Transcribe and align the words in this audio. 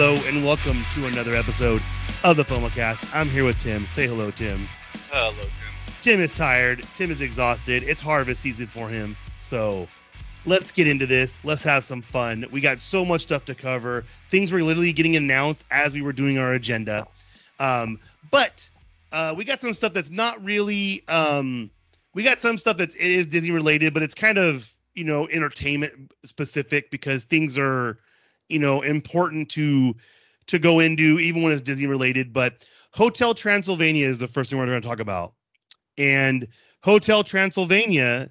Hello 0.00 0.14
and 0.28 0.44
welcome 0.44 0.84
to 0.94 1.06
another 1.06 1.34
episode 1.34 1.82
of 2.22 2.36
the 2.36 2.44
FOMOcast. 2.44 3.12
I'm 3.12 3.28
here 3.28 3.44
with 3.44 3.58
Tim. 3.58 3.84
Say 3.88 4.06
hello, 4.06 4.30
Tim. 4.30 4.68
Hello, 5.10 5.32
Tim. 5.32 5.50
Tim 6.00 6.20
is 6.20 6.30
tired. 6.30 6.86
Tim 6.94 7.10
is 7.10 7.20
exhausted. 7.20 7.82
It's 7.82 8.00
harvest 8.00 8.40
season 8.40 8.68
for 8.68 8.88
him. 8.88 9.16
So 9.42 9.88
let's 10.46 10.70
get 10.70 10.86
into 10.86 11.04
this. 11.04 11.44
Let's 11.44 11.64
have 11.64 11.82
some 11.82 12.00
fun. 12.00 12.46
We 12.52 12.60
got 12.60 12.78
so 12.78 13.04
much 13.04 13.22
stuff 13.22 13.44
to 13.46 13.56
cover. 13.56 14.04
Things 14.28 14.52
were 14.52 14.62
literally 14.62 14.92
getting 14.92 15.16
announced 15.16 15.64
as 15.72 15.94
we 15.94 16.00
were 16.00 16.12
doing 16.12 16.38
our 16.38 16.52
agenda. 16.52 17.04
Um, 17.58 17.98
but 18.30 18.70
uh, 19.10 19.34
we 19.36 19.44
got 19.44 19.60
some 19.60 19.74
stuff 19.74 19.94
that's 19.94 20.12
not 20.12 20.40
really. 20.44 21.02
Um, 21.08 21.72
we 22.14 22.22
got 22.22 22.38
some 22.38 22.56
stuff 22.56 22.76
that's 22.76 22.94
it 22.94 23.10
is 23.10 23.26
Disney 23.26 23.50
related, 23.50 23.94
but 23.94 24.04
it's 24.04 24.14
kind 24.14 24.38
of 24.38 24.72
you 24.94 25.02
know 25.02 25.26
entertainment 25.32 26.12
specific 26.22 26.92
because 26.92 27.24
things 27.24 27.58
are 27.58 27.98
you 28.48 28.58
know 28.58 28.82
important 28.82 29.48
to 29.50 29.94
to 30.46 30.58
go 30.58 30.80
into 30.80 31.18
even 31.18 31.42
when 31.42 31.52
it's 31.52 31.62
Disney 31.62 31.86
related. 31.86 32.32
But 32.32 32.64
Hotel 32.92 33.34
Transylvania 33.34 34.06
is 34.06 34.18
the 34.18 34.28
first 34.28 34.50
thing 34.50 34.58
we're 34.58 34.66
going 34.66 34.80
to 34.80 34.88
talk 34.88 35.00
about, 35.00 35.34
and 35.96 36.46
Hotel 36.82 37.22
Transylvania 37.22 38.30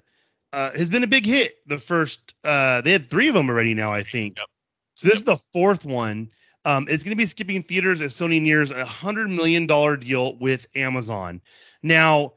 uh, 0.52 0.72
has 0.72 0.90
been 0.90 1.04
a 1.04 1.08
big 1.08 1.26
hit. 1.26 1.56
The 1.66 1.78
first 1.78 2.34
uh, 2.44 2.80
they 2.80 2.92
had 2.92 3.04
three 3.04 3.28
of 3.28 3.34
them 3.34 3.48
already 3.48 3.74
now, 3.74 3.92
I 3.92 4.02
think. 4.02 4.38
Yep. 4.38 4.46
So 4.94 5.08
this 5.08 5.18
is 5.18 5.24
the 5.24 5.38
fourth 5.52 5.84
one. 5.84 6.30
Um, 6.64 6.86
it's 6.88 7.04
going 7.04 7.16
to 7.16 7.16
be 7.16 7.26
skipping 7.26 7.62
theaters 7.62 8.00
as 8.00 8.14
Sony 8.14 8.42
nears 8.42 8.70
a 8.70 8.84
hundred 8.84 9.30
million 9.30 9.66
dollar 9.66 9.96
deal 9.96 10.36
with 10.38 10.66
Amazon. 10.74 11.40
Now, 11.82 12.34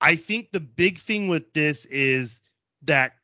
I 0.00 0.14
think 0.14 0.52
the 0.52 0.60
big 0.60 0.98
thing 0.98 1.28
with 1.28 1.52
this 1.54 1.86
is 1.86 2.40
that 2.82 3.14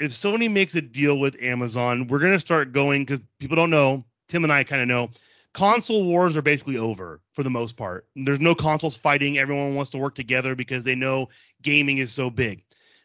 if 0.00 0.12
Sony 0.12 0.50
makes 0.50 0.74
a 0.74 0.80
deal 0.80 1.18
with 1.18 1.40
Amazon, 1.42 2.06
we're 2.06 2.18
going 2.18 2.32
to 2.32 2.40
start 2.40 2.72
going 2.72 3.02
because 3.02 3.20
people 3.38 3.54
don't 3.54 3.70
know. 3.70 4.02
Tim 4.28 4.44
and 4.44 4.52
I 4.52 4.64
kind 4.64 4.80
of 4.80 4.88
know. 4.88 5.10
Console 5.52 6.06
wars 6.06 6.36
are 6.36 6.42
basically 6.42 6.78
over 6.78 7.20
for 7.32 7.42
the 7.42 7.50
most 7.50 7.76
part. 7.76 8.06
There's 8.16 8.40
no 8.40 8.54
consoles 8.54 8.96
fighting. 8.96 9.36
Everyone 9.36 9.74
wants 9.74 9.90
to 9.90 9.98
work 9.98 10.14
together 10.14 10.54
because 10.54 10.84
they 10.84 10.94
know 10.94 11.28
gaming 11.60 11.98
is 11.98 12.12
so 12.12 12.30
big. 12.30 12.62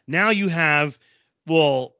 Now 0.08 0.30
you 0.30 0.48
have, 0.48 0.98
well, 1.46 1.96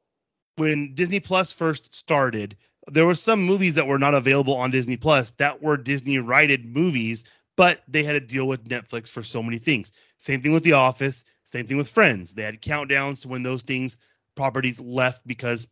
when 0.55 0.95
Disney 0.95 1.19
Plus 1.19 1.53
first 1.53 1.93
started, 1.93 2.57
there 2.87 3.05
were 3.05 3.15
some 3.15 3.41
movies 3.43 3.75
that 3.75 3.87
were 3.87 3.99
not 3.99 4.15
available 4.15 4.55
on 4.55 4.71
Disney 4.71 4.97
Plus 4.97 5.31
that 5.31 5.61
were 5.61 5.77
Disney 5.77 6.17
righted 6.17 6.65
movies, 6.65 7.23
but 7.55 7.83
they 7.87 8.01
had 8.01 8.13
to 8.13 8.21
deal 8.21 8.47
with 8.47 8.67
Netflix 8.67 9.11
for 9.11 9.21
so 9.21 9.43
many 9.43 9.57
things. 9.57 9.91
Same 10.17 10.41
thing 10.41 10.53
with 10.53 10.63
The 10.63 10.73
Office, 10.73 11.25
same 11.43 11.67
thing 11.67 11.77
with 11.77 11.89
Friends. 11.89 12.33
They 12.33 12.43
had 12.43 12.61
countdowns 12.61 13.21
to 13.21 13.27
when 13.27 13.43
those 13.43 13.61
things 13.61 13.97
properties 14.37 14.79
left 14.79 15.27
because 15.27 15.67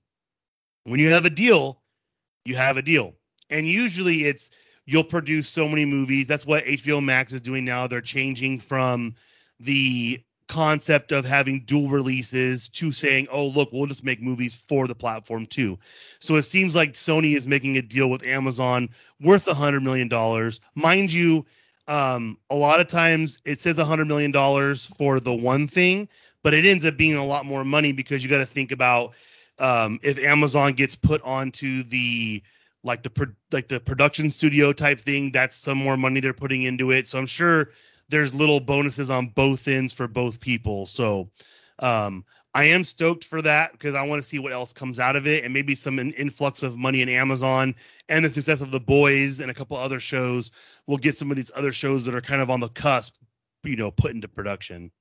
when 0.84 1.00
you 1.00 1.10
have 1.12 1.26
a 1.26 1.30
deal, 1.30 1.82
you 2.44 2.56
have 2.56 2.78
a 2.78 2.82
deal. 2.82 3.14
And 3.50 3.68
usually 3.68 4.26
it's 4.26 4.50
you'll 4.86 5.04
produce 5.04 5.48
so 5.48 5.68
many 5.68 5.86
movies. 5.86 6.28
That's 6.28 6.46
what 6.46 6.66
HBO 6.66 7.04
Max 7.04 7.34
is 7.34 7.42
doing 7.42 7.66
now. 7.66 7.88
They're 7.88 8.02
changing 8.02 8.60
from 8.60 9.16
the 9.60 10.22
concept 10.48 11.12
of 11.12 11.26
having 11.26 11.62
dual 11.62 11.90
releases 11.90 12.70
to 12.70 12.92
saying, 12.92 13.28
oh, 13.32 13.48
look, 13.48 13.70
we'll 13.72 13.88
just 13.88 14.04
make 14.04 14.22
movies 14.22 14.56
for 14.56 14.88
the 14.88 14.96
platform 14.96 15.46
too. 15.46 15.78
So 16.20 16.36
it 16.36 16.44
seems 16.44 16.76
like 16.76 16.94
Sony 16.94 17.36
is 17.36 17.48
making 17.48 17.78
a 17.78 17.82
deal 17.82 18.10
with 18.10 18.24
Amazon 18.24 18.90
worth 19.22 19.48
a 19.48 19.54
$100 19.54 19.82
million. 19.82 20.10
Mind 20.76 21.12
you, 21.12 21.46
um, 21.88 22.38
a 22.50 22.56
lot 22.56 22.80
of 22.80 22.88
times 22.88 23.40
it 23.46 23.60
says 23.60 23.80
a 23.80 23.84
$100 23.84 24.08
million 24.08 24.32
for 24.98 25.20
the 25.20 25.34
one 25.34 25.68
thing, 25.68 26.08
but 26.46 26.54
it 26.54 26.64
ends 26.64 26.86
up 26.86 26.96
being 26.96 27.16
a 27.16 27.26
lot 27.26 27.44
more 27.44 27.66
money 27.66 27.92
because 27.92 28.24
you 28.24 28.30
got 28.30 28.38
to 28.38 28.46
think 28.46 28.72
about 28.72 29.16
um, 29.58 30.00
if 30.04 30.20
Amazon 30.20 30.74
gets 30.74 30.96
put 30.96 31.20
onto 31.24 31.82
the 31.82 32.44
like 32.84 33.02
the 33.02 33.10
pro- 33.10 33.34
like 33.52 33.68
the 33.68 33.80
production 33.80 34.30
studio 34.30 34.72
type 34.72 35.00
thing, 35.00 35.32
that's 35.32 35.56
some 35.56 35.80
more 35.80 35.98
money 35.98 36.20
they're 36.20 36.34
putting 36.34 36.62
into 36.62 36.92
it. 36.92 37.08
So 37.08 37.18
I'm 37.18 37.26
sure 37.26 37.72
there's 38.10 38.36
little 38.36 38.60
bonuses 38.60 39.10
on 39.10 39.30
both 39.30 39.68
ends 39.68 39.92
for 39.92 40.08
both 40.08 40.40
people. 40.40 40.86
So 40.86 41.32
um, 41.80 42.24
I 42.54 42.66
am 42.66 42.84
stoked 42.84 43.24
for 43.24 43.42
that 43.42 43.72
because 43.72 43.96
I 43.96 44.04
want 44.04 44.22
to 44.22 44.30
see 44.30 44.38
what 44.38 44.52
else 44.52 44.72
comes 44.72 45.00
out 45.00 45.16
of 45.16 45.26
it 45.26 45.46
and 45.46 45.52
maybe 45.52 45.74
some 45.74 45.98
in- 45.98 46.14
influx 46.14 46.62
of 46.62 46.78
money 46.78 47.02
in 47.02 47.10
Amazon 47.10 47.74
and 48.08 48.24
the 48.24 48.30
success 48.30 48.62
of 48.62 48.70
The 48.70 48.80
Boys 48.80 49.40
and 49.40 49.50
a 49.50 49.54
couple 49.56 49.78
other 49.78 50.00
shows 50.00 50.52
will 50.86 50.98
get 50.98 51.18
some 51.18 51.32
of 51.32 51.38
these 51.38 51.50
other 51.56 51.72
shows 51.72 52.06
that 52.06 52.14
are 52.14 52.22
kind 52.22 52.40
of 52.40 52.52
on 52.52 52.60
the 52.60 52.70
cusp, 52.70 53.16
you 53.64 53.76
know, 53.76 53.90
put 53.90 54.12
into 54.12 54.28
production. 54.28 54.92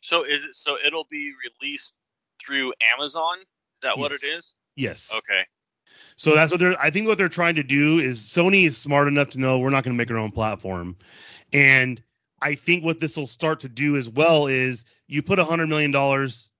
So 0.00 0.24
is 0.24 0.44
it 0.44 0.54
so 0.54 0.76
it'll 0.84 1.06
be 1.10 1.32
released 1.60 1.94
through 2.44 2.72
Amazon? 2.96 3.38
Is 3.40 3.80
that 3.82 3.98
what 3.98 4.12
it 4.12 4.22
is? 4.22 4.54
Yes. 4.76 5.10
Yes. 5.10 5.12
Okay. 5.16 5.42
So 6.16 6.34
that's 6.34 6.50
what 6.50 6.60
they're. 6.60 6.80
I 6.80 6.90
think 6.90 7.06
what 7.06 7.18
they're 7.18 7.28
trying 7.28 7.54
to 7.56 7.62
do 7.62 7.98
is 7.98 8.20
Sony 8.20 8.66
is 8.66 8.76
smart 8.76 9.08
enough 9.08 9.30
to 9.30 9.40
know 9.40 9.58
we're 9.58 9.70
not 9.70 9.84
going 9.84 9.96
to 9.96 9.98
make 9.98 10.10
our 10.10 10.16
own 10.16 10.30
platform, 10.30 10.96
and 11.52 12.02
I 12.42 12.54
think 12.54 12.84
what 12.84 13.00
this 13.00 13.16
will 13.16 13.26
start 13.26 13.60
to 13.60 13.68
do 13.68 13.96
as 13.96 14.08
well 14.08 14.46
is 14.46 14.84
you 15.08 15.22
put 15.22 15.38
a 15.38 15.44
hundred 15.44 15.68
million 15.68 15.90
dollars, 15.90 16.50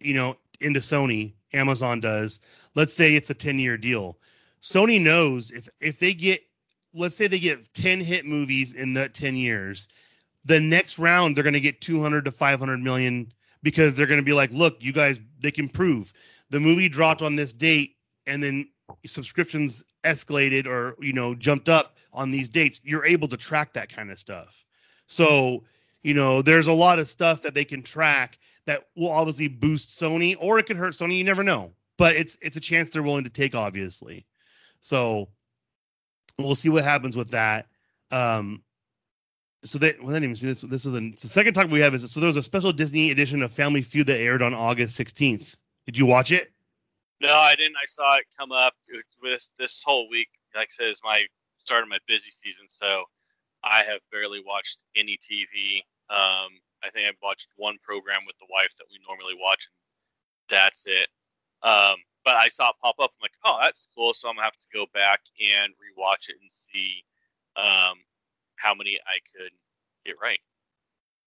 you 0.00 0.14
know, 0.14 0.36
into 0.60 0.80
Sony. 0.80 1.34
Amazon 1.52 2.00
does. 2.00 2.40
Let's 2.74 2.94
say 2.94 3.14
it's 3.14 3.30
a 3.30 3.34
ten 3.34 3.58
year 3.58 3.76
deal. 3.76 4.18
Sony 4.62 5.00
knows 5.00 5.50
if 5.50 5.68
if 5.80 5.98
they 5.98 6.14
get, 6.14 6.40
let's 6.94 7.14
say 7.14 7.26
they 7.26 7.38
get 7.38 7.72
ten 7.74 8.00
hit 8.00 8.24
movies 8.24 8.72
in 8.74 8.94
that 8.94 9.14
ten 9.14 9.36
years, 9.36 9.88
the 10.44 10.60
next 10.60 10.98
round 10.98 11.36
they're 11.36 11.44
going 11.44 11.54
to 11.54 11.60
get 11.60 11.80
two 11.80 12.00
hundred 12.00 12.24
to 12.24 12.32
five 12.32 12.58
hundred 12.58 12.80
million 12.80 13.32
because 13.62 13.94
they're 13.94 14.06
going 14.06 14.20
to 14.20 14.24
be 14.24 14.32
like, 14.32 14.52
look, 14.52 14.76
you 14.80 14.92
guys, 14.92 15.20
they 15.40 15.50
can 15.50 15.68
prove. 15.68 16.12
The 16.50 16.60
movie 16.60 16.88
dropped 16.88 17.22
on 17.22 17.36
this 17.36 17.52
date 17.52 17.96
and 18.26 18.42
then 18.42 18.68
subscriptions 19.06 19.82
escalated 20.04 20.66
or 20.66 20.96
you 21.00 21.12
know 21.12 21.34
jumped 21.34 21.68
up 21.68 21.96
on 22.12 22.30
these 22.30 22.48
dates. 22.48 22.80
You're 22.84 23.04
able 23.04 23.28
to 23.28 23.36
track 23.36 23.72
that 23.74 23.88
kind 23.88 24.10
of 24.10 24.18
stuff. 24.18 24.64
So 25.06 25.64
you 26.02 26.14
know 26.14 26.42
there's 26.42 26.66
a 26.66 26.72
lot 26.72 26.98
of 26.98 27.08
stuff 27.08 27.42
that 27.42 27.54
they 27.54 27.64
can 27.64 27.82
track 27.82 28.38
that 28.66 28.88
will 28.96 29.10
obviously 29.10 29.48
boost 29.48 29.88
sony 29.88 30.36
or 30.38 30.58
it 30.58 30.66
could 30.66 30.76
hurt 30.76 30.94
sony 30.94 31.18
you 31.18 31.24
never 31.24 31.42
know. 31.42 31.72
But 31.98 32.16
it's 32.16 32.38
it's 32.42 32.56
a 32.56 32.60
chance 32.60 32.90
they're 32.90 33.02
willing 33.02 33.24
to 33.24 33.30
take 33.30 33.54
obviously. 33.54 34.26
So 34.80 35.28
we'll 36.38 36.54
see 36.54 36.68
what 36.68 36.84
happens 36.84 37.16
with 37.16 37.30
that. 37.30 37.68
Um 38.10 38.62
so 39.64 39.78
they 39.78 39.94
well, 40.00 40.10
I 40.10 40.14
didn't 40.14 40.24
even 40.24 40.36
see 40.36 40.46
this. 40.46 40.62
This 40.62 40.86
is 40.86 40.92
the 40.92 41.28
second 41.28 41.54
talk 41.54 41.70
we 41.70 41.80
have 41.80 41.94
is 41.94 42.10
so 42.10 42.20
there 42.20 42.26
was 42.26 42.36
a 42.36 42.42
special 42.42 42.72
Disney 42.72 43.10
edition 43.10 43.42
of 43.42 43.52
Family 43.52 43.82
Feud 43.82 44.06
that 44.08 44.18
aired 44.18 44.42
on 44.42 44.54
August 44.54 44.98
16th. 44.98 45.56
Did 45.86 45.96
you 45.96 46.06
watch 46.06 46.32
it? 46.32 46.52
No, 47.20 47.34
I 47.34 47.54
didn't. 47.54 47.76
I 47.76 47.86
saw 47.86 48.16
it 48.16 48.24
come 48.36 48.50
up 48.50 48.74
with 49.22 49.48
this 49.58 49.82
whole 49.84 50.08
week. 50.10 50.28
Like 50.54 50.68
I 50.68 50.72
said, 50.72 50.88
is 50.88 51.00
my 51.04 51.24
start 51.58 51.84
of 51.84 51.88
my 51.88 51.98
busy 52.08 52.30
season, 52.30 52.64
so 52.68 53.04
I 53.62 53.84
have 53.84 54.00
barely 54.10 54.42
watched 54.44 54.82
any 54.96 55.18
TV. 55.18 55.78
Um, 56.10 56.50
I 56.82 56.90
think 56.92 57.08
I've 57.08 57.22
watched 57.22 57.48
one 57.56 57.78
program 57.82 58.22
with 58.26 58.36
the 58.38 58.46
wife 58.50 58.72
that 58.78 58.86
we 58.90 58.98
normally 59.06 59.34
watch, 59.40 59.68
and 59.70 60.58
that's 60.58 60.84
it. 60.86 61.08
Um, 61.62 61.96
but 62.24 62.34
I 62.34 62.48
saw 62.48 62.70
it 62.70 62.76
pop 62.82 62.96
up. 62.98 63.12
I'm 63.14 63.22
like, 63.22 63.38
oh, 63.44 63.58
that's 63.60 63.86
cool. 63.94 64.14
So 64.14 64.28
I'm 64.28 64.34
gonna 64.34 64.44
have 64.44 64.58
to 64.58 64.66
go 64.74 64.86
back 64.92 65.20
and 65.40 65.72
rewatch 65.74 66.28
it 66.28 66.36
and 66.42 66.50
see 66.50 67.04
um, 67.56 68.02
how 68.56 68.74
many 68.74 68.98
I 69.06 69.18
could 69.30 69.52
get 70.04 70.16
right. 70.20 70.40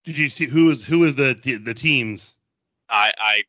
Did 0.04 0.18
you 0.18 0.30
see 0.30 0.46
who 0.46 0.68
was 0.68 0.86
who 0.86 1.00
was 1.00 1.16
the 1.16 1.34
the, 1.64 1.74
teams? 1.74 2.36
I 2.90 3.12
I 3.18 3.44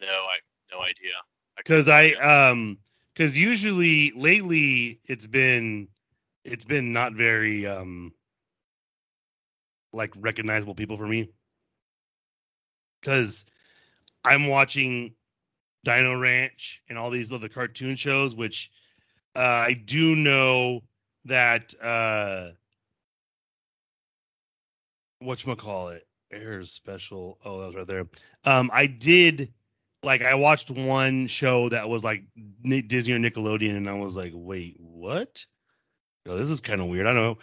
no, 0.00 0.06
I 0.06 0.38
no 0.72 0.80
idea. 0.80 1.12
Because 1.56 1.88
I 1.88 2.12
um 2.12 2.78
because 3.12 3.36
usually 3.36 4.12
lately 4.16 5.00
it's 5.04 5.26
been 5.26 5.88
it's 6.44 6.64
been 6.64 6.92
not 6.92 7.12
very 7.12 7.66
um 7.66 8.12
like 9.92 10.14
recognizable 10.16 10.74
people 10.74 10.96
for 10.96 11.06
me. 11.06 11.28
Because 13.00 13.44
I'm 14.24 14.46
watching 14.46 15.14
Dino 15.84 16.18
Ranch 16.18 16.82
and 16.88 16.98
all 16.98 17.10
these 17.10 17.32
other 17.32 17.48
cartoon 17.48 17.94
shows, 17.94 18.34
which 18.34 18.70
uh, 19.36 19.64
I 19.68 19.74
do 19.74 20.16
know 20.16 20.80
that 21.26 21.74
uh 21.82 22.50
whatchamacallit 25.22 26.00
airs 26.32 26.72
special. 26.72 27.38
Oh, 27.44 27.60
that 27.60 27.66
was 27.68 27.76
right 27.76 27.86
there. 27.86 28.06
Um 28.44 28.70
I 28.72 28.86
did 28.86 29.52
like 30.02 30.22
I 30.22 30.34
watched 30.34 30.70
one 30.70 31.26
show 31.26 31.68
that 31.70 31.88
was 31.88 32.04
like 32.04 32.22
Disney 32.62 33.14
or 33.14 33.18
Nickelodeon, 33.18 33.76
and 33.76 33.88
I 33.88 33.94
was 33.94 34.14
like, 34.16 34.32
wait, 34.34 34.76
what? 34.78 35.44
This 36.24 36.50
is 36.50 36.60
kind 36.60 36.80
of 36.80 36.88
weird. 36.88 37.06
I 37.06 37.12
don't 37.12 37.22
know. 37.22 37.38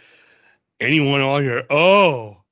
Anyone 0.79 1.21
on 1.21 1.41
here? 1.43 1.63
Oh, 1.69 2.43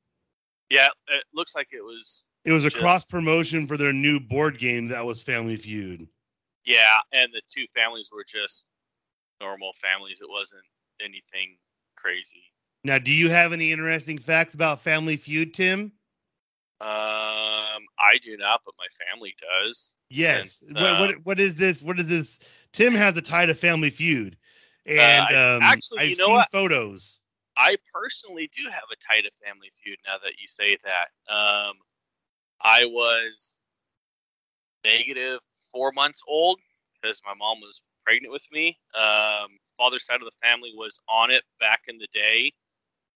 Yeah, 0.70 0.88
it 1.08 1.24
looks 1.34 1.56
like 1.56 1.70
it 1.74 1.82
was. 1.82 2.26
it 2.46 2.52
was 2.54 2.64
a 2.66 2.70
Just- 2.70 2.82
cross 2.82 3.04
promotion 3.06 3.68
for 3.68 3.76
their 3.78 3.92
new 3.94 4.20
board 4.20 4.58
game 4.58 4.88
that 4.88 5.06
was 5.06 5.22
Family 5.24 5.56
Feud. 5.58 6.08
Yeah, 6.66 6.98
and 7.12 7.32
the 7.34 7.42
two 7.50 7.66
families 7.76 8.10
were 8.14 8.24
just 8.24 8.66
normal 9.42 9.74
families. 9.82 10.20
It 10.22 10.30
wasn't 10.30 10.64
anything 11.02 11.58
crazy. 11.98 12.51
Now, 12.84 12.98
do 12.98 13.12
you 13.12 13.30
have 13.30 13.54
any 13.54 13.72
interesting 13.72 14.18
facts 14.18 14.54
about 14.54 14.82
Family 14.82 15.16
Feud, 15.16 15.54
Tim? 15.54 15.92
Um, 16.82 17.86
I 18.00 18.18
do 18.24 18.36
not, 18.38 18.62
but 18.66 18.74
my 18.80 18.88
family 19.08 19.36
does. 19.40 19.96
Yes. 20.10 20.64
And, 20.68 20.76
what, 20.76 20.86
uh, 20.86 20.98
what 21.00 21.16
what 21.26 21.40
is 21.40 21.56
this? 21.56 21.84
What 21.84 22.00
is 22.00 22.10
this? 22.10 22.40
Tim 22.74 22.96
has 22.96 23.16
a 23.18 23.22
tie 23.22 23.46
to 23.46 23.54
Family 23.54 23.92
Feud. 23.92 24.36
And 24.88 25.22
I- 25.22 25.56
um, 25.56 25.64
actually, 25.64 26.00
I've 26.00 26.10
you 26.10 26.16
know 26.18 26.26
seen 26.26 26.36
what? 26.36 26.52
photos. 26.52 27.22
I 27.56 27.78
personally 27.94 28.50
do 28.56 28.64
have 28.64 28.84
a 28.92 28.96
tie 28.96 29.22
to 29.22 29.30
Family 29.46 29.72
Feud 29.84 30.00
now 30.08 30.16
that 30.24 30.40
you 30.40 30.48
say 30.48 30.78
that. 30.84 31.34
Um, 31.34 31.74
I 32.62 32.86
was 32.86 33.60
negative 34.84 35.40
four 35.72 35.92
months 35.92 36.22
old 36.28 36.60
because 37.00 37.22
my 37.26 37.34
mom 37.36 37.60
was 37.60 37.82
pregnant 38.04 38.32
with 38.34 38.46
me. 38.52 38.80
Um, 38.96 39.60
father's 39.78 40.06
side 40.06 40.22
of 40.22 40.26
the 40.26 40.32
family 40.42 40.72
was 40.76 41.00
on 41.08 41.30
it 41.30 41.44
back 41.60 41.82
in 41.88 41.98
the 41.98 42.08
day. 42.14 42.54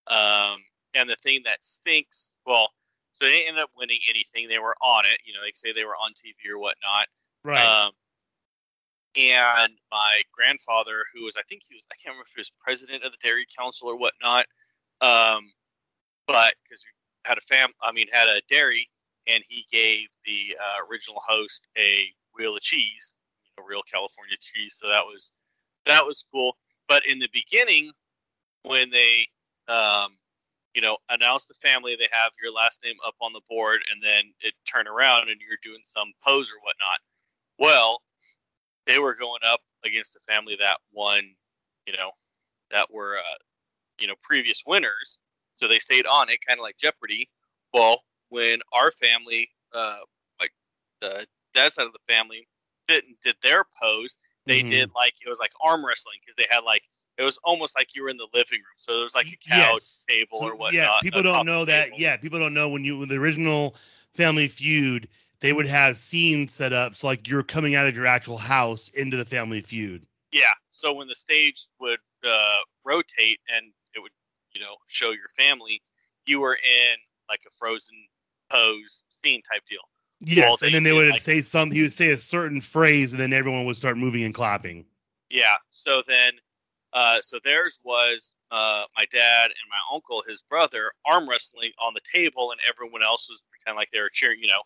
Um, 0.08 0.58
and 0.94 1.10
the 1.10 1.16
thing 1.22 1.42
that 1.46 1.64
stinks, 1.64 2.36
well, 2.46 2.70
so 3.14 3.28
they 3.28 3.46
ended 3.48 3.64
up 3.64 3.70
winning 3.78 4.00
anything. 4.10 4.48
They 4.48 4.60
were 4.60 4.76
on 4.82 5.06
it. 5.06 5.20
You 5.26 5.34
know, 5.34 5.40
they 5.44 5.52
say 5.56 5.74
they 5.74 5.86
were 5.86 5.96
on 5.96 6.12
TV 6.12 6.52
or 6.52 6.60
whatnot. 6.60 7.08
Right. 7.44 7.64
Um, 7.64 7.92
and 9.16 9.74
my 9.92 10.22
grandfather, 10.34 11.06
who 11.14 11.24
was, 11.24 11.36
I 11.38 11.44
think 11.48 11.62
he 11.68 11.76
was, 11.76 11.86
I 11.92 11.96
can't 11.96 12.14
remember 12.14 12.28
if 12.28 12.34
he 12.36 12.42
was 12.42 12.52
president 12.60 13.04
of 13.04 13.12
the 13.12 13.18
Dairy 13.24 13.46
Council 13.58 13.88
or 13.88 13.98
whatnot, 13.98 14.46
um, 15.00 15.52
but 16.28 16.54
because 16.64 16.84
we 16.84 16.92
had 17.24 17.38
a 17.38 17.42
fam, 17.42 17.70
I 17.82 17.92
mean, 17.92 18.08
had 18.12 18.28
a 18.28 18.42
dairy, 18.50 18.90
and 19.28 19.44
he 19.48 19.66
gave 19.72 20.08
the 20.26 20.58
uh, 20.60 20.86
original 20.92 21.22
host 21.26 21.68
a 21.78 22.08
wheel 22.36 22.56
of 22.56 22.62
cheese, 22.62 23.16
you 23.44 23.52
know, 23.58 23.68
real 23.68 23.82
California 23.90 24.36
cheese. 24.40 24.76
So 24.78 24.88
that 24.90 25.06
was 25.06 25.32
that 25.86 26.06
was 26.06 26.26
cool. 26.34 26.58
But 26.88 27.06
in 27.06 27.20
the 27.20 27.30
beginning, 27.34 27.92
when 28.64 28.90
they, 28.90 29.28
um, 29.68 30.18
you 30.74 30.82
know, 30.82 30.98
announce 31.10 31.48
the 31.48 31.56
family, 31.56 31.96
they 31.96 32.08
have 32.12 32.32
your 32.42 32.52
last 32.52 32.82
name 32.84 32.98
up 33.06 33.16
on 33.22 33.34
the 33.34 33.42
board, 33.50 33.82
and 33.92 34.04
then 34.04 34.34
it 34.42 34.54
turn 34.66 34.88
around 34.88 35.30
and 35.30 35.42
you're 35.42 35.58
doing 35.64 35.82
some 35.86 36.14
pose 36.24 36.52
or 36.52 36.60
whatnot. 36.62 37.00
Well, 37.60 38.04
they 38.86 39.00
were 39.00 39.16
going 39.16 39.42
up 39.46 39.62
against 39.84 40.14
the 40.14 40.20
family 40.22 40.56
that 40.58 40.80
won, 40.92 41.36
you 41.86 41.94
know, 41.94 42.12
that 42.72 42.92
were, 42.94 43.18
uh, 43.20 43.38
you 44.00 44.08
know, 44.08 44.16
previous 44.24 44.64
winners. 44.66 45.20
So 45.58 45.68
they 45.68 45.80
stayed 45.80 46.06
on 46.08 46.30
it, 46.30 46.40
kind 46.48 46.60
of 46.60 46.64
like 46.64 46.78
Jeopardy. 46.78 47.30
Well, 47.74 48.02
when 48.30 48.62
our 48.74 48.92
family, 48.92 49.50
uh, 49.74 50.00
like 50.40 50.52
the 51.02 51.28
dad 51.54 51.74
side 51.74 51.88
of 51.88 51.94
the 51.94 52.00
family, 52.08 52.48
did 52.88 53.06
did 53.24 53.38
their 53.42 53.66
pose, 53.82 54.16
they 54.48 54.64
Mhm. 54.64 54.64
did 54.64 54.90
like 54.96 55.16
it 55.26 55.30
was 55.30 55.40
like 55.40 55.52
arm 55.64 55.86
wrestling 55.86 56.18
because 56.22 56.36
they 56.38 56.48
had 56.54 56.64
like 56.64 56.84
it 57.18 57.24
was 57.24 57.40
almost 57.44 57.76
like 57.76 57.96
you 57.96 58.04
were 58.04 58.10
in 58.10 58.18
the 58.18 58.28
living 58.34 58.60
room. 58.60 58.76
So 58.78 58.94
there 58.94 59.04
was 59.04 59.16
like 59.16 59.28
a 59.28 59.32
couch 59.32 59.58
Yes. 59.74 60.06
table 60.08 60.38
So, 60.40 60.48
or 60.50 60.56
whatnot. 60.56 60.74
yeah, 60.74 61.00
people 61.02 61.24
don't 61.24 61.46
know 61.46 61.66
that. 61.66 61.86
table. 61.86 61.98
Yeah, 62.00 62.18
people 62.18 62.40
don't 62.40 62.54
know 62.54 62.70
when 62.70 62.84
you 62.84 62.98
when 63.00 63.10
the 63.10 63.16
original 63.16 63.76
Family 64.14 64.48
Feud, 64.48 65.08
they 65.42 65.54
would 65.54 65.68
have 65.68 65.98
scenes 65.98 66.54
set 66.54 66.74
up 66.74 66.96
so 66.96 67.08
like 67.08 67.28
you're 67.28 67.44
coming 67.44 67.76
out 67.76 67.86
of 67.88 67.96
your 67.96 68.06
actual 68.08 68.38
house 68.38 68.90
into 68.90 69.18
the 69.18 69.26
Family 69.26 69.62
Feud. 69.62 70.06
Yeah. 70.32 70.52
So 70.70 70.94
when 70.94 71.08
the 71.08 71.16
stage 71.16 71.68
would 71.80 72.00
uh, 72.28 72.58
rotate 72.84 73.40
and 73.56 73.72
it 73.94 74.00
would, 74.02 74.12
you 74.54 74.62
know, 74.62 74.76
show 74.88 75.12
your 75.12 75.30
family, 75.38 75.82
you 76.26 76.40
were 76.40 76.56
in 76.56 76.96
like 77.30 77.42
a 77.48 77.52
frozen 77.58 77.96
pose 78.50 79.04
scene 79.10 79.42
type 79.44 79.62
deal. 79.70 79.80
Yes, 80.22 80.62
and 80.62 80.74
then 80.74 80.84
they 80.84 80.94
would 80.94 81.12
like- 81.12 81.22
say 81.22 81.42
some. 81.42 81.72
He 81.72 81.82
would 81.82 81.94
say 81.94 82.10
a 82.12 82.18
certain 82.18 82.62
phrase, 82.62 83.12
and 83.12 83.20
then 83.20 83.34
everyone 83.34 83.66
would 83.66 83.76
start 83.76 83.98
moving 83.98 84.24
and 84.24 84.34
clapping. 84.34 84.86
Yeah. 85.30 85.56
So 85.72 86.02
then, 86.08 86.34
uh, 86.96 87.20
so 87.22 87.38
theirs 87.44 87.80
was 87.84 88.32
uh, 88.52 88.86
my 88.96 89.06
dad 89.12 89.46
and 89.46 89.70
my 89.70 89.94
uncle, 89.94 90.24
his 90.28 90.42
brother, 90.42 90.92
arm 91.06 91.28
wrestling 91.30 91.72
on 91.78 91.94
the 91.94 92.02
table, 92.12 92.52
and 92.52 92.60
everyone 92.68 93.04
else 93.04 93.28
was 93.30 93.44
pretending 93.52 93.78
like 93.78 93.90
they 93.92 94.00
were 94.00 94.10
cheering, 94.12 94.40
you 94.42 94.48
know, 94.48 94.64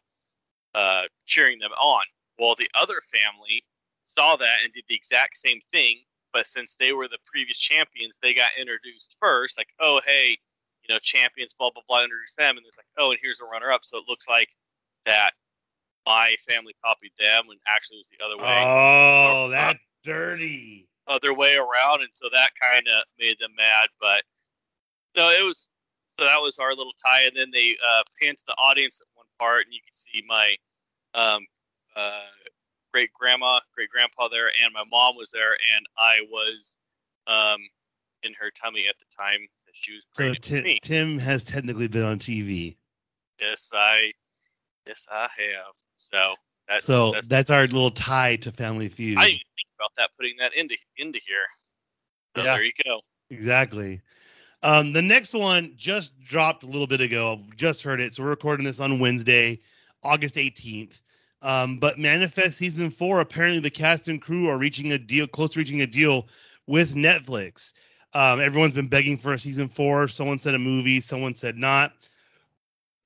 uh, 0.76 1.04
cheering 1.26 1.58
them 1.58 1.72
on. 1.72 2.04
Well, 2.38 2.56
the 2.56 2.70
other 2.80 3.02
family 3.12 3.66
saw 4.04 4.36
that 4.36 4.58
and 4.64 4.72
did 4.72 4.84
the 4.88 4.96
exact 4.96 5.38
same 5.38 5.60
thing, 5.72 6.02
but 6.32 6.46
since 6.46 6.76
they 6.76 6.94
were 6.94 7.08
the 7.08 7.18
previous 7.26 7.58
champions, 7.58 8.20
they 8.22 8.36
got 8.36 8.50
introduced 8.60 9.16
first. 9.20 9.58
Like, 9.58 9.70
oh, 9.80 10.00
hey, 10.06 10.38
you 10.88 10.94
know, 10.94 11.00
champions, 11.00 11.56
blah 11.58 11.72
blah 11.72 11.84
blah, 11.88 12.04
introduce 12.04 12.36
them, 12.38 12.58
and 12.58 12.66
it's 12.66 12.78
like, 12.78 12.86
oh, 12.98 13.10
and 13.10 13.20
here's 13.24 13.42
a 13.42 13.46
runner 13.46 13.72
up. 13.72 13.82
So 13.84 13.98
it 13.98 14.04
looks 14.08 14.28
like 14.28 14.50
that 15.06 15.32
my 16.06 16.36
family 16.48 16.76
copied 16.86 17.12
them, 17.20 17.48
when 17.48 17.58
actually 17.68 17.98
it 17.98 18.06
was 18.06 18.10
the 18.20 18.26
other 18.26 18.38
way 18.38 18.64
Oh, 18.64 19.46
Uh, 19.46 19.48
that's 19.48 19.80
dirty. 20.04 20.89
Other 21.10 21.34
way 21.34 21.56
around, 21.56 22.02
and 22.02 22.12
so 22.14 22.28
that 22.32 22.52
kind 22.62 22.86
of 22.88 23.04
made 23.20 23.38
them 23.40 23.52
mad. 23.58 23.90
But 24.00 24.24
no, 25.16 25.30
it 25.30 25.44
was 25.44 25.68
so 26.18 26.26
that 26.26 26.42
was 26.42 26.60
our 26.60 26.70
little 26.70 26.94
tie, 27.04 27.24
and 27.24 27.36
then 27.36 27.50
they 27.52 27.76
uh, 27.84 28.04
panned 28.22 28.38
to 28.38 28.44
the 28.48 28.54
audience 28.54 29.02
at 29.02 29.08
one 29.16 29.26
part, 29.40 29.66
and 29.66 29.74
you 29.74 29.80
could 29.86 29.96
see 29.96 30.24
my 30.28 30.56
um, 31.14 31.46
uh, 31.96 32.30
great 32.94 33.12
grandma, 33.14 33.60
great 33.74 33.90
grandpa 33.90 34.28
there, 34.28 34.48
and 34.48 34.74
my 34.74 34.84
mom 34.90 35.16
was 35.16 35.32
there, 35.32 35.54
and 35.76 35.86
I 35.98 36.20
was 36.30 36.78
um, 37.28 37.60
in 38.24 38.34
her 38.40 38.52
tummy 38.52 38.88
at 38.88 38.96
the 39.00 39.06
time 39.16 39.40
that 39.66 39.74
she 39.74 39.94
was 39.94 40.04
So 40.12 40.34
Tim. 40.34 40.66
Tim 40.82 41.18
has 41.20 41.44
technically 41.44 41.88
been 41.88 42.04
on 42.04 42.20
TV. 42.20 42.76
Yes, 43.40 43.70
I, 43.74 44.12
yes, 44.86 45.06
I 45.10 45.22
have. 45.22 45.76
So 45.96 46.36
that's 46.70 46.86
so 46.86 47.12
that's, 47.12 47.28
that's 47.28 47.50
our 47.50 47.64
little 47.64 47.92
tie 47.92 48.38
to 48.38 48.52
Family 48.52 48.90
Feud. 48.90 49.18
I 49.18 49.26
didn't 49.26 49.40
think 49.56 49.68
about 49.78 49.92
that, 49.98 50.12
putting 50.18 50.38
that 50.38 50.54
into 50.56 50.78
into 50.98 51.20
here. 51.26 51.46
So 52.36 52.44
Yeah. 52.44 52.56
there 52.56 52.64
you 52.64 52.72
go. 52.86 53.02
Exactly. 53.32 54.02
Um, 54.62 54.94
the 54.94 55.02
next 55.02 55.34
one 55.34 55.74
just 55.76 56.20
dropped 56.22 56.64
a 56.64 56.68
little 56.68 56.88
bit 56.88 57.02
ago. 57.02 57.34
I've 57.34 57.56
just 57.56 57.82
heard 57.82 58.00
it. 58.00 58.14
So 58.14 58.24
we're 58.24 58.30
recording 58.30 58.66
this 58.66 58.80
on 58.80 59.00
Wednesday, 59.00 59.60
August 60.04 60.36
18th. 60.36 61.02
Um, 61.42 61.78
but 61.78 61.98
Manifest 61.98 62.58
season 62.58 62.90
four, 62.90 63.22
apparently 63.22 63.62
the 63.62 63.70
cast 63.70 64.10
and 64.10 64.22
crew 64.22 64.50
are 64.50 64.58
reaching 64.58 64.92
a 64.92 64.98
deal, 64.98 65.28
close 65.28 65.52
to 65.52 65.60
reaching 65.60 65.82
a 65.82 65.88
deal 65.88 66.28
with 66.68 66.96
Netflix. 66.96 67.74
Um, 68.14 68.42
everyone's 68.42 68.74
been 68.74 68.88
begging 68.88 69.18
for 69.18 69.34
a 69.34 69.40
season 69.40 69.70
four. 69.70 70.08
Someone 70.08 70.40
said 70.40 70.56
a 70.56 70.60
movie, 70.60 71.00
someone 71.00 71.36
said 71.36 71.58
not. 71.58 71.94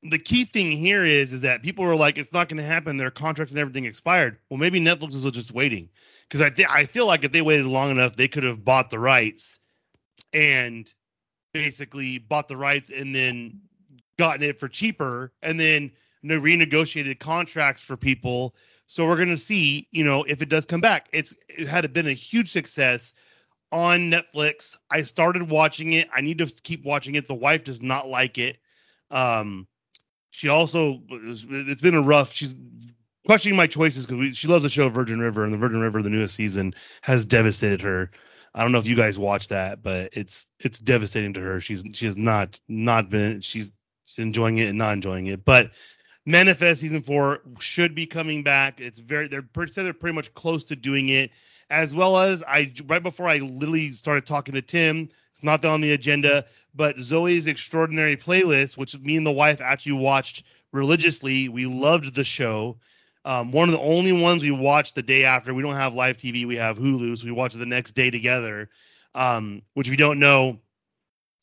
The 0.03 0.19
key 0.19 0.43
thing 0.43 0.71
here 0.71 1.05
is, 1.05 1.31
is 1.31 1.41
that 1.41 1.63
people 1.63 1.85
were 1.85 1.95
like, 1.95 2.17
it's 2.17 2.33
not 2.33 2.49
going 2.49 2.57
to 2.57 2.63
happen. 2.63 2.97
Their 2.97 3.11
contracts 3.11 3.53
and 3.53 3.59
everything 3.59 3.85
expired. 3.85 4.37
Well, 4.49 4.57
maybe 4.57 4.79
Netflix 4.79 5.13
is 5.13 5.23
just 5.31 5.53
waiting 5.53 5.89
because 6.23 6.41
I 6.41 6.49
think 6.49 6.69
I 6.69 6.85
feel 6.85 7.07
like 7.07 7.23
if 7.23 7.31
they 7.31 7.41
waited 7.41 7.67
long 7.67 7.89
enough, 7.89 8.15
they 8.15 8.27
could 8.27 8.43
have 8.43 8.65
bought 8.65 8.89
the 8.89 8.99
rights 8.99 9.59
and 10.33 10.91
basically 11.53 12.17
bought 12.17 12.47
the 12.47 12.57
rights 12.57 12.89
and 12.89 13.15
then 13.15 13.61
gotten 14.17 14.43
it 14.43 14.59
for 14.59 14.67
cheaper 14.67 15.31
and 15.41 15.59
then 15.59 15.91
no 16.21 16.39
renegotiated 16.39 17.19
contracts 17.19 17.83
for 17.83 17.95
people. 17.95 18.55
So 18.87 19.05
we're 19.05 19.17
gonna 19.17 19.37
see, 19.37 19.87
you 19.91 20.03
know, 20.03 20.23
if 20.23 20.41
it 20.41 20.49
does 20.49 20.65
come 20.65 20.81
back. 20.81 21.07
It's 21.13 21.35
it 21.47 21.67
had 21.67 21.91
been 21.93 22.07
a 22.07 22.13
huge 22.13 22.51
success 22.51 23.13
on 23.71 24.11
Netflix. 24.11 24.77
I 24.91 25.01
started 25.01 25.49
watching 25.49 25.93
it. 25.93 26.07
I 26.13 26.21
need 26.21 26.37
to 26.39 26.47
keep 26.63 26.83
watching 26.85 27.15
it. 27.15 27.27
The 27.27 27.33
wife 27.33 27.63
does 27.63 27.81
not 27.81 28.07
like 28.07 28.37
it. 28.37 28.57
Um, 29.11 29.67
she 30.33 30.49
also 30.49 31.01
it's 31.09 31.81
been 31.81 31.95
a 31.95 32.01
rough. 32.01 32.33
She's 32.33 32.55
questioning 33.25 33.55
my 33.55 33.67
choices 33.67 34.05
because 34.05 34.37
she 34.37 34.47
loves 34.47 34.63
the 34.63 34.69
show 34.69 34.89
Virgin 34.89 35.19
River, 35.19 35.43
and 35.43 35.53
the 35.53 35.57
Virgin 35.57 35.79
River, 35.79 36.01
the 36.01 36.09
newest 36.09 36.35
season, 36.35 36.73
has 37.01 37.25
devastated 37.25 37.81
her. 37.81 38.11
I 38.55 38.63
don't 38.63 38.71
know 38.71 38.79
if 38.79 38.87
you 38.87 38.95
guys 38.95 39.17
watch 39.17 39.47
that, 39.47 39.81
but 39.83 40.09
it's 40.13 40.47
it's 40.59 40.79
devastating 40.79 41.33
to 41.33 41.39
her. 41.39 41.59
She's 41.59 41.83
she 41.93 42.05
has 42.05 42.17
not 42.17 42.59
not 42.67 43.09
been 43.09 43.41
she's 43.41 43.71
enjoying 44.17 44.57
it 44.57 44.69
and 44.69 44.77
not 44.77 44.93
enjoying 44.93 45.27
it. 45.27 45.45
But 45.45 45.71
Manifest 46.25 46.81
season 46.81 47.01
four 47.01 47.41
should 47.59 47.93
be 47.93 48.05
coming 48.05 48.43
back. 48.43 48.79
It's 48.79 48.99
very 48.99 49.27
they're 49.27 49.47
they're 49.53 49.93
pretty 49.93 50.15
much 50.15 50.33
close 50.33 50.63
to 50.65 50.75
doing 50.75 51.09
it. 51.09 51.31
As 51.69 51.95
well 51.95 52.17
as 52.17 52.43
I 52.47 52.71
right 52.85 53.03
before 53.03 53.27
I 53.27 53.37
literally 53.37 53.91
started 53.91 54.25
talking 54.25 54.55
to 54.55 54.61
Tim, 54.61 55.09
not 55.43 55.63
on 55.65 55.81
the 55.81 55.93
agenda, 55.93 56.45
but 56.75 56.97
Zoey's 56.97 57.47
extraordinary 57.47 58.17
playlist, 58.17 58.77
which 58.77 58.97
me 58.99 59.17
and 59.17 59.25
the 59.25 59.31
wife 59.31 59.61
actually 59.61 59.93
watched 59.93 60.43
religiously. 60.71 61.49
We 61.49 61.65
loved 61.65 62.15
the 62.15 62.23
show. 62.23 62.77
Um, 63.25 63.51
one 63.51 63.69
of 63.69 63.73
the 63.73 63.79
only 63.79 64.11
ones 64.11 64.43
we 64.43 64.51
watched 64.51 64.95
the 64.95 65.03
day 65.03 65.23
after. 65.23 65.53
We 65.53 65.63
don't 65.63 65.75
have 65.75 65.93
live 65.93 66.17
TV. 66.17 66.45
We 66.45 66.55
have 66.57 66.77
Hulu, 66.77 67.17
so 67.17 67.25
we 67.25 67.31
watch 67.31 67.55
it 67.55 67.59
the 67.59 67.65
next 67.65 67.91
day 67.91 68.09
together. 68.09 68.69
Um, 69.15 69.61
which, 69.75 69.87
if 69.87 69.91
you 69.91 69.97
don't 69.97 70.19
know, 70.19 70.59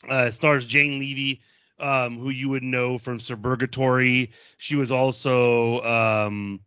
uh, 0.09 0.31
stars 0.31 0.67
Jane 0.67 0.99
Levy, 0.99 1.41
um, 1.79 2.19
who 2.19 2.31
you 2.31 2.49
would 2.49 2.63
know 2.63 2.99
from 2.99 3.19
Suburgatory. 3.19 4.31
She 4.59 4.77
was 4.77 4.93
also 4.93 5.81
um, 5.83 6.61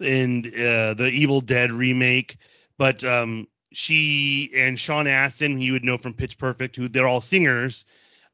in 0.00 0.44
uh, 0.46 0.94
the 0.94 1.10
Evil 1.12 1.40
Dead 1.40 1.72
remake, 1.72 2.36
but 2.76 3.02
um, 3.04 3.46
she 3.72 4.50
and 4.54 4.78
Sean 4.78 5.06
Astin, 5.06 5.60
you 5.60 5.72
would 5.72 5.84
know 5.84 5.98
from 5.98 6.14
Pitch 6.14 6.38
Perfect, 6.38 6.76
who 6.76 6.88
they're 6.88 7.08
all 7.08 7.20
singers. 7.20 7.84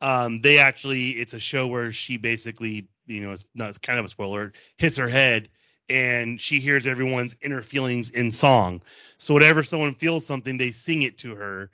Um, 0.00 0.40
they 0.40 0.58
actually, 0.58 1.10
it's 1.10 1.34
a 1.34 1.40
show 1.40 1.66
where 1.66 1.90
she 1.90 2.16
basically, 2.16 2.88
you 3.06 3.20
know, 3.20 3.32
it's 3.32 3.46
not 3.54 3.68
it's 3.70 3.78
kind 3.78 3.98
of 3.98 4.04
a 4.04 4.08
spoiler, 4.08 4.52
hits 4.76 4.96
her 4.96 5.08
head 5.08 5.48
and 5.88 6.40
she 6.40 6.60
hears 6.60 6.86
everyone's 6.86 7.36
inner 7.42 7.62
feelings 7.62 8.10
in 8.10 8.30
song. 8.30 8.82
So 9.18 9.32
whatever 9.32 9.62
someone 9.62 9.94
feels 9.94 10.26
something, 10.26 10.58
they 10.58 10.70
sing 10.70 11.02
it 11.02 11.18
to 11.18 11.34
her. 11.34 11.70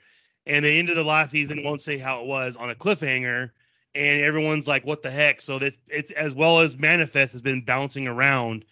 And 0.47 0.63
they 0.63 0.79
ended 0.79 0.95
the 0.95 1.03
last 1.03 1.31
season, 1.31 1.63
won't 1.63 1.81
say 1.81 1.97
how 1.97 2.21
it 2.21 2.27
was, 2.27 2.55
on 2.55 2.69
a 2.69 2.75
cliffhanger. 2.75 3.51
And 3.95 4.21
everyone's 4.21 4.67
like, 4.67 4.85
what 4.85 5.01
the 5.01 5.11
heck? 5.11 5.41
So 5.41 5.57
this 5.57 5.77
it's 5.87 6.11
as 6.11 6.35
well 6.35 6.59
as 6.59 6.77
Manifest 6.77 7.33
has 7.33 7.41
been 7.41 7.61
bouncing 7.61 8.07
around 8.07 8.65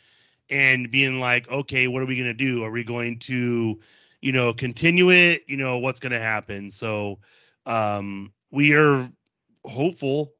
and 0.49 0.91
being 0.91 1.19
like, 1.19 1.49
okay, 1.49 1.87
what 1.87 2.03
are 2.03 2.05
we 2.05 2.17
gonna 2.17 2.33
do? 2.33 2.63
Are 2.63 2.71
we 2.71 2.83
going 2.83 3.19
to, 3.19 3.79
you 4.23 4.31
know, 4.31 4.53
continue 4.53 5.11
it, 5.11 5.43
you 5.47 5.57
know, 5.57 5.79
what's 5.79 5.99
going 5.99 6.13
to 6.13 6.19
happen. 6.19 6.71
So 6.71 7.19
um, 7.65 8.31
we 8.51 8.73
are 8.73 9.05
hopeful. 9.65 10.31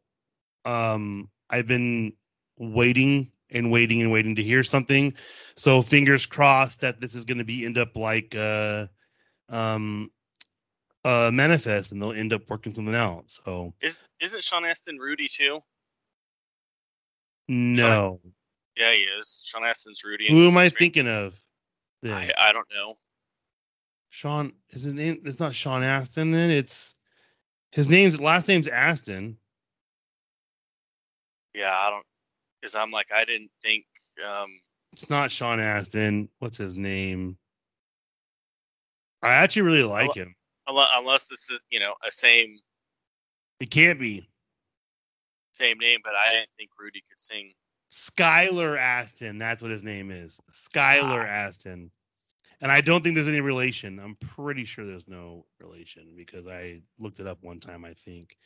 Um, 0.63 1.29
I've 1.49 1.67
been 1.67 2.13
waiting 2.57 3.29
and 3.49 3.69
waiting 3.69 4.01
and 4.01 4.09
waiting 4.09 4.35
to 4.37 4.41
hear 4.41 4.63
something. 4.63 5.13
So 5.57 5.81
fingers 5.81 6.25
crossed 6.25 6.79
that 6.79 7.01
this 7.01 7.13
is 7.13 7.25
going 7.25 7.39
to 7.39 7.43
be 7.43 7.65
end 7.65 7.77
up 7.77 7.97
like 7.97 8.33
uh, 8.37 8.87
um, 9.49 10.09
uh, 11.03 11.29
manifest, 11.33 11.91
and 11.91 12.01
they'll 12.01 12.13
end 12.13 12.31
up 12.31 12.49
working 12.49 12.73
something 12.73 12.95
out. 12.95 13.25
So 13.27 13.73
Is 13.81 13.99
isn't 14.21 14.45
Sean 14.45 14.63
Astin 14.63 14.97
Rudy 14.97 15.27
too? 15.27 15.59
no, 17.49 18.21
Yeah, 18.77 18.93
he 18.93 19.01
is. 19.19 19.41
Sean 19.43 19.63
Astin's 19.63 20.05
Rudy. 20.05 20.29
who 20.29 20.47
am 20.47 20.57
I 20.57 20.69
thinking 20.69 21.09
of? 21.09 21.37
I, 22.05 22.31
I 22.39 22.53
don't 22.53 22.67
know. 22.73 22.95
Sean 24.13 24.53
is 24.69 24.83
his 24.83 24.93
name. 24.93 25.19
It's 25.25 25.39
not 25.39 25.55
Sean 25.55 25.81
Astin. 25.81 26.31
Then 26.31 26.51
it's 26.51 26.93
his 27.71 27.89
name's 27.89 28.21
last 28.21 28.47
name's 28.47 28.67
Astin. 28.67 29.37
Yeah, 31.55 31.75
I 31.75 31.89
don't. 31.89 32.05
Because 32.61 32.75
I'm 32.75 32.91
like, 32.91 33.07
I 33.11 33.25
didn't 33.25 33.49
think. 33.63 33.85
Um, 34.23 34.59
It's 34.91 35.09
not 35.09 35.31
Sean 35.31 35.59
Astin. 35.59 36.29
What's 36.37 36.59
his 36.59 36.75
name? 36.75 37.39
I 39.23 39.29
actually 39.33 39.63
really 39.63 39.83
like 39.83 40.13
him. 40.13 40.35
unless, 40.67 41.31
it's 41.31 41.51
you 41.71 41.79
know 41.79 41.95
a 42.07 42.11
same 42.11 42.59
It 43.59 43.71
can't 43.71 43.99
be 43.99 44.29
same 45.53 45.79
name, 45.79 46.01
but 46.03 46.13
I 46.13 46.33
didn't 46.33 46.49
think 46.55 46.69
Rudy 46.79 47.01
could 47.01 47.19
sing. 47.19 47.51
Skylar 47.91 48.77
Astin. 48.77 49.39
That's 49.39 49.63
what 49.63 49.71
his 49.71 49.83
name 49.83 50.11
is. 50.11 50.39
Skylar 50.51 51.27
Astin. 51.27 51.89
And 52.63 52.71
I 52.71 52.79
don't 52.79 53.03
think 53.03 53.15
there's 53.15 53.27
any 53.27 53.41
relation. 53.41 53.99
I'm 53.99 54.15
pretty 54.15 54.63
sure 54.63 54.85
there's 54.85 55.09
no 55.09 55.45
relation 55.59 56.13
because 56.15 56.47
I 56.47 56.79
looked 56.97 57.19
it 57.19 57.27
up 57.27 57.39
one 57.43 57.59
time, 57.59 57.83
I 57.83 57.91
think. 57.91 58.37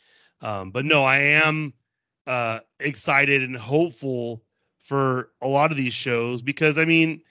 Um, 0.41 0.71
but 0.71 0.85
no, 0.85 1.03
I 1.03 1.19
am 1.19 1.71
uh, 2.25 2.61
excited 2.79 3.43
and 3.43 3.55
hopeful 3.55 4.41
for 4.79 5.29
a 5.43 5.47
lot 5.47 5.69
of 5.69 5.77
these 5.77 5.93
shows 5.93 6.41
because 6.41 6.79
I 6.79 6.85
mean, 6.85 7.21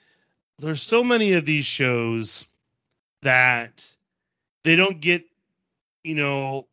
there's 0.59 0.81
so 0.81 1.03
many 1.03 1.33
of 1.33 1.45
these 1.45 1.65
shows 1.65 2.45
that 3.21 3.85
they 4.63 4.77
don't 4.77 5.01
get, 5.01 5.25
you 6.05 6.15
know, 6.15 6.69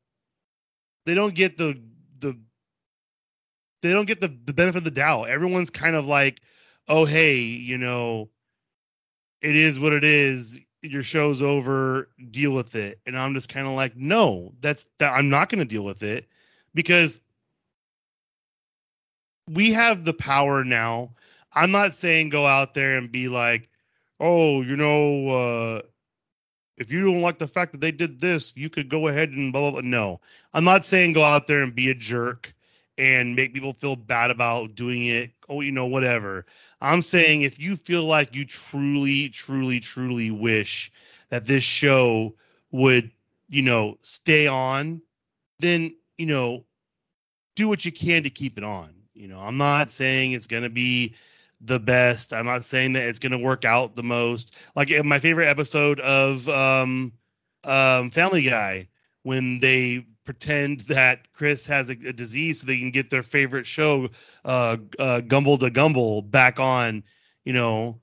they 1.06 1.14
don't 1.14 1.34
get 1.34 1.56
the 1.56 1.76
the 2.20 2.38
they 3.82 3.90
don't 3.90 4.06
get 4.06 4.20
the, 4.20 4.28
the 4.44 4.54
benefit 4.54 4.78
of 4.78 4.84
the 4.84 4.92
doubt. 4.92 5.28
Everyone's 5.28 5.70
kind 5.70 5.96
of 5.96 6.06
like, 6.06 6.40
oh 6.86 7.04
hey, 7.04 7.38
you 7.38 7.78
know, 7.78 8.30
it 9.44 9.54
is 9.54 9.78
what 9.78 9.92
it 9.92 10.04
is. 10.04 10.58
Your 10.80 11.02
show's 11.02 11.42
over. 11.42 12.08
Deal 12.30 12.52
with 12.52 12.74
it. 12.74 12.98
And 13.04 13.16
I'm 13.16 13.34
just 13.34 13.50
kind 13.50 13.66
of 13.66 13.74
like, 13.74 13.94
no, 13.94 14.54
that's 14.62 14.90
that. 14.98 15.12
I'm 15.12 15.28
not 15.28 15.50
going 15.50 15.58
to 15.58 15.66
deal 15.66 15.84
with 15.84 16.02
it 16.02 16.26
because 16.74 17.20
we 19.50 19.70
have 19.70 20.04
the 20.04 20.14
power 20.14 20.64
now. 20.64 21.10
I'm 21.52 21.70
not 21.70 21.92
saying 21.92 22.30
go 22.30 22.46
out 22.46 22.72
there 22.72 22.96
and 22.96 23.12
be 23.12 23.28
like, 23.28 23.68
oh, 24.18 24.62
you 24.62 24.76
know, 24.76 25.28
uh, 25.28 25.82
if 26.78 26.90
you 26.90 27.04
don't 27.04 27.20
like 27.20 27.38
the 27.38 27.46
fact 27.46 27.72
that 27.72 27.82
they 27.82 27.92
did 27.92 28.20
this, 28.20 28.54
you 28.56 28.70
could 28.70 28.88
go 28.88 29.08
ahead 29.08 29.28
and 29.28 29.52
blah 29.52 29.70
blah 29.70 29.82
blah. 29.82 29.88
No, 29.88 30.20
I'm 30.54 30.64
not 30.64 30.86
saying 30.86 31.12
go 31.12 31.22
out 31.22 31.46
there 31.46 31.62
and 31.62 31.74
be 31.74 31.90
a 31.90 31.94
jerk 31.94 32.52
and 32.96 33.36
make 33.36 33.52
people 33.52 33.74
feel 33.74 33.96
bad 33.96 34.30
about 34.30 34.74
doing 34.74 35.06
it. 35.06 35.32
Oh, 35.50 35.60
you 35.60 35.70
know, 35.70 35.86
whatever. 35.86 36.46
I'm 36.84 37.02
saying 37.02 37.42
if 37.42 37.58
you 37.58 37.76
feel 37.76 38.04
like 38.04 38.34
you 38.34 38.44
truly, 38.44 39.30
truly, 39.30 39.80
truly 39.80 40.30
wish 40.30 40.92
that 41.30 41.46
this 41.46 41.64
show 41.64 42.34
would, 42.72 43.10
you 43.48 43.62
know, 43.62 43.96
stay 44.02 44.46
on, 44.46 45.00
then, 45.60 45.96
you 46.18 46.26
know, 46.26 46.66
do 47.56 47.68
what 47.68 47.84
you 47.86 47.92
can 47.92 48.22
to 48.24 48.30
keep 48.30 48.58
it 48.58 48.64
on. 48.64 48.90
You 49.14 49.28
know, 49.28 49.40
I'm 49.40 49.56
not 49.56 49.90
saying 49.90 50.32
it's 50.32 50.46
going 50.46 50.62
to 50.62 50.70
be 50.70 51.14
the 51.60 51.80
best. 51.80 52.34
I'm 52.34 52.44
not 52.44 52.64
saying 52.64 52.92
that 52.94 53.08
it's 53.08 53.18
going 53.18 53.32
to 53.32 53.38
work 53.38 53.64
out 53.64 53.96
the 53.96 54.02
most. 54.02 54.54
Like 54.76 54.92
my 55.04 55.18
favorite 55.18 55.48
episode 55.48 56.00
of 56.00 56.46
um, 56.50 57.12
um, 57.64 58.10
Family 58.10 58.42
Guy, 58.42 58.88
when 59.22 59.58
they 59.60 60.04
pretend 60.24 60.80
that 60.82 61.32
Chris 61.32 61.66
has 61.66 61.90
a, 61.90 61.96
a 62.06 62.12
disease 62.12 62.60
so 62.60 62.66
they 62.66 62.78
can 62.78 62.90
get 62.90 63.10
their 63.10 63.22
favorite 63.22 63.66
show, 63.66 64.08
uh, 64.44 64.76
uh, 64.98 65.20
Gumbel 65.24 65.58
to 65.60 65.70
Gumbel, 65.70 66.28
back 66.30 66.58
on. 66.58 67.02
You 67.44 67.52
know, 67.52 68.00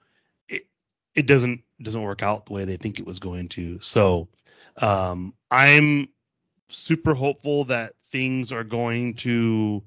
it 0.48 0.68
it 1.16 1.28
doesn't 1.28 1.62
doesn't 1.82 2.04
work 2.04 2.24
out 2.24 2.46
the 2.46 2.54
way 2.54 2.66
they 2.66 2.78
think 2.78 3.00
it 3.00 3.06
was 3.06 3.20
going 3.20 3.48
to. 3.50 3.80
So, 3.80 4.28
um, 4.82 5.34
I'm 5.50 6.08
super 6.70 7.14
hopeful 7.14 7.66
that 7.66 7.94
things 8.06 8.52
are 8.52 8.64
going 8.64 9.16
to, 9.16 9.84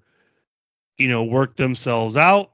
you 0.99 1.09
know, 1.09 1.25
work 1.25 1.57
themselves 1.57 2.17
out, 2.17 2.53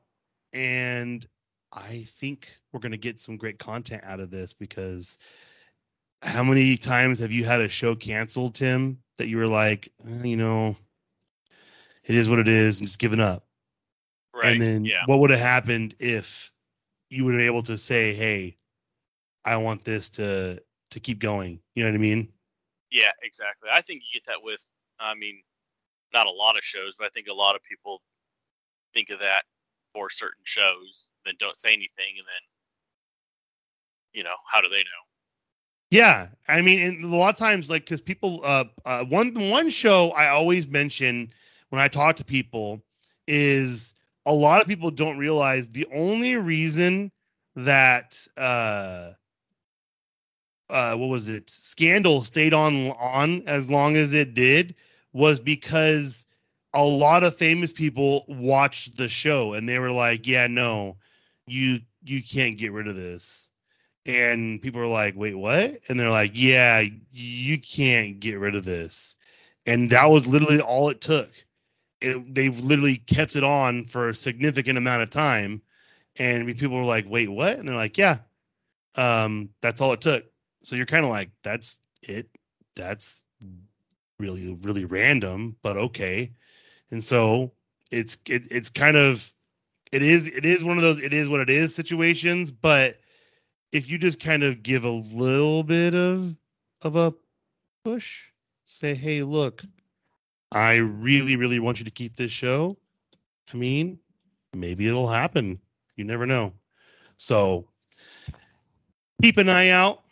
and 0.52 1.26
I 1.72 2.04
think 2.06 2.56
we're 2.72 2.80
going 2.80 2.92
to 2.92 2.98
get 2.98 3.18
some 3.18 3.36
great 3.36 3.58
content 3.58 4.02
out 4.04 4.20
of 4.20 4.30
this 4.30 4.52
because 4.52 5.18
how 6.22 6.42
many 6.42 6.76
times 6.76 7.18
have 7.18 7.32
you 7.32 7.44
had 7.44 7.60
a 7.60 7.68
show 7.68 7.94
canceled, 7.94 8.54
Tim, 8.54 8.98
that 9.20 9.28
you 9.28 9.36
were 9.36 9.46
like, 9.46 9.92
eh, 10.06 10.24
you 10.24 10.36
know, 10.36 10.74
it 12.04 12.14
is 12.14 12.28
what 12.28 12.38
it 12.38 12.48
is, 12.48 12.78
and 12.78 12.88
just 12.88 12.98
giving 12.98 13.20
up? 13.20 13.44
Right. 14.34 14.52
And 14.52 14.60
then 14.60 14.84
yeah. 14.84 15.02
what 15.06 15.18
would 15.18 15.30
have 15.30 15.40
happened 15.40 15.94
if 16.00 16.50
you 17.10 17.24
would 17.24 17.34
have 17.34 17.38
been 17.38 17.46
able 17.46 17.62
to 17.64 17.76
say, 17.76 18.14
"Hey, 18.14 18.56
I 19.44 19.56
want 19.56 19.84
this 19.84 20.08
to 20.10 20.62
to 20.90 21.00
keep 21.00 21.18
going." 21.18 21.60
You 21.74 21.84
know 21.84 21.90
what 21.90 21.96
I 21.96 22.00
mean? 22.00 22.32
Yeah, 22.90 23.12
exactly. 23.22 23.68
I 23.72 23.82
think 23.82 24.02
you 24.02 24.20
get 24.20 24.26
that 24.26 24.42
with, 24.42 24.60
I 24.98 25.14
mean, 25.14 25.42
not 26.12 26.26
a 26.26 26.30
lot 26.30 26.56
of 26.56 26.64
shows, 26.64 26.94
but 26.98 27.06
I 27.06 27.10
think 27.10 27.28
a 27.28 27.34
lot 27.34 27.54
of 27.54 27.62
people 27.62 28.02
think 28.94 29.10
of 29.10 29.20
that 29.20 29.44
for 29.94 30.10
certain 30.10 30.42
shows, 30.44 31.08
then 31.24 31.34
don't 31.38 31.56
say 31.56 31.72
anything, 31.72 32.16
and 32.18 32.26
then, 32.26 32.42
you 34.12 34.24
know, 34.24 34.34
how 34.46 34.60
do 34.60 34.68
they 34.68 34.82
know? 34.82 35.04
Yeah, 35.90 36.28
I 36.48 36.60
mean, 36.62 37.02
a 37.04 37.06
lot 37.06 37.30
of 37.30 37.36
times, 37.36 37.68
like, 37.68 37.84
because 37.84 38.00
people, 38.00 38.40
uh, 38.44 38.64
uh, 38.84 39.04
one 39.04 39.34
one 39.50 39.70
show 39.70 40.10
I 40.10 40.28
always 40.28 40.68
mention 40.68 41.32
when 41.70 41.80
I 41.80 41.88
talk 41.88 42.16
to 42.16 42.24
people 42.24 42.82
is 43.26 43.94
a 44.26 44.32
lot 44.32 44.60
of 44.62 44.68
people 44.68 44.90
don't 44.90 45.18
realize 45.18 45.68
the 45.68 45.86
only 45.92 46.36
reason 46.36 47.10
that 47.56 48.16
uh, 48.36 49.12
uh, 50.68 50.94
what 50.94 51.08
was 51.08 51.28
it, 51.28 51.50
Scandal 51.50 52.22
stayed 52.22 52.54
on 52.54 52.90
on 52.92 53.42
as 53.46 53.70
long 53.70 53.96
as 53.96 54.14
it 54.14 54.34
did 54.34 54.74
was 55.12 55.40
because 55.40 56.26
a 56.74 56.84
lot 56.84 57.24
of 57.24 57.34
famous 57.36 57.72
people 57.72 58.24
watched 58.28 58.96
the 58.96 59.08
show 59.08 59.54
and 59.54 59.68
they 59.68 59.78
were 59.78 59.90
like, 59.90 60.26
yeah, 60.26 60.46
no, 60.46 60.96
you 61.46 61.80
you 62.04 62.22
can't 62.22 62.56
get 62.56 62.72
rid 62.72 62.86
of 62.86 62.94
this 62.96 63.49
and 64.06 64.60
people 64.62 64.80
are 64.80 64.86
like, 64.86 65.14
"Wait, 65.16 65.34
what?" 65.36 65.78
And 65.88 65.98
they're 65.98 66.10
like, 66.10 66.32
"Yeah, 66.34 66.84
you 67.12 67.58
can't 67.58 68.20
get 68.20 68.38
rid 68.38 68.54
of 68.54 68.64
this." 68.64 69.16
And 69.66 69.90
that 69.90 70.06
was 70.10 70.26
literally 70.26 70.60
all 70.60 70.88
it 70.90 71.00
took. 71.00 71.30
It, 72.00 72.34
they've 72.34 72.58
literally 72.60 72.96
kept 72.98 73.36
it 73.36 73.44
on 73.44 73.86
for 73.86 74.08
a 74.08 74.14
significant 74.14 74.78
amount 74.78 75.02
of 75.02 75.10
time, 75.10 75.62
and 76.18 76.46
people 76.58 76.76
were 76.76 76.84
like, 76.84 77.06
"Wait, 77.08 77.28
what?" 77.30 77.58
And 77.58 77.68
they're 77.68 77.76
like, 77.76 77.98
"Yeah, 77.98 78.18
um, 78.96 79.50
that's 79.62 79.80
all 79.80 79.92
it 79.92 80.00
took." 80.00 80.24
So 80.62 80.76
you're 80.76 80.86
kind 80.86 81.04
of 81.04 81.10
like, 81.10 81.30
"That's 81.42 81.80
it. 82.02 82.28
That's 82.76 83.24
really, 84.18 84.58
really 84.62 84.84
random, 84.84 85.56
but 85.62 85.76
okay." 85.76 86.32
And 86.90 87.02
so 87.02 87.52
it's 87.90 88.18
it, 88.28 88.44
it's 88.50 88.70
kind 88.70 88.96
of 88.96 89.32
it 89.92 90.02
is 90.02 90.28
it 90.28 90.44
is 90.44 90.64
one 90.64 90.76
of 90.76 90.82
those 90.82 91.00
it 91.02 91.12
is 91.12 91.28
what 91.28 91.40
it 91.40 91.50
is 91.50 91.74
situations, 91.74 92.50
but 92.50 92.96
if 93.72 93.88
you 93.88 93.98
just 93.98 94.20
kind 94.20 94.42
of 94.42 94.62
give 94.62 94.84
a 94.84 94.90
little 94.90 95.62
bit 95.62 95.94
of 95.94 96.36
of 96.82 96.96
a 96.96 97.14
push, 97.84 98.30
say, 98.66 98.94
"Hey, 98.94 99.22
look, 99.22 99.62
I 100.52 100.76
really, 100.76 101.36
really 101.36 101.58
want 101.60 101.78
you 101.78 101.84
to 101.84 101.90
keep 101.90 102.16
this 102.16 102.32
show." 102.32 102.76
I 103.52 103.56
mean, 103.56 103.98
maybe 104.54 104.88
it'll 104.88 105.08
happen. 105.08 105.60
You 105.96 106.04
never 106.04 106.26
know. 106.26 106.52
So 107.16 107.68
keep 109.22 109.38
an 109.38 109.48
eye 109.48 109.68
out. 109.68 110.02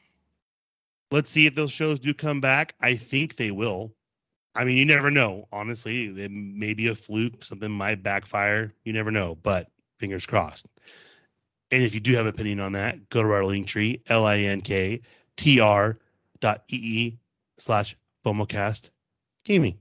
Let's 1.11 1.31
see 1.31 1.47
if 1.47 1.55
those 1.55 1.73
shows 1.73 1.99
do 1.99 2.12
come 2.12 2.41
back. 2.41 2.75
I 2.81 2.95
think 2.95 3.37
they 3.37 3.50
will. 3.50 3.95
I 4.55 4.65
mean, 4.65 4.77
you 4.77 4.85
never 4.85 5.11
know. 5.11 5.47
Honestly, 5.53 6.07
it 6.07 6.31
may 6.31 6.75
be 6.75 6.88
a 6.88 6.95
fluke. 6.95 7.45
Something 7.45 7.71
might 7.71 8.03
backfire. 8.03 8.75
You 8.85 8.93
never 8.93 9.11
know. 9.11 9.37
But 9.43 9.69
fingers 9.99 10.27
crossed. 10.27 10.67
And 11.71 11.83
if 11.83 11.95
you 11.95 12.01
do 12.01 12.15
have 12.15 12.27
an 12.27 12.35
opinion 12.35 12.61
on 12.61 12.73
that, 12.73 13.09
go 13.11 13.23
to 13.23 13.31
our 13.31 13.45
link 13.45 13.67
tree, 13.67 14.03
L-I-N-K-T-R 14.09 15.99
dot 16.41 16.65
E-E 16.69 17.19
slash 17.59 17.97
FOMOcast 18.25 18.91
gaming. 19.45 19.79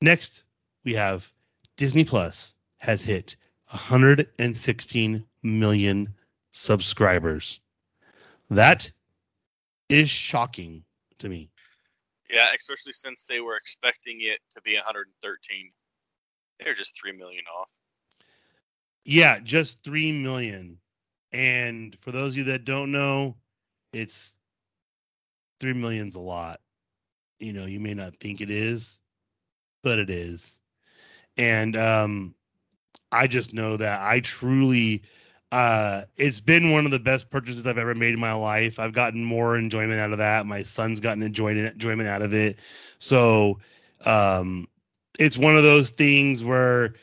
Next, 0.00 0.44
we 0.84 0.94
have 0.94 1.32
Disney 1.76 2.04
Plus 2.04 2.54
has 2.78 3.04
hit 3.04 3.36
116 3.70 5.24
million 5.42 6.14
subscribers. 6.50 7.60
That 8.50 8.90
is 9.88 10.10
shocking 10.10 10.84
to 11.18 11.28
me. 11.28 11.48
Yeah, 12.30 12.48
especially 12.58 12.92
since 12.92 13.24
they 13.24 13.40
were 13.40 13.56
expecting 13.56 14.18
it 14.20 14.40
to 14.54 14.62
be 14.62 14.74
113. 14.74 15.70
They're 16.60 16.74
just 16.74 16.94
three 17.00 17.12
million 17.12 17.44
off. 17.58 17.68
Yeah, 19.04 19.40
just 19.40 19.82
three 19.84 20.12
million. 20.12 20.78
And 21.32 21.96
for 22.00 22.12
those 22.12 22.32
of 22.32 22.38
you 22.38 22.44
that 22.44 22.64
don't 22.64 22.92
know, 22.92 23.36
it's 23.92 24.38
three 25.60 25.72
million's 25.72 26.14
a 26.14 26.20
lot. 26.20 26.60
You 27.40 27.52
know, 27.52 27.66
you 27.66 27.80
may 27.80 27.94
not 27.94 28.16
think 28.18 28.40
it 28.40 28.50
is, 28.50 29.02
but 29.82 29.98
it 29.98 30.10
is. 30.10 30.60
And 31.36 31.76
um 31.76 32.34
I 33.12 33.26
just 33.26 33.54
know 33.54 33.76
that 33.76 34.02
I 34.02 34.20
truly 34.20 35.02
uh 35.52 36.04
it's 36.16 36.40
been 36.40 36.72
one 36.72 36.84
of 36.84 36.90
the 36.92 36.98
best 37.00 37.30
purchases 37.30 37.66
I've 37.66 37.78
ever 37.78 37.94
made 37.94 38.14
in 38.14 38.20
my 38.20 38.34
life. 38.34 38.78
I've 38.78 38.92
gotten 38.92 39.24
more 39.24 39.56
enjoyment 39.56 40.00
out 40.00 40.12
of 40.12 40.18
that. 40.18 40.46
My 40.46 40.62
son's 40.62 41.00
gotten 41.00 41.22
enjoyment 41.22 41.72
enjoyment 41.74 42.08
out 42.08 42.22
of 42.22 42.34
it. 42.34 42.58
So 42.98 43.58
um 44.06 44.68
it's 45.18 45.38
one 45.38 45.56
of 45.56 45.62
those 45.62 45.90
things 45.90 46.44
where 46.44 46.94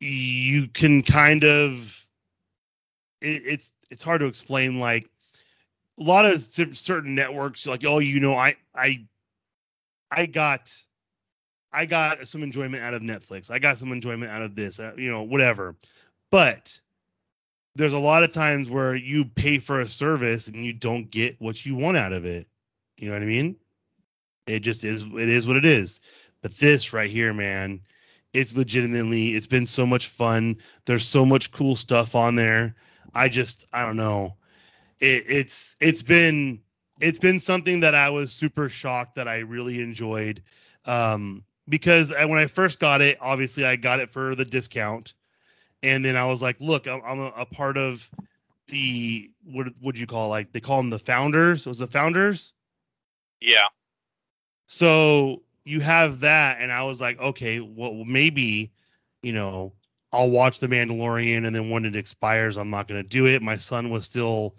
you 0.00 0.66
can 0.68 1.02
kind 1.02 1.44
of 1.44 2.04
it, 3.20 3.42
it's 3.44 3.72
it's 3.90 4.02
hard 4.02 4.20
to 4.20 4.26
explain 4.26 4.80
like 4.80 5.08
a 5.98 6.02
lot 6.02 6.24
of 6.24 6.40
certain 6.40 7.14
networks 7.14 7.66
like 7.66 7.84
oh 7.84 7.98
you 7.98 8.18
know 8.18 8.34
i 8.34 8.56
i 8.74 9.04
i 10.10 10.24
got 10.26 10.74
i 11.72 11.84
got 11.84 12.26
some 12.26 12.42
enjoyment 12.42 12.82
out 12.82 12.94
of 12.94 13.02
netflix. 13.02 13.50
I 13.50 13.58
got 13.58 13.76
some 13.76 13.92
enjoyment 13.92 14.30
out 14.30 14.42
of 14.42 14.54
this 14.54 14.80
uh, 14.80 14.92
you 14.96 15.10
know 15.10 15.22
whatever. 15.22 15.76
But 16.30 16.80
there's 17.76 17.92
a 17.92 17.98
lot 17.98 18.22
of 18.22 18.32
times 18.32 18.70
where 18.70 18.94
you 18.94 19.24
pay 19.24 19.58
for 19.58 19.80
a 19.80 19.88
service 19.88 20.48
and 20.48 20.64
you 20.64 20.72
don't 20.72 21.10
get 21.10 21.40
what 21.40 21.64
you 21.64 21.74
want 21.74 21.96
out 21.96 22.12
of 22.12 22.24
it. 22.24 22.46
You 22.98 23.08
know 23.08 23.14
what 23.14 23.22
i 23.22 23.26
mean? 23.26 23.56
It 24.46 24.60
just 24.60 24.82
is 24.84 25.02
it 25.02 25.28
is 25.28 25.46
what 25.46 25.56
it 25.56 25.66
is. 25.66 26.00
But 26.40 26.52
this 26.52 26.94
right 26.94 27.10
here 27.10 27.34
man 27.34 27.82
it's 28.32 28.56
legitimately 28.56 29.30
it's 29.30 29.46
been 29.46 29.66
so 29.66 29.86
much 29.86 30.08
fun. 30.08 30.56
There's 30.86 31.06
so 31.06 31.24
much 31.24 31.52
cool 31.52 31.76
stuff 31.76 32.14
on 32.14 32.34
there. 32.34 32.74
I 33.14 33.28
just 33.28 33.66
i 33.72 33.84
don't 33.84 33.96
know. 33.96 34.36
It, 35.00 35.24
it's 35.26 35.76
it's 35.80 36.02
been 36.02 36.60
it's 37.00 37.18
been 37.18 37.38
something 37.38 37.80
that 37.80 37.94
i 37.94 38.10
was 38.10 38.30
super 38.30 38.68
shocked 38.68 39.14
that 39.14 39.26
i 39.26 39.38
really 39.38 39.80
enjoyed 39.80 40.42
um 40.84 41.42
because 41.68 42.12
I, 42.12 42.26
when 42.26 42.38
i 42.38 42.46
first 42.46 42.78
got 42.78 43.00
it 43.00 43.16
obviously 43.22 43.64
i 43.64 43.76
got 43.76 44.00
it 44.00 44.10
for 44.10 44.34
the 44.34 44.44
discount. 44.44 45.14
And 45.82 46.04
then 46.04 46.16
i 46.16 46.26
was 46.26 46.42
like 46.42 46.60
look 46.60 46.86
i'm, 46.86 47.00
I'm 47.04 47.20
a, 47.20 47.32
a, 47.36 47.46
part 47.46 47.76
of 47.78 48.10
the 48.68 49.30
what 49.44 49.68
would 49.80 49.98
you 49.98 50.06
call 50.06 50.28
like 50.28 50.52
they 50.52 50.60
call 50.60 50.76
them 50.76 50.90
the 50.90 50.98
founders? 50.98 51.66
Was 51.66 51.78
the 51.78 51.86
founders? 51.86 52.52
Yeah. 53.40 53.66
So 54.66 55.42
you 55.64 55.80
have 55.80 56.20
that, 56.20 56.58
and 56.60 56.72
I 56.72 56.82
was 56.84 57.00
like, 57.00 57.20
okay, 57.20 57.60
well, 57.60 58.04
maybe, 58.04 58.72
you 59.22 59.32
know, 59.32 59.72
I'll 60.12 60.30
watch 60.30 60.58
The 60.58 60.66
Mandalorian, 60.66 61.46
and 61.46 61.54
then 61.54 61.70
when 61.70 61.84
it 61.84 61.94
expires, 61.94 62.56
I'm 62.56 62.70
not 62.70 62.88
going 62.88 63.02
to 63.02 63.08
do 63.08 63.26
it. 63.26 63.42
My 63.42 63.56
son 63.56 63.90
was 63.90 64.04
still 64.04 64.56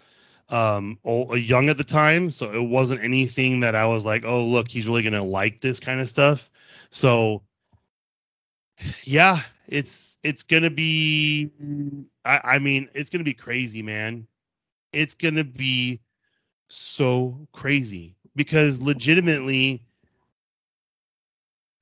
um 0.48 0.98
old, 1.04 1.38
young 1.38 1.68
at 1.68 1.78
the 1.78 1.84
time, 1.84 2.30
so 2.30 2.50
it 2.52 2.62
wasn't 2.62 3.02
anything 3.02 3.60
that 3.60 3.74
I 3.74 3.86
was 3.86 4.04
like, 4.04 4.24
oh, 4.24 4.44
look, 4.44 4.68
he's 4.68 4.86
really 4.88 5.02
going 5.02 5.12
to 5.12 5.22
like 5.22 5.60
this 5.60 5.80
kind 5.80 6.00
of 6.00 6.08
stuff. 6.08 6.50
So, 6.90 7.42
yeah, 9.04 9.40
it's 9.68 10.18
it's 10.22 10.42
going 10.42 10.62
to 10.62 10.70
be. 10.70 11.50
I, 12.24 12.40
I 12.44 12.58
mean, 12.58 12.88
it's 12.94 13.10
going 13.10 13.20
to 13.20 13.24
be 13.24 13.34
crazy, 13.34 13.82
man. 13.82 14.26
It's 14.92 15.14
going 15.14 15.36
to 15.36 15.44
be 15.44 16.00
so 16.68 17.46
crazy 17.52 18.16
because 18.36 18.80
legitimately 18.80 19.82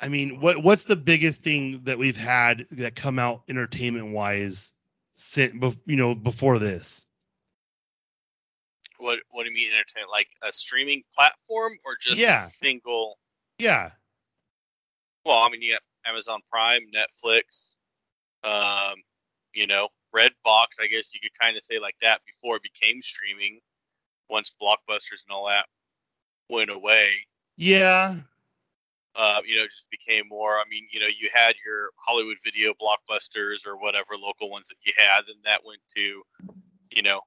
I 0.01 0.09
mean, 0.09 0.41
what 0.41 0.63
what's 0.63 0.85
the 0.85 0.97
biggest 0.97 1.43
thing 1.43 1.81
that 1.85 1.99
we've 1.99 2.17
had 2.17 2.65
that 2.73 2.97
come 2.97 3.19
out 3.19 3.43
entertainment 3.49 4.13
wise, 4.13 4.73
since 5.15 5.77
you 5.87 5.97
know 5.97 6.15
before 6.15 6.59
this? 6.59 7.07
What 8.99 9.19
What 9.31 9.45
do 9.45 9.51
you 9.51 9.55
mean 9.55 9.71
entertainment? 9.73 10.11
Like 10.11 10.29
a 10.43 10.53
streaming 10.53 11.03
platform 11.15 11.75
or 11.85 11.97
just 12.01 12.19
yeah. 12.19 12.41
single? 12.41 13.19
Yeah. 13.59 13.91
Well, 15.25 15.39
I 15.39 15.51
mean, 15.51 15.61
you 15.61 15.73
got 15.73 15.83
Amazon 16.07 16.41
Prime, 16.51 16.83
Netflix, 16.95 17.75
um, 18.43 18.95
you 19.53 19.67
know, 19.67 19.89
Redbox. 20.15 20.81
I 20.81 20.87
guess 20.87 21.13
you 21.13 21.21
could 21.23 21.39
kind 21.39 21.57
of 21.57 21.63
say 21.63 21.79
like 21.79 21.97
that 22.01 22.21
before 22.25 22.57
it 22.57 22.63
became 22.63 23.03
streaming. 23.03 23.61
Once 24.31 24.53
blockbusters 24.63 25.25
and 25.27 25.33
all 25.33 25.49
that 25.49 25.67
went 26.49 26.73
away. 26.73 27.11
Yeah, 27.57 28.15
uh, 29.21 29.43
you 29.47 29.57
know, 29.57 29.67
just 29.67 29.91
became 29.91 30.27
more. 30.29 30.55
I 30.55 30.63
mean, 30.71 30.89
you 30.91 30.99
know, 30.99 31.07
you 31.07 31.29
had 31.31 31.55
your 31.65 31.91
Hollywood 31.97 32.39
video 32.43 32.73
blockbusters 32.73 33.67
or 33.67 33.77
whatever 33.77 34.17
local 34.19 34.51
ones 34.51 34.69
that 34.69 34.77
you 34.83 34.95
had, 34.97 35.29
and 35.29 35.37
that 35.45 35.61
went 35.63 35.81
to, 35.95 36.23
you 36.91 37.03
know, 37.03 37.21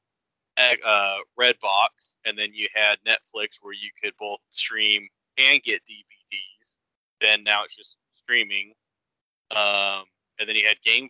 uh, 0.58 1.18
Redbox, 1.40 2.16
and 2.26 2.36
then 2.36 2.50
you 2.52 2.68
had 2.74 2.98
Netflix 3.06 3.60
where 3.62 3.74
you 3.74 3.92
could 4.02 4.14
both 4.18 4.40
stream 4.50 5.08
and 5.38 5.62
get 5.62 5.84
DVDs. 5.84 6.78
Then 7.22 7.44
now 7.44 7.64
it's 7.64 7.76
just 7.76 7.98
streaming, 8.16 8.74
um, 9.52 10.06
and 10.40 10.50
then 10.50 10.56
you 10.56 10.68
had 10.68 10.78
GameFly, 10.84 11.10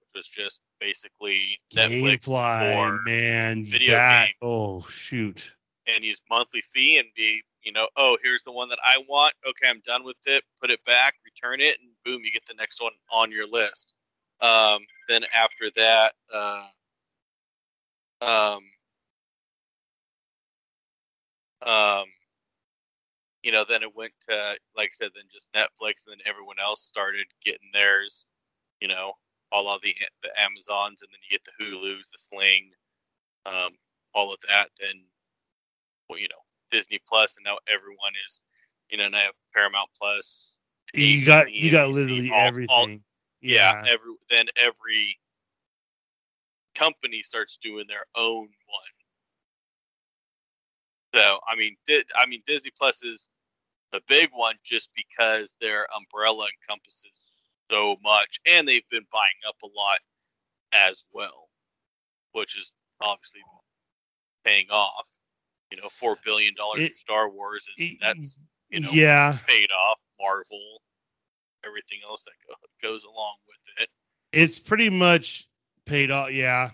which 0.00 0.10
was 0.14 0.26
just 0.26 0.60
basically 0.80 1.58
Netflix 1.74 2.26
GameFly, 2.26 3.04
man, 3.04 3.66
video 3.66 3.92
that, 3.92 4.24
game. 4.24 4.34
Oh 4.40 4.80
shoot! 4.88 5.54
And 5.86 6.02
use 6.02 6.20
monthly 6.30 6.62
fee 6.72 6.96
and 6.96 7.08
be 7.14 7.42
you 7.62 7.72
know, 7.72 7.88
oh, 7.96 8.16
here's 8.22 8.44
the 8.44 8.52
one 8.52 8.68
that 8.68 8.78
I 8.84 8.98
want. 9.08 9.34
Okay, 9.46 9.68
I'm 9.68 9.80
done 9.84 10.04
with 10.04 10.16
it. 10.26 10.44
Put 10.60 10.70
it 10.70 10.84
back, 10.84 11.14
return 11.24 11.60
it, 11.60 11.76
and 11.80 11.90
boom, 12.04 12.22
you 12.24 12.32
get 12.32 12.46
the 12.46 12.54
next 12.54 12.80
one 12.80 12.92
on 13.12 13.30
your 13.30 13.48
list. 13.48 13.94
Um, 14.40 14.80
then 15.08 15.24
after 15.34 15.70
that, 15.76 16.12
uh, 16.32 16.66
um, 18.20 18.60
um, 21.62 22.04
you 23.42 23.52
know, 23.52 23.64
then 23.68 23.82
it 23.82 23.94
went 23.94 24.12
to, 24.28 24.56
like 24.76 24.90
I 24.92 24.94
said, 24.94 25.10
then 25.14 25.24
just 25.32 25.48
Netflix, 25.52 26.06
and 26.06 26.12
then 26.12 26.26
everyone 26.26 26.56
else 26.60 26.82
started 26.82 27.26
getting 27.44 27.70
theirs. 27.72 28.26
You 28.80 28.88
know, 28.88 29.12
all 29.52 29.68
of 29.68 29.82
the 29.82 29.94
the 30.22 30.30
Amazons, 30.40 31.02
and 31.02 31.08
then 31.10 31.20
you 31.28 31.38
get 31.38 31.44
the 31.44 31.64
Hulu's, 31.64 32.08
the 32.12 32.18
Sling, 32.18 32.70
um, 33.46 33.72
all 34.14 34.32
of 34.32 34.38
that. 34.48 34.68
Then, 34.80 35.02
well, 36.08 36.18
you 36.18 36.28
know, 36.28 36.42
Disney 36.70 37.00
Plus, 37.08 37.36
and 37.36 37.44
now 37.44 37.58
everyone 37.68 38.12
is, 38.26 38.42
you 38.90 38.98
know, 38.98 39.08
now 39.08 39.28
Paramount 39.54 39.88
Plus. 40.00 40.56
You 40.94 41.24
got 41.24 41.52
you 41.52 41.70
got 41.70 41.90
literally 41.90 42.30
all, 42.30 42.46
everything. 42.46 42.76
All, 42.76 42.88
yeah. 43.40 43.82
yeah, 43.84 43.92
every 43.92 44.14
then 44.30 44.46
every 44.56 45.18
company 46.74 47.22
starts 47.22 47.58
doing 47.62 47.84
their 47.88 48.06
own 48.16 48.42
one. 48.42 48.94
So 51.14 51.38
I 51.46 51.56
mean, 51.56 51.76
di- 51.86 52.04
I 52.16 52.26
mean 52.26 52.42
Disney 52.46 52.72
Plus 52.78 53.02
is 53.02 53.28
the 53.92 54.00
big 54.08 54.30
one 54.32 54.54
just 54.64 54.90
because 54.94 55.54
their 55.60 55.86
umbrella 55.96 56.46
encompasses 56.62 57.12
so 57.70 57.96
much, 58.02 58.40
and 58.46 58.66
they've 58.66 58.88
been 58.90 59.06
buying 59.12 59.40
up 59.46 59.56
a 59.62 59.66
lot 59.66 59.98
as 60.72 61.04
well, 61.12 61.48
which 62.32 62.56
is 62.56 62.72
obviously 63.00 63.40
paying 64.44 64.68
off 64.70 65.06
you 65.70 65.76
know, 65.76 65.88
four 65.90 66.16
billion 66.24 66.54
dollars 66.54 66.88
for 66.88 66.94
Star 66.94 67.30
Wars, 67.30 67.68
and 67.76 67.88
it, 67.88 67.98
that's 68.00 68.36
you 68.70 68.80
know, 68.80 68.90
yeah, 68.92 69.36
paid 69.46 69.70
off. 69.70 69.98
Marvel, 70.20 70.82
everything 71.64 72.00
else 72.08 72.24
that 72.24 72.32
go, 72.46 72.54
goes 72.88 73.04
along 73.04 73.36
with 73.46 73.82
it. 73.82 73.88
It's 74.32 74.58
pretty 74.58 74.90
much 74.90 75.48
paid 75.84 76.10
off. 76.10 76.32
Yeah, 76.32 76.70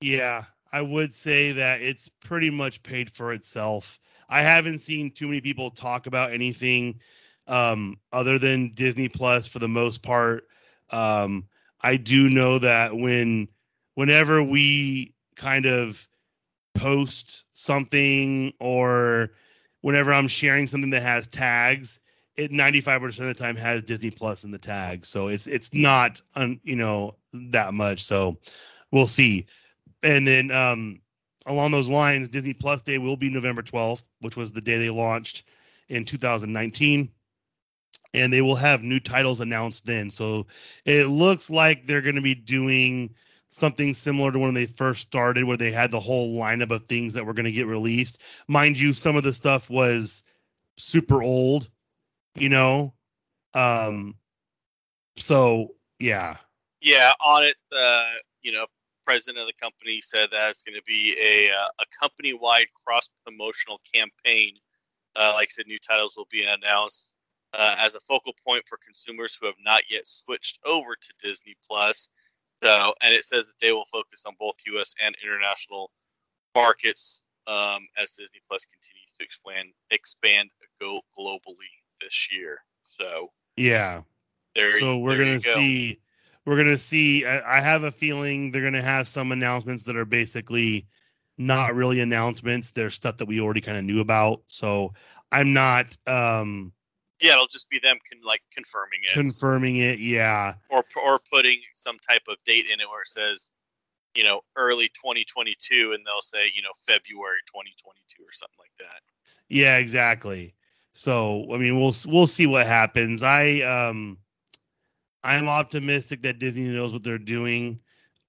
yeah, 0.00 0.44
I 0.72 0.82
would 0.82 1.12
say 1.12 1.52
that 1.52 1.80
it's 1.80 2.08
pretty 2.08 2.50
much 2.50 2.82
paid 2.82 3.10
for 3.10 3.32
itself. 3.32 3.98
I 4.28 4.42
haven't 4.42 4.78
seen 4.78 5.10
too 5.10 5.28
many 5.28 5.40
people 5.40 5.70
talk 5.70 6.06
about 6.06 6.32
anything 6.32 6.98
um, 7.46 7.98
other 8.12 8.38
than 8.38 8.72
Disney 8.74 9.08
Plus 9.08 9.46
for 9.46 9.58
the 9.58 9.68
most 9.68 10.02
part. 10.02 10.48
Um, 10.90 11.46
I 11.80 11.96
do 11.96 12.28
know 12.28 12.58
that 12.58 12.96
when 12.96 13.48
whenever 13.94 14.42
we 14.42 15.14
kind 15.36 15.66
of 15.66 16.08
post 16.74 17.44
something 17.54 18.52
or 18.60 19.30
whenever 19.82 20.12
I'm 20.12 20.28
sharing 20.28 20.66
something 20.66 20.90
that 20.90 21.02
has 21.02 21.26
tags, 21.26 22.00
it 22.36 22.50
95% 22.50 23.20
of 23.20 23.26
the 23.26 23.34
time 23.34 23.56
has 23.56 23.82
Disney 23.82 24.10
Plus 24.10 24.44
in 24.44 24.50
the 24.50 24.58
tag. 24.58 25.04
So 25.04 25.28
it's 25.28 25.46
it's 25.46 25.72
not 25.74 26.20
un, 26.34 26.60
you 26.64 26.76
know 26.76 27.16
that 27.32 27.74
much. 27.74 28.02
So 28.02 28.38
we'll 28.90 29.06
see. 29.06 29.46
And 30.02 30.26
then 30.26 30.50
um 30.50 31.00
along 31.46 31.72
those 31.72 31.90
lines, 31.90 32.28
Disney 32.28 32.54
Plus 32.54 32.82
Day 32.82 32.98
will 32.98 33.16
be 33.16 33.28
November 33.28 33.62
12th, 33.62 34.04
which 34.20 34.36
was 34.36 34.52
the 34.52 34.60
day 34.60 34.78
they 34.78 34.90
launched 34.90 35.44
in 35.88 36.04
2019. 36.04 37.10
And 38.14 38.32
they 38.32 38.42
will 38.42 38.56
have 38.56 38.82
new 38.82 39.00
titles 39.00 39.40
announced 39.40 39.86
then. 39.86 40.10
So 40.10 40.46
it 40.84 41.06
looks 41.06 41.48
like 41.48 41.86
they're 41.86 42.02
going 42.02 42.16
to 42.16 42.22
be 42.22 42.34
doing 42.34 43.14
something 43.52 43.92
similar 43.92 44.32
to 44.32 44.38
when 44.38 44.54
they 44.54 44.64
first 44.64 45.02
started, 45.02 45.44
where 45.44 45.58
they 45.58 45.70
had 45.70 45.90
the 45.90 46.00
whole 46.00 46.38
lineup 46.38 46.70
of 46.70 46.86
things 46.86 47.12
that 47.12 47.26
were 47.26 47.34
going 47.34 47.44
to 47.44 47.52
get 47.52 47.66
released. 47.66 48.22
Mind 48.48 48.78
you, 48.78 48.94
some 48.94 49.14
of 49.14 49.24
the 49.24 49.32
stuff 49.32 49.68
was 49.68 50.22
super 50.78 51.22
old, 51.22 51.68
you 52.34 52.48
know. 52.48 52.94
Um, 53.52 54.14
so 55.16 55.74
yeah, 55.98 56.36
Yeah, 56.80 57.12
on 57.24 57.44
it, 57.44 57.56
uh, 57.76 58.12
you 58.40 58.52
know, 58.52 58.66
president 59.04 59.38
of 59.38 59.46
the 59.46 59.60
company 59.60 60.00
said 60.00 60.28
that 60.32 60.50
it's 60.50 60.62
going 60.62 60.76
to 60.76 60.84
be 60.86 61.14
a 61.20 61.50
uh, 61.50 61.68
a 61.80 61.84
company 62.00 62.32
wide 62.32 62.68
cross 62.82 63.08
promotional 63.24 63.80
campaign. 63.92 64.54
Uh, 65.14 65.32
like 65.34 65.48
I 65.50 65.52
said, 65.52 65.66
new 65.66 65.78
titles 65.78 66.14
will 66.16 66.28
be 66.30 66.44
announced 66.44 67.12
uh, 67.52 67.74
as 67.78 67.94
a 67.94 68.00
focal 68.00 68.32
point 68.46 68.64
for 68.66 68.78
consumers 68.82 69.36
who 69.38 69.46
have 69.46 69.56
not 69.62 69.82
yet 69.90 70.08
switched 70.08 70.58
over 70.64 70.96
to 70.96 71.12
Disney 71.22 71.54
Plus. 71.68 72.08
So, 72.62 72.94
and 73.02 73.12
it 73.12 73.24
says 73.24 73.46
that 73.46 73.58
they 73.60 73.72
will 73.72 73.86
focus 73.90 74.22
on 74.26 74.34
both 74.38 74.54
U.S. 74.66 74.94
and 75.04 75.16
international 75.22 75.90
markets 76.54 77.24
um, 77.46 77.88
as 77.98 78.12
Disney 78.12 78.40
Plus 78.48 78.64
continues 78.64 79.12
to 79.18 79.24
expand 79.24 79.68
expand 79.90 80.50
go 80.80 81.00
globally 81.18 81.72
this 82.00 82.28
year. 82.30 82.58
So 82.82 83.30
yeah. 83.56 84.02
there. 84.54 84.78
so 84.78 84.98
we're 84.98 85.16
gonna 85.16 85.34
go. 85.34 85.54
see 85.54 86.00
we're 86.44 86.56
gonna 86.56 86.78
see 86.78 87.24
I, 87.24 87.58
I 87.58 87.60
have 87.60 87.84
a 87.84 87.90
feeling 87.90 88.50
they're 88.50 88.62
gonna 88.62 88.82
have 88.82 89.06
some 89.08 89.32
announcements 89.32 89.84
that 89.84 89.96
are 89.96 90.04
basically 90.04 90.86
not 91.38 91.74
really 91.74 92.00
announcements 92.00 92.72
they're 92.72 92.90
stuff 92.90 93.16
that 93.16 93.26
we 93.26 93.40
already 93.40 93.60
kind 93.60 93.78
of 93.78 93.84
knew 93.84 94.00
about 94.00 94.42
so 94.48 94.92
i'm 95.32 95.52
not 95.52 95.96
um 96.06 96.72
Yeah, 97.22 97.34
it'll 97.34 97.46
just 97.46 97.70
be 97.70 97.78
them 97.78 97.96
con- 98.10 98.20
like 98.24 98.42
confirming 98.52 99.00
it. 99.04 99.12
confirming 99.14 99.76
it 99.76 99.98
yeah. 100.00 100.54
Or 100.68 100.84
or 100.96 101.20
putting 101.32 101.60
some 101.76 101.96
type 102.00 102.22
of 102.28 102.36
date 102.44 102.66
in 102.66 102.80
it 102.80 102.88
where 102.88 103.02
it 103.02 103.08
says, 103.08 103.50
you 104.14 104.24
know, 104.24 104.40
early 104.56 104.88
2022, 104.88 105.92
and 105.94 106.04
they'll 106.04 106.20
say, 106.20 106.50
you 106.54 106.62
know, 106.62 106.72
February 106.84 107.38
2022 107.46 108.22
or 108.22 108.32
something 108.32 108.58
like 108.58 108.72
that. 108.80 109.00
yeah 109.48 109.76
exactly. 109.78 110.54
So 110.94 111.46
i 111.54 111.56
mean 111.56 111.78
we'll 111.80 111.94
we'll 112.06 112.26
see 112.26 112.46
what 112.46 112.66
happens. 112.66 113.22
I 113.22 113.60
um 113.60 114.18
i'm 115.24 115.48
optimistic 115.48 116.22
that 116.22 116.40
disney 116.40 116.68
knows 116.68 116.92
what 116.92 117.04
they're 117.04 117.18
doing. 117.18 117.78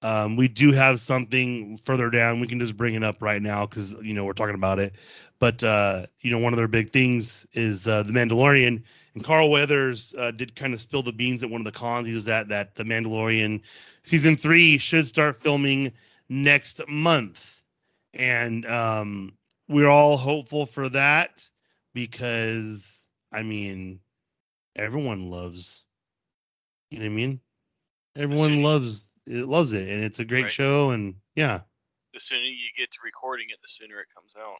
Um 0.02 0.36
we 0.36 0.48
do 0.48 0.70
have 0.72 1.00
something 1.00 1.76
further 1.78 2.10
down. 2.10 2.40
We 2.40 2.46
can 2.46 2.60
just 2.60 2.76
bring 2.76 2.94
it 2.94 3.02
up 3.02 3.20
right 3.20 3.42
now 3.42 3.66
because 3.66 3.92
you 4.02 4.14
know 4.14 4.24
we're 4.24 4.32
talking 4.34 4.54
about 4.54 4.78
it 4.78 4.94
but 5.44 5.62
uh 5.62 6.06
you 6.20 6.30
know 6.30 6.38
one 6.38 6.54
of 6.54 6.56
their 6.56 6.66
big 6.66 6.90
things 6.90 7.46
is 7.52 7.86
uh 7.86 8.02
the 8.02 8.12
mandalorian 8.14 8.82
and 9.14 9.24
carl 9.24 9.50
weathers 9.50 10.14
uh, 10.16 10.30
did 10.30 10.56
kind 10.56 10.72
of 10.72 10.80
spill 10.80 11.02
the 11.02 11.12
beans 11.12 11.42
at 11.42 11.50
one 11.50 11.60
of 11.60 11.66
the 11.66 11.78
cons 11.78 12.08
he 12.08 12.14
was 12.14 12.28
at 12.28 12.48
that 12.48 12.74
the 12.76 12.82
mandalorian 12.82 13.60
season 14.02 14.36
three 14.36 14.78
should 14.78 15.06
start 15.06 15.36
filming 15.36 15.92
next 16.30 16.80
month 16.88 17.62
and 18.14 18.64
um 18.64 19.36
we're 19.68 19.88
all 19.88 20.16
hopeful 20.16 20.64
for 20.64 20.88
that 20.88 21.46
because 21.92 23.10
I 23.30 23.42
mean 23.42 24.00
everyone 24.76 25.28
loves 25.28 25.84
you 26.90 27.00
know 27.00 27.04
what 27.04 27.10
I 27.10 27.14
mean? 27.16 27.40
Everyone 28.16 28.62
loves 28.62 29.12
it 29.26 29.46
loves 29.46 29.74
it 29.74 29.90
and 29.90 30.04
it's 30.04 30.20
a 30.20 30.24
great 30.24 30.44
Right. 30.44 30.50
show 30.52 30.90
and 30.90 31.16
yeah. 31.34 31.60
The 32.14 32.20
sooner 32.20 32.40
you 32.40 32.68
get 32.78 32.90
to 32.92 32.98
recording 33.04 33.48
it, 33.50 33.58
the 33.60 33.68
sooner 33.68 34.00
it 34.00 34.06
comes 34.14 34.32
out. 34.38 34.58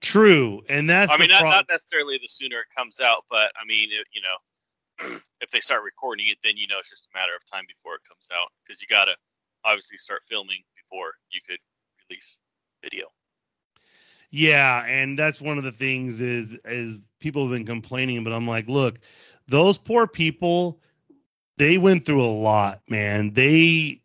True. 0.00 0.62
And 0.68 0.88
that's 0.88 1.12
I 1.12 1.16
mean, 1.16 1.28
the 1.28 1.34
not, 1.34 1.40
pro- 1.40 1.50
not 1.50 1.66
necessarily 1.68 2.18
the 2.18 2.28
sooner 2.28 2.60
it 2.60 2.74
comes 2.74 3.00
out, 3.00 3.24
but 3.30 3.52
I 3.60 3.64
mean, 3.66 3.90
it, 3.92 4.06
you 4.12 4.22
know, 4.22 5.18
if 5.40 5.50
they 5.50 5.60
start 5.60 5.82
recording 5.82 6.26
it, 6.28 6.38
then 6.42 6.56
you 6.56 6.66
know 6.66 6.78
it's 6.78 6.90
just 6.90 7.06
a 7.12 7.18
matter 7.18 7.32
of 7.36 7.44
time 7.50 7.64
before 7.68 7.96
it 7.96 8.02
comes 8.08 8.28
out 8.32 8.48
because 8.64 8.80
you 8.80 8.88
got 8.88 9.06
to 9.06 9.14
obviously 9.64 9.98
start 9.98 10.22
filming 10.28 10.62
before 10.74 11.12
you 11.30 11.40
could 11.46 11.58
release 12.08 12.36
video. 12.82 13.06
Yeah, 14.30 14.84
and 14.86 15.18
that's 15.18 15.40
one 15.40 15.58
of 15.58 15.64
the 15.64 15.72
things 15.72 16.20
is 16.20 16.58
is 16.64 17.10
people 17.18 17.42
have 17.42 17.52
been 17.52 17.66
complaining, 17.66 18.22
but 18.22 18.32
I'm 18.32 18.46
like, 18.46 18.68
look, 18.68 19.00
those 19.48 19.76
poor 19.76 20.06
people, 20.06 20.80
they 21.56 21.78
went 21.78 22.06
through 22.06 22.22
a 22.22 22.30
lot, 22.30 22.80
man. 22.88 23.32
They 23.32 24.00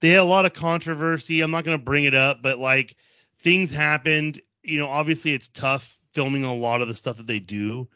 they 0.00 0.10
had 0.10 0.20
a 0.20 0.24
lot 0.24 0.46
of 0.46 0.52
controversy. 0.52 1.40
I'm 1.40 1.50
not 1.50 1.64
gonna 1.64 1.78
bring 1.78 2.04
it 2.04 2.14
up, 2.14 2.40
but 2.40 2.58
like 2.58 2.96
things 3.40 3.70
happened. 3.70 4.40
You 4.66 4.78
know, 4.80 4.88
obviously 4.88 5.32
it's 5.32 5.48
tough 5.48 5.98
filming 6.12 6.44
a 6.44 6.54
lot 6.54 6.82
of 6.82 6.88
the 6.88 6.94
stuff 6.94 7.16
that 7.18 7.26
they 7.26 7.40
do. 7.40 7.88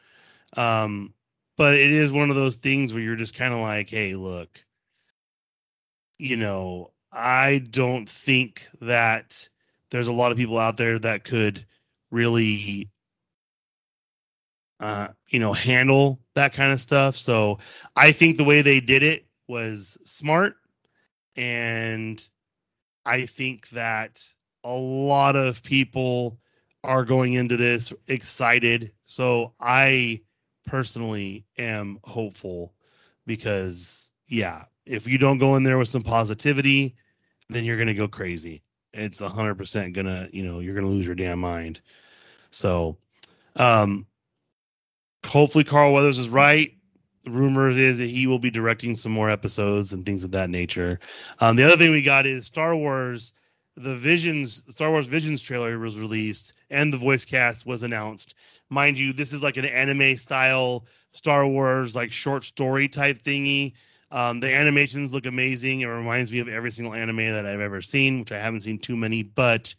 Um, 0.56 1.14
but 1.56 1.76
it 1.76 1.90
is 1.92 2.12
one 2.12 2.30
of 2.30 2.37
those 2.37 2.56
things 2.56 2.92
where 2.94 3.02
you're 3.02 3.16
just 3.16 3.35
kind 3.37 3.52
of 3.54 3.61
like, 3.61 3.90
hey, 3.90 4.14
look, 4.14 4.64
you 6.18 6.37
know, 6.37 6.92
I 7.12 7.59
don't 7.70 8.09
think 8.09 8.68
that 8.80 9.48
there's 9.90 10.09
a 10.09 10.12
lot 10.12 10.33
of 10.33 10.38
people 10.38 10.59
out 10.59 10.76
there 10.76 10.98
that 10.98 11.24
could 11.24 11.66
really 12.11 12.90
uh 14.80 15.09
you 15.28 15.38
know 15.38 15.52
handle 15.52 16.20
that 16.35 16.52
kind 16.52 16.72
of 16.72 16.80
stuff 16.80 17.16
so 17.16 17.59
i 17.96 18.12
think 18.12 18.37
the 18.37 18.44
way 18.44 18.62
they 18.62 18.80
did 18.80 19.02
it 19.02 19.26
was 19.48 19.98
smart 20.04 20.56
and 21.37 22.28
i 23.06 23.26
think 23.26 23.68
that 23.70 24.24
a 24.64 24.72
lot 24.72 25.37
of 25.37 25.62
people 25.62 26.39
are 26.85 27.05
going 27.05 27.35
into 27.35 27.57
this 27.57 27.93
excited 28.09 28.93
so 29.05 29.53
i 29.61 30.21
personally 30.66 31.45
am 31.59 31.99
hopeful 32.05 32.73
because 33.27 34.12
yeah 34.27 34.64
if 34.87 35.07
you 35.07 35.19
don't 35.19 35.38
go 35.38 35.57
in 35.57 35.62
there 35.62 35.79
with 35.79 35.88
some 35.88 36.03
positivity 36.03 36.95
then 37.49 37.64
you're 37.64 37.77
going 37.77 37.88
to 37.88 37.95
go 37.95 38.09
crazy 38.09 38.62
it's 38.93 39.21
a 39.21 39.29
hundred 39.29 39.57
percent 39.57 39.95
gonna, 39.95 40.29
you 40.33 40.43
know, 40.43 40.61
you're 40.61 40.75
gonna 40.75 40.87
lose 40.87 41.07
your 41.07 41.14
damn 41.14 41.38
mind. 41.38 41.81
So, 42.51 42.99
um, 43.57 44.07
hopefully 45.25 45.64
Carl 45.64 45.93
Weathers 45.93 46.19
is 46.19 46.29
right. 46.29 46.73
The 47.25 47.31
rumor 47.31 47.69
is 47.69 47.99
that 47.99 48.09
he 48.09 48.27
will 48.27 48.38
be 48.38 48.51
directing 48.51 48.97
some 48.97 49.12
more 49.12 49.31
episodes 49.31 49.93
and 49.93 50.05
things 50.05 50.25
of 50.25 50.33
that 50.33 50.51
nature. 50.51 50.99
Um, 51.40 51.57
the 51.57 51.64
other 51.64 51.77
thing 51.77 51.93
we 51.93 52.03
got 52.03 52.27
is 52.27 52.47
Star 52.47 52.75
Wars. 52.75 53.33
The 53.83 53.97
Visions, 53.97 54.62
Star 54.69 54.90
Wars 54.90 55.07
Visions 55.07 55.43
trailer 55.43 55.79
was 55.79 55.97
released, 55.97 56.53
and 56.69 56.93
the 56.93 56.99
voice 56.99 57.25
cast 57.25 57.66
was 57.66 57.83
announced. 57.83 58.35
Mind 58.69 58.99
you, 58.99 59.12
this 59.12 59.33
is 59.33 59.43
like 59.43 59.57
an 59.57 59.64
anime 59.64 60.16
style 60.16 60.85
Star 61.12 61.47
Wars, 61.47 61.97
like 61.97 62.12
short 62.12 62.45
story 62.45 62.88
type 62.88 63.19
thingy. 63.19 63.73
Um, 64.12 64.40
the 64.40 64.53
animations 64.53 65.14
look 65.14 65.25
amazing. 65.27 65.81
It 65.81 65.87
reminds 65.87 66.33
me 66.33 66.40
of 66.40 66.49
every 66.49 66.71
single 66.71 66.95
anime 66.95 67.31
that 67.33 67.47
I've 67.47 67.61
ever 67.61 67.81
seen, 67.81 68.21
which 68.21 68.33
I 68.33 68.38
haven't 68.38 68.62
seen 68.62 68.79
too 68.79 68.97
many, 68.97 69.23
but 69.23 69.75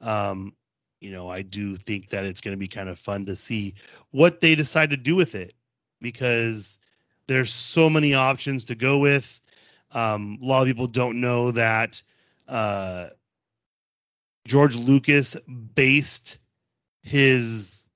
um, 0.00 0.52
you 1.00 1.10
know, 1.10 1.28
I 1.28 1.42
do 1.42 1.76
think 1.76 2.08
that 2.10 2.24
it's 2.24 2.40
going 2.40 2.52
to 2.54 2.58
be 2.58 2.68
kind 2.68 2.88
of 2.88 2.98
fun 2.98 3.24
to 3.26 3.34
see 3.36 3.74
what 4.10 4.40
they 4.40 4.54
decide 4.54 4.90
to 4.90 4.96
do 4.96 5.16
with 5.16 5.34
it 5.34 5.54
because 6.00 6.78
there's 7.26 7.52
so 7.52 7.90
many 7.90 8.14
options 8.14 8.64
to 8.64 8.74
go 8.74 8.98
with. 8.98 9.40
Um, 9.92 10.38
a 10.42 10.46
lot 10.46 10.62
of 10.62 10.68
people 10.68 10.86
don't 10.86 11.20
know 11.20 11.50
that 11.52 12.02
uh, 12.48 13.08
George 14.50 14.74
Lucas 14.74 15.36
based 15.76 16.40
his 17.04 17.88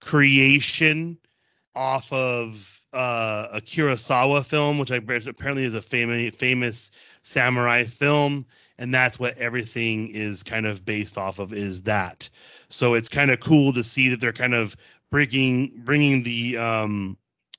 creation 0.00 1.18
off 1.74 2.12
of 2.12 2.80
uh, 2.92 3.48
a 3.52 3.60
Kurosawa 3.60 4.46
film, 4.46 4.78
which 4.78 4.92
apparently 4.92 5.64
is 5.64 5.74
a 5.74 5.82
famous 5.82 6.36
famous 6.36 6.92
samurai 7.24 7.82
film, 7.82 8.46
and 8.78 8.94
that's 8.94 9.18
what 9.18 9.36
everything 9.36 10.10
is 10.10 10.44
kind 10.44 10.64
of 10.64 10.84
based 10.84 11.18
off 11.18 11.40
of. 11.40 11.52
Is 11.52 11.82
that 11.82 12.30
so? 12.68 12.94
It's 12.94 13.08
kind 13.08 13.32
of 13.32 13.40
cool 13.40 13.72
to 13.72 13.82
see 13.82 14.08
that 14.10 14.20
they're 14.20 14.32
kind 14.32 14.54
of 14.54 14.76
bringing 15.10 15.72
bringing 15.78 16.22
the 16.22 16.56
um, 16.56 17.18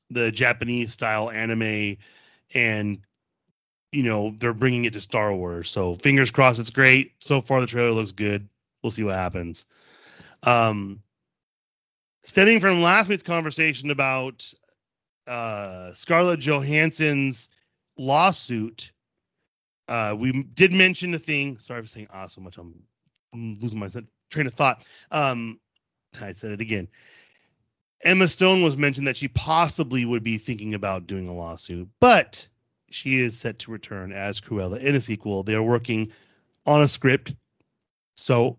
the 0.09 0.31
Japanese 0.31 0.93
style 0.93 1.29
anime, 1.31 1.97
and 2.53 2.97
you 3.95 4.03
know 4.03 4.35
they're 4.39 4.53
bringing 4.53 4.85
it 4.85 4.93
to 4.93 5.01
Star 5.01 5.33
Wars. 5.33 5.69
So 5.71 5.95
fingers 5.95 6.29
crossed, 6.29 6.59
it's 6.59 6.69
great. 6.69 7.13
So 7.19 7.39
far, 7.41 7.61
the 7.61 7.67
trailer 7.67 7.91
looks 7.91 8.11
good. 8.11 8.47
We'll 8.83 8.91
see 8.91 9.03
what 9.03 9.15
happens. 9.15 9.65
Um, 10.43 11.01
stemming 12.23 12.59
from 12.59 12.81
last 12.81 13.09
week's 13.09 13.23
conversation 13.23 13.91
about 13.91 14.53
uh, 15.27 15.91
Scarlett 15.93 16.39
Johansson's 16.39 17.49
lawsuit, 17.97 18.91
uh, 19.87 20.15
we 20.17 20.43
did 20.53 20.73
mention 20.73 21.13
a 21.13 21.19
thing. 21.19 21.57
Sorry 21.57 21.81
for 21.81 21.87
saying 21.87 22.07
ah 22.11 22.27
so 22.27 22.41
much. 22.41 22.57
I'm, 22.57 22.75
I'm 23.33 23.57
losing 23.59 23.79
my 23.79 23.87
train 24.29 24.47
of 24.47 24.53
thought. 24.53 24.83
Um, 25.11 25.59
I 26.21 26.33
said 26.33 26.51
it 26.51 26.61
again. 26.61 26.87
Emma 28.03 28.27
Stone 28.27 28.61
was 28.61 28.77
mentioned 28.77 29.07
that 29.07 29.17
she 29.17 29.29
possibly 29.29 30.05
would 30.05 30.23
be 30.23 30.37
thinking 30.37 30.73
about 30.73 31.07
doing 31.07 31.27
a 31.27 31.33
lawsuit, 31.33 31.87
but 31.99 32.47
she 32.89 33.17
is 33.17 33.37
set 33.37 33.59
to 33.59 33.71
return 33.71 34.11
as 34.11 34.39
Cruella 34.39 34.79
in 34.79 34.95
a 34.95 35.01
sequel. 35.01 35.43
They 35.43 35.55
are 35.55 35.63
working 35.63 36.11
on 36.65 36.81
a 36.81 36.87
script, 36.87 37.33
so 38.15 38.57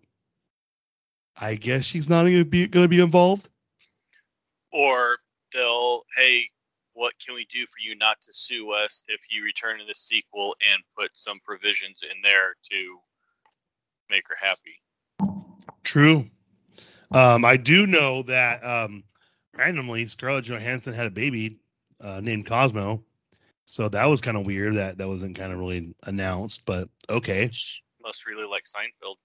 I 1.36 1.54
guess 1.54 1.84
she's 1.84 2.08
not 2.08 2.22
going 2.22 2.38
to 2.38 2.44
be 2.44 2.66
going 2.66 2.84
to 2.84 2.88
be 2.88 3.00
involved. 3.00 3.48
Or 4.72 5.18
they'll, 5.52 6.02
hey, 6.16 6.44
what 6.92 7.12
can 7.24 7.34
we 7.34 7.46
do 7.52 7.66
for 7.66 7.78
you 7.78 7.94
not 7.96 8.20
to 8.22 8.32
sue 8.32 8.72
us 8.72 9.04
if 9.08 9.20
you 9.30 9.44
return 9.44 9.78
to 9.78 9.84
the 9.84 9.94
sequel 9.94 10.56
and 10.72 10.82
put 10.98 11.10
some 11.14 11.38
provisions 11.44 11.98
in 12.02 12.22
there 12.22 12.56
to 12.70 12.98
make 14.10 14.24
her 14.28 14.36
happy? 14.40 14.80
True. 15.84 16.28
Um, 17.12 17.44
I 17.44 17.56
do 17.56 17.86
know 17.86 18.22
that 18.22 18.64
um, 18.64 19.04
randomly 19.56 20.04
Scarlett 20.06 20.46
Johansson 20.46 20.94
had 20.94 21.06
a 21.06 21.10
baby 21.10 21.58
uh, 22.00 22.20
named 22.22 22.46
Cosmo. 22.46 23.02
So 23.66 23.88
that 23.88 24.06
was 24.06 24.20
kind 24.20 24.36
of 24.36 24.46
weird 24.46 24.74
that 24.74 24.96
that 24.98 25.08
wasn't 25.08 25.36
kind 25.36 25.52
of 25.52 25.58
really 25.58 25.94
announced, 26.04 26.64
but 26.64 26.88
okay. 27.10 27.50
Must 28.02 28.26
really 28.26 28.48
like 28.48 28.64
Seinfeld. 28.64 29.16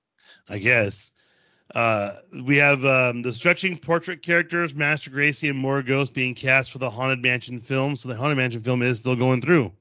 I 0.49 0.58
guess. 0.58 1.12
Uh, 1.75 2.17
we 2.43 2.58
have 2.58 2.84
um, 2.84 3.21
the 3.21 3.32
stretching 3.32 3.77
portrait 3.77 4.21
characters, 4.21 4.75
Master 4.75 5.10
Gracey 5.10 5.49
and 5.49 5.58
More 5.58 5.82
Ghost, 5.82 6.13
being 6.13 6.36
cast 6.36 6.71
for 6.71 6.80
the 6.80 6.89
Haunted 6.89 7.21
Mansion 7.21 7.60
film. 7.60 7.95
So 7.95 8.10
the 8.10 8.15
Haunted 8.15 8.38
Mansion 8.38 8.62
film 8.62 8.82
is 8.82 8.99
still 8.99 9.15
going 9.15 9.41
through. 9.41 9.71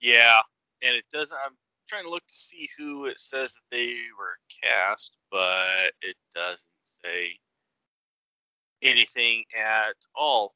Yeah, 0.00 0.40
and 0.82 0.94
it 0.94 1.04
doesn't. 1.12 1.38
I'm 1.46 1.54
trying 1.88 2.04
to 2.04 2.10
look 2.10 2.26
to 2.26 2.34
see 2.34 2.68
who 2.76 3.06
it 3.06 3.18
says 3.20 3.54
that 3.54 3.62
they 3.70 3.94
were 4.18 4.36
cast, 4.62 5.12
but 5.30 5.92
it 6.02 6.16
doesn't 6.34 6.60
say 6.82 7.38
anything 8.82 9.44
at 9.56 9.94
all 10.14 10.54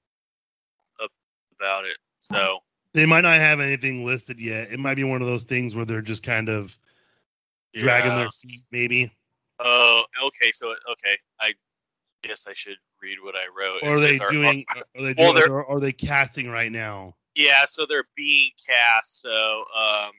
about 1.59 1.85
it. 1.85 1.97
So 2.31 2.59
they 2.95 3.07
might 3.07 3.23
not 3.23 3.35
have 3.39 3.61
anything 3.61 4.05
listed 4.05 4.41
yet. 4.41 4.71
It 4.73 4.79
might 4.79 4.95
be 4.95 5.05
one 5.05 5.21
of 5.21 5.29
those 5.29 5.45
things 5.45 5.77
where 5.77 5.85
they're 5.85 6.03
just 6.03 6.23
kind 6.23 6.49
of 6.49 6.77
dragging 7.75 8.15
their 8.15 8.31
feet, 8.31 8.61
maybe. 8.71 9.13
Oh, 9.61 10.05
okay. 10.25 10.53
So 10.53 10.69
okay, 10.71 11.17
I 11.41 11.53
guess 12.23 12.47
I 12.49 12.53
should 12.55 12.77
read 13.03 13.19
what 13.23 13.35
I 13.35 13.47
wrote. 13.57 13.83
Or 13.83 13.97
are 13.97 14.01
they 14.01 14.19
our- 14.19 14.29
doing? 14.31 14.65
Are 14.75 15.03
they 15.03 15.15
doing? 15.15 15.35
they're- 15.35 15.53
or 15.53 15.67
are 15.67 15.81
they 15.81 15.93
casting 15.93 16.51
right 16.51 16.73
now? 16.73 17.15
Yeah, 17.35 17.67
so 17.67 17.87
they're 17.87 18.09
being 18.17 18.51
cast. 18.67 19.21
So 19.21 19.65
um, 19.77 20.11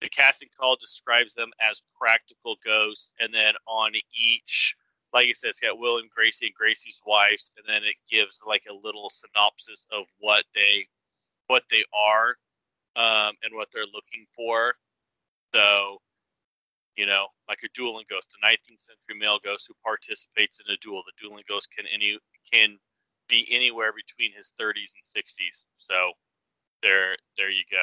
the 0.00 0.08
casting 0.08 0.48
call 0.58 0.76
describes 0.76 1.34
them 1.34 1.50
as 1.60 1.82
practical 2.00 2.56
ghosts, 2.64 3.12
and 3.18 3.34
then 3.34 3.54
on 3.66 3.92
each, 4.14 4.76
like 5.12 5.26
I 5.28 5.32
said, 5.32 5.50
it's 5.50 5.60
got 5.60 5.78
Will 5.78 5.98
and 5.98 6.08
Gracey 6.10 6.46
and 6.46 6.54
Gracey's 6.54 7.00
wives, 7.04 7.50
and 7.56 7.66
then 7.66 7.82
it 7.82 7.96
gives 8.08 8.40
like 8.46 8.64
a 8.70 8.72
little 8.72 9.10
synopsis 9.10 9.86
of 9.90 10.04
what 10.18 10.44
they 10.54 10.86
what 11.48 11.62
they 11.70 11.84
are 11.94 12.36
um, 12.96 13.34
and 13.42 13.54
what 13.54 13.68
they're 13.72 13.90
looking 13.92 14.26
for. 14.34 14.74
So, 15.54 15.98
you 16.96 17.06
know, 17.06 17.26
like 17.48 17.60
a 17.64 17.68
dueling 17.74 18.06
ghost, 18.08 18.36
a 18.42 18.46
19th 18.46 18.80
century 18.80 19.18
male 19.18 19.38
ghost 19.42 19.66
who 19.68 19.74
participates 19.84 20.60
in 20.60 20.72
a 20.72 20.76
duel. 20.78 21.02
The 21.06 21.26
dueling 21.26 21.44
ghost 21.48 21.68
can 21.76 21.86
any 21.92 22.18
can 22.50 22.78
be 23.28 23.46
anywhere 23.50 23.92
between 23.92 24.32
his 24.36 24.52
30s 24.60 24.92
and 24.94 25.24
60s. 25.24 25.64
So 25.78 26.12
there 26.82 27.12
there 27.36 27.50
you 27.50 27.64
go. 27.70 27.76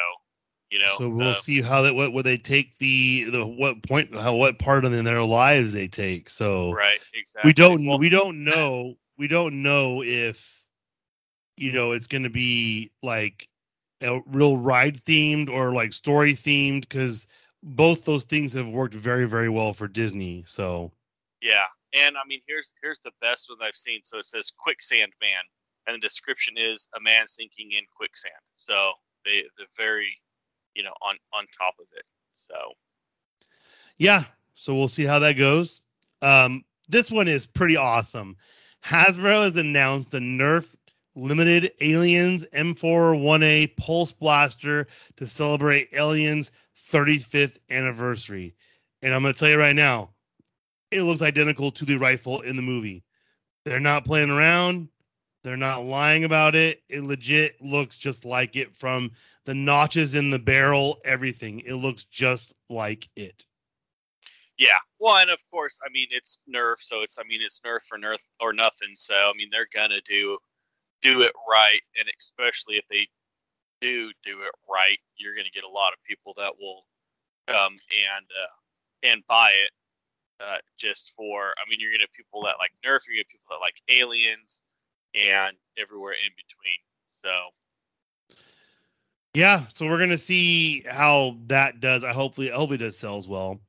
You 0.69 0.80
know, 0.80 0.95
so 0.97 1.10
we'll 1.10 1.30
uh, 1.30 1.34
see 1.34 1.62
how 1.62 1.82
that 1.82 1.95
what 1.95 2.13
would 2.13 2.26
they 2.26 2.38
take 2.38 2.78
the 2.78 3.26
the 3.26 3.45
what 3.45 3.84
point 3.84 4.15
how 4.15 4.36
what 4.36 4.58
part 4.58 4.86
of 4.86 4.91
their 4.91 5.21
lives 5.21 5.74
they 5.74 5.89
take. 5.89 6.30
So 6.30 6.71
right, 6.71 7.00
exactly. 7.13 7.50
we 7.50 7.54
don't 7.54 7.86
Well, 7.86 8.00
we 8.00 8.08
don't 8.08 8.45
know 8.45 8.95
we 9.17 9.28
don't 9.28 9.62
know 9.63 10.02
if 10.02 10.65
you 11.58 11.74
know 11.74 11.91
it's 11.91 12.08
going 12.08 12.24
to 12.24 12.30
be 12.30 12.91
like 13.04 13.50
a 14.02 14.22
real 14.28 14.58
ride 14.58 14.98
themed 14.98 15.50
or 15.50 15.74
like 15.74 15.94
story 15.94 16.34
themed 16.34 16.82
because 16.82 17.28
both 17.64 18.06
those 18.06 18.26
things 18.26 18.54
have 18.54 18.68
worked 18.68 18.94
very 18.94 19.28
very 19.28 19.50
well 19.50 19.74
for 19.74 19.88
Disney. 19.88 20.44
So 20.46 20.92
Yeah, 21.42 21.66
and 21.94 22.18
I 22.18 22.22
mean, 22.28 22.42
here's 22.48 22.74
here's 22.82 23.00
the 23.00 23.12
best 23.22 23.50
one 23.50 23.60
I've 23.62 23.76
seen. 23.76 24.02
So 24.04 24.18
it 24.18 24.28
says 24.28 24.52
quicksand 24.58 25.12
man, 25.22 25.42
and 25.88 25.96
the 25.96 26.00
description 26.00 26.56
is 26.58 26.88
a 26.98 27.02
man 27.02 27.28
sinking 27.28 27.72
in 27.72 27.84
quicksand. 27.96 28.34
So 28.56 28.94
they 29.26 29.44
they're 29.58 29.68
very, 29.78 30.18
you 30.74 30.84
know, 30.84 30.94
on 31.02 31.16
on 31.34 31.46
top 31.58 31.76
of 31.80 31.88
it. 31.96 32.06
So 32.34 32.56
yeah, 33.98 34.24
so 34.56 34.76
we'll 34.76 34.88
see 34.88 35.06
how 35.06 35.20
that 35.20 35.34
goes. 35.34 35.82
Um, 36.22 36.64
this 36.90 37.12
one 37.12 37.28
is 37.28 37.46
pretty 37.46 37.78
awesome. 37.78 38.36
Hasbro 38.84 39.44
has 39.44 39.58
announced 39.58 40.12
the 40.12 40.20
Nerf 40.20 40.76
limited 41.15 41.71
Aliens 41.82 42.45
M41A 42.54 43.76
Pulse 43.78 44.12
Blaster 44.12 44.88
to 45.17 45.28
celebrate 45.28 45.89
Aliens 45.93 46.52
35th 46.76 47.58
anniversary. 47.69 48.56
And 49.02 49.13
I'm 49.13 49.21
going 49.21 49.34
to 49.34 49.39
tell 49.39 49.50
you 49.50 49.58
right 49.58 49.76
now, 49.76 50.12
it 50.91 51.04
looks 51.04 51.21
identical 51.21 51.71
to 51.71 51.86
the 51.86 51.97
rifle 51.97 52.41
in 52.41 52.56
the 52.56 52.62
movie. 52.62 53.04
They're 53.65 53.80
not 53.80 54.06
playing 54.06 54.30
around. 54.30 54.89
They're 55.43 55.58
not 55.58 55.84
lying 55.86 56.24
about 56.24 56.56
it. 56.56 56.84
It 56.89 57.04
legit 57.04 57.62
looks 57.62 57.97
just 57.97 58.26
like 58.26 58.56
it 58.56 58.76
from 58.76 59.12
the 59.45 59.56
notches 59.56 60.13
in 60.13 60.30
the 60.30 60.39
barrel, 60.39 61.00
everything. 61.04 61.62
It 61.62 61.74
looks 61.74 62.04
just 62.04 62.54
like 62.69 63.10
it. 63.15 63.45
yeah, 64.58 64.78
well, 65.00 65.17
and 65.17 65.32
of 65.32 65.39
course, 65.50 65.80
I 65.84 65.89
mean, 65.91 66.08
it's 66.12 66.39
Nerf, 66.47 66.76
so 66.80 67.02
it's 67.02 67.17
I 67.17 67.24
mean, 67.24 67.41
it's 67.43 67.60
Nerf 67.62 67.82
for 67.88 67.97
Nerf 67.97 68.19
or 68.39 68.54
nothing. 68.54 68.89
So 68.95 69.15
I 69.15 69.34
mean, 69.36 69.50
they're 69.52 69.67
gonna 69.74 70.02
do 70.08 70.38
do 71.02 71.22
it 71.22 71.34
right, 71.50 71.82
and 72.00 72.08
especially 72.20 72.76
if 72.76 72.86
they 72.90 73.08
do 73.82 74.12
do 74.24 74.42
it 74.42 74.54
right, 74.70 74.98
you're 75.18 75.36
gonna 75.36 75.50
get 75.54 75.64
a 75.64 75.70
lot 75.70 75.94
of 75.94 76.04
people 76.04 76.34
that 76.38 76.54
will 76.60 76.86
come 77.48 77.74
and 77.74 78.26
uh, 78.30 79.08
and 79.08 79.24
buy 79.28 79.52
it. 79.52 79.72
Uh, 80.40 80.58
just 80.76 81.12
for, 81.16 81.54
I 81.58 81.70
mean, 81.70 81.80
you're 81.80 81.92
gonna 81.92 82.08
people 82.16 82.42
that 82.44 82.56
like 82.58 82.72
Nerf, 82.86 83.06
you're 83.06 83.18
gonna 83.18 83.30
people 83.30 83.50
that 83.52 83.62
like 83.62 83.76
Aliens, 83.90 84.64
and 85.14 85.56
everywhere 85.78 86.14
in 86.14 86.32
between. 86.36 86.82
So 87.10 87.30
Yeah, 89.34 89.66
so 89.68 89.88
we're 89.88 90.00
gonna 90.00 90.18
see 90.18 90.84
how 90.90 91.38
that 91.48 91.80
does. 91.80 92.04
I 92.04 92.12
hopefully 92.12 92.50
hopefully 92.50 92.78
does 92.78 92.98
sells 92.98 93.28
well. 93.28 93.62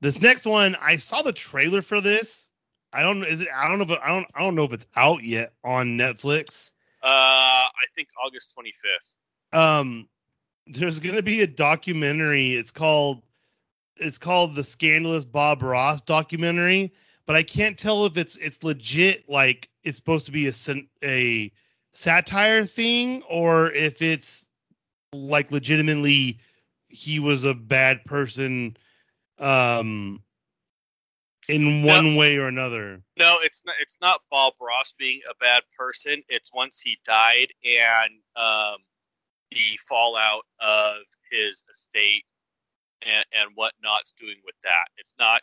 This 0.00 0.20
next 0.20 0.46
one, 0.46 0.76
I 0.80 0.96
saw 0.96 1.22
the 1.22 1.32
trailer 1.32 1.82
for 1.82 2.00
this. 2.00 2.48
I 2.94 3.02
don't 3.02 3.20
know 3.20 3.26
is 3.26 3.40
it 3.40 3.48
I 3.54 3.68
don't 3.68 3.78
know 3.78 3.84
if 3.84 3.90
it- 3.90 4.00
I 4.02 4.08
don't 4.08 4.26
I 4.34 4.40
don't 4.40 4.54
know 4.54 4.64
if 4.64 4.72
it's 4.72 4.86
out 4.96 5.22
yet 5.24 5.52
on 5.64 5.98
Netflix. 5.98 6.72
uh, 7.02 7.06
I 7.06 7.84
think 7.94 8.08
August 8.24 8.54
25th. 8.56 9.58
Um 9.58 10.08
there's 10.66 11.00
gonna 11.00 11.22
be 11.22 11.42
a 11.42 11.46
documentary. 11.46 12.54
It's 12.54 12.70
called 12.70 13.22
it's 13.96 14.18
called 14.18 14.54
the 14.54 14.64
scandalous 14.64 15.24
Bob 15.24 15.62
Ross 15.62 16.00
documentary, 16.00 16.92
but 17.26 17.36
I 17.36 17.42
can't 17.42 17.78
tell 17.78 18.06
if 18.06 18.16
it's 18.16 18.36
it's 18.38 18.62
legit 18.64 19.28
like 19.28 19.68
it's 19.82 19.96
supposed 19.96 20.26
to 20.26 20.32
be 20.32 20.48
a 20.48 20.52
a 21.04 21.52
satire 21.92 22.64
thing 22.64 23.22
or 23.28 23.70
if 23.72 24.02
it's 24.02 24.46
like 25.12 25.52
legitimately 25.52 26.38
he 26.88 27.20
was 27.20 27.44
a 27.44 27.54
bad 27.54 28.04
person 28.04 28.76
um 29.38 30.22
in 31.48 31.82
No. 31.82 31.86
one 31.94 32.16
way 32.16 32.36
or 32.36 32.46
another. 32.46 33.02
No, 33.18 33.38
it's 33.42 33.62
not. 33.66 33.74
It's 33.80 33.96
not 34.00 34.20
Bob 34.30 34.54
Ross 34.60 34.94
being 34.98 35.20
a 35.30 35.34
bad 35.36 35.62
person. 35.78 36.22
It's 36.28 36.50
once 36.52 36.80
he 36.80 36.98
died 37.04 37.48
and 37.64 38.12
um, 38.36 38.76
the 39.50 39.78
fallout 39.88 40.44
of 40.60 40.96
his 41.30 41.64
estate 41.70 42.24
and, 43.02 43.24
and 43.32 43.50
what 43.54 43.72
Not's 43.82 44.12
doing 44.18 44.36
with 44.44 44.54
that. 44.62 44.86
It's 44.96 45.14
not 45.18 45.42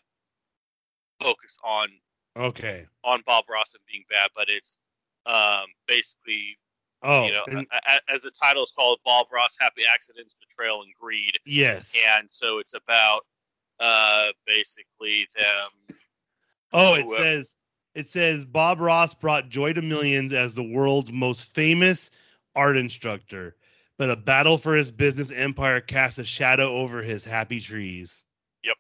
focused 1.22 1.60
on 1.64 1.90
Okay. 2.38 2.86
on 3.04 3.22
Bob 3.26 3.46
Ross 3.50 3.74
and 3.74 3.84
being 3.92 4.04
bad, 4.10 4.30
but 4.36 4.48
it's 4.50 4.80
um, 5.26 5.66
basically 5.88 6.58
Oh, 7.04 7.26
you 7.26 7.32
know 7.32 7.44
and- 7.48 7.68
a, 7.72 7.92
a- 7.94 8.14
as 8.14 8.22
the 8.22 8.30
title 8.32 8.64
is 8.64 8.72
called, 8.78 9.00
Bob 9.04 9.26
Ross: 9.34 9.56
Happy 9.60 9.82
Accidents, 9.92 10.36
Betrayal, 10.40 10.84
and 10.84 10.94
Greed. 11.00 11.38
yes. 11.46 11.96
And 12.18 12.28
so 12.30 12.60
it's 12.60 12.74
about 12.76 13.26
uh, 13.82 14.28
basically 14.46 15.28
them. 15.36 15.98
Oh, 16.72 16.94
it 16.94 17.06
Who, 17.06 17.16
uh, 17.16 17.18
says 17.18 17.56
it 17.96 18.08
says 18.08 18.46
Bob 18.46 18.80
Ross 18.80 19.14
brought 19.14 19.50
joy 19.50 19.74
to 19.74 19.82
millions 19.82 20.32
as 20.32 20.54
the 20.54 20.64
world's 20.64 21.12
most 21.12 21.54
famous 21.54 22.12
art 22.56 22.78
instructor, 22.78 23.56
but 23.98 24.10
a 24.10 24.16
battle 24.16 24.58
for 24.58 24.76
his 24.76 24.92
business 24.92 25.32
empire 25.32 25.82
casts 25.82 26.20
a 26.20 26.24
shadow 26.24 26.70
over 26.70 27.02
his 27.02 27.26
happy 27.26 27.60
trees. 27.60 28.24
Yep. 28.64 28.78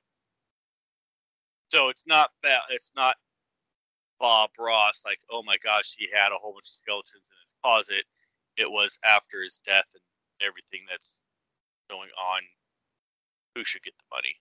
So 1.70 1.90
it's 1.90 2.06
not 2.08 2.30
that 2.44 2.62
it's 2.70 2.92
not 2.96 3.16
Bob 4.20 4.52
Ross 4.58 5.02
like, 5.04 5.20
oh 5.30 5.44
my 5.44 5.58
gosh, 5.64 5.96
he 5.98 6.08
had 6.14 6.32
a 6.32 6.38
whole 6.38 6.54
bunch 6.54 6.70
of 6.70 6.76
skeletons 6.76 7.30
in 7.30 7.38
his 7.44 7.54
closet. 7.62 8.06
It 8.56 8.70
was 8.70 8.98
after 9.04 9.42
his 9.42 9.60
death 9.66 9.88
and 9.94 10.48
everything 10.48 10.86
that's 10.88 11.22
going 11.90 12.10
on. 12.18 12.42
Who 13.56 13.66
should 13.66 13.84
get 13.84 13.96
the 13.98 14.16
money? 14.16 14.36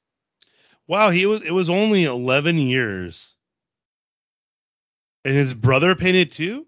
Wow, 0.90 1.11
he 1.11 1.24
was 1.24 1.40
it 1.42 1.53
was 1.53 1.70
only 1.70 2.03
11 2.03 2.59
years. 2.59 3.37
And 5.24 5.37
his 5.37 5.55
brother 5.55 5.94
painted 5.94 6.33
too? 6.33 6.66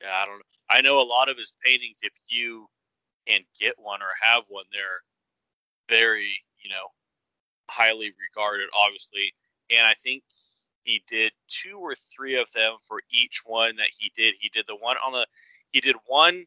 Yeah, 0.00 0.14
I 0.14 0.24
don't. 0.24 0.42
I 0.70 0.80
know 0.80 1.00
a 1.00 1.04
lot 1.04 1.28
of 1.28 1.36
his 1.36 1.52
paintings. 1.62 1.98
If 2.00 2.14
you 2.26 2.66
can 3.26 3.40
get 3.60 3.74
one 3.76 4.00
or 4.00 4.06
have 4.22 4.44
one, 4.48 4.64
they're 4.72 5.02
very, 5.90 6.40
you 6.64 6.70
know, 6.70 6.86
highly 7.68 8.10
regarded, 8.18 8.70
obviously. 8.74 9.34
And 9.70 9.86
I 9.86 9.92
think 9.92 10.22
he 10.84 11.02
did 11.10 11.32
two 11.46 11.76
or 11.76 11.94
three 11.94 12.40
of 12.40 12.46
them 12.54 12.76
for 12.88 13.02
each 13.10 13.42
one 13.44 13.76
that 13.76 13.90
he 13.98 14.10
did. 14.16 14.34
He 14.40 14.48
did 14.48 14.64
the 14.66 14.76
one 14.76 14.96
on 15.04 15.12
the 15.12 15.26
he 15.72 15.80
did 15.80 15.96
one 16.06 16.46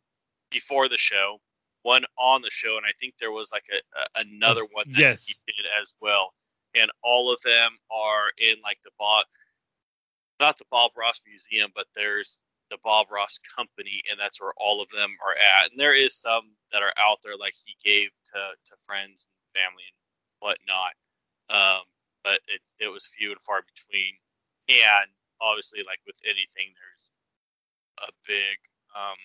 before 0.49 0.89
the 0.89 0.97
show, 0.97 1.37
one 1.83 2.03
on 2.17 2.41
the 2.41 2.49
show, 2.51 2.77
and 2.77 2.85
I 2.85 2.93
think 2.99 3.15
there 3.19 3.31
was 3.31 3.49
like 3.51 3.65
a, 3.71 3.77
a 3.77 4.25
another 4.25 4.61
one 4.71 4.85
that 4.91 4.99
yes. 4.99 5.25
he 5.25 5.33
did 5.47 5.65
as 5.81 5.93
well. 6.01 6.33
And 6.75 6.89
all 7.03 7.33
of 7.33 7.41
them 7.43 7.71
are 7.91 8.31
in 8.37 8.55
like 8.63 8.79
the 8.83 8.91
Bob, 8.97 9.25
not 10.39 10.57
the 10.57 10.69
Bob 10.71 10.91
Ross 10.95 11.21
Museum, 11.27 11.71
but 11.75 11.87
there's 11.95 12.39
the 12.69 12.77
Bob 12.83 13.07
Ross 13.11 13.39
Company, 13.55 14.01
and 14.09 14.19
that's 14.19 14.39
where 14.39 14.53
all 14.57 14.81
of 14.81 14.87
them 14.95 15.11
are 15.19 15.35
at. 15.35 15.71
And 15.71 15.79
there 15.79 15.93
is 15.93 16.15
some 16.15 16.55
that 16.71 16.81
are 16.81 16.93
out 16.97 17.19
there, 17.23 17.35
like 17.37 17.53
he 17.53 17.75
gave 17.83 18.09
to 18.33 18.39
to 18.55 18.73
friends 18.87 19.25
and 19.27 19.63
family 19.63 19.83
and 19.83 19.99
whatnot. 20.39 20.95
Um, 21.51 21.83
but 22.23 22.39
it 22.47 22.61
it 22.79 22.87
was 22.87 23.09
few 23.17 23.31
and 23.31 23.41
far 23.45 23.61
between. 23.67 24.15
And 24.69 25.11
obviously, 25.41 25.83
like 25.83 25.99
with 26.07 26.15
anything, 26.23 26.71
there's 26.71 27.05
a 28.07 28.09
big 28.23 28.57
um, 28.95 29.19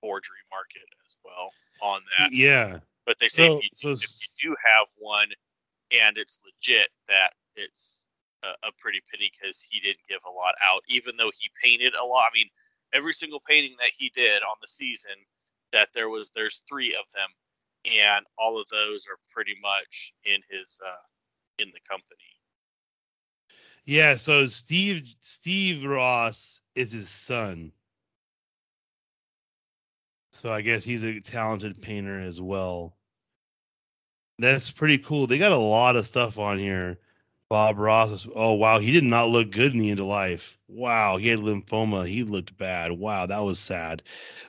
forgery 0.00 0.42
market 0.48 0.88
well 1.28 1.50
on 1.82 2.00
that. 2.18 2.32
Yeah. 2.32 2.78
But 3.06 3.18
they 3.18 3.28
say 3.28 3.46
So- 3.46 3.58
if, 3.58 3.64
you, 3.64 3.68
so 3.72 3.90
if 3.92 4.02
you 4.02 4.50
do 4.50 4.56
have 4.64 4.86
one 4.96 5.28
and 5.90 6.18
it's 6.18 6.40
legit, 6.44 6.88
that 7.08 7.32
it's 7.56 8.04
a, 8.42 8.48
a 8.68 8.70
pretty 8.78 9.00
penny 9.10 9.30
because 9.38 9.60
he 9.68 9.80
didn't 9.80 10.06
give 10.08 10.20
a 10.26 10.30
lot 10.30 10.54
out, 10.62 10.82
even 10.88 11.16
though 11.16 11.30
he 11.38 11.48
painted 11.62 11.94
a 11.94 12.04
lot. 12.04 12.30
I 12.32 12.38
mean, 12.38 12.48
every 12.92 13.12
single 13.12 13.40
painting 13.48 13.74
that 13.80 13.90
he 13.96 14.10
did 14.14 14.42
on 14.42 14.56
the 14.60 14.68
season, 14.68 15.12
that 15.72 15.88
there 15.94 16.08
was 16.08 16.30
there's 16.34 16.62
three 16.68 16.94
of 16.94 17.04
them, 17.14 17.28
and 17.84 18.24
all 18.38 18.60
of 18.60 18.66
those 18.68 19.06
are 19.06 19.18
pretty 19.32 19.54
much 19.62 20.12
in 20.24 20.40
his 20.50 20.78
uh, 20.86 21.02
in 21.58 21.68
the 21.68 21.80
company. 21.88 22.14
Yeah, 23.86 24.16
so 24.16 24.44
Steve 24.46 25.14
Steve 25.20 25.84
Ross 25.84 26.60
is 26.74 26.92
his 26.92 27.08
son. 27.08 27.72
So 30.38 30.52
I 30.52 30.60
guess 30.60 30.84
he's 30.84 31.02
a 31.02 31.18
talented 31.18 31.82
painter 31.82 32.20
as 32.20 32.40
well. 32.40 32.96
That's 34.38 34.70
pretty 34.70 34.98
cool. 34.98 35.26
They 35.26 35.36
got 35.36 35.50
a 35.50 35.56
lot 35.56 35.96
of 35.96 36.06
stuff 36.06 36.38
on 36.38 36.60
here. 36.60 36.98
Bob 37.48 37.76
Ross. 37.76 38.24
Oh 38.36 38.52
wow, 38.52 38.78
he 38.78 38.92
did 38.92 39.02
not 39.02 39.30
look 39.30 39.50
good 39.50 39.72
in 39.72 39.80
the 39.80 39.90
end 39.90 39.98
of 39.98 40.06
life. 40.06 40.56
Wow, 40.68 41.16
he 41.16 41.26
had 41.26 41.40
lymphoma. 41.40 42.06
He 42.06 42.22
looked 42.22 42.56
bad. 42.56 42.92
Wow, 42.92 43.26
that 43.26 43.40
was 43.40 43.58
sad. 43.58 44.04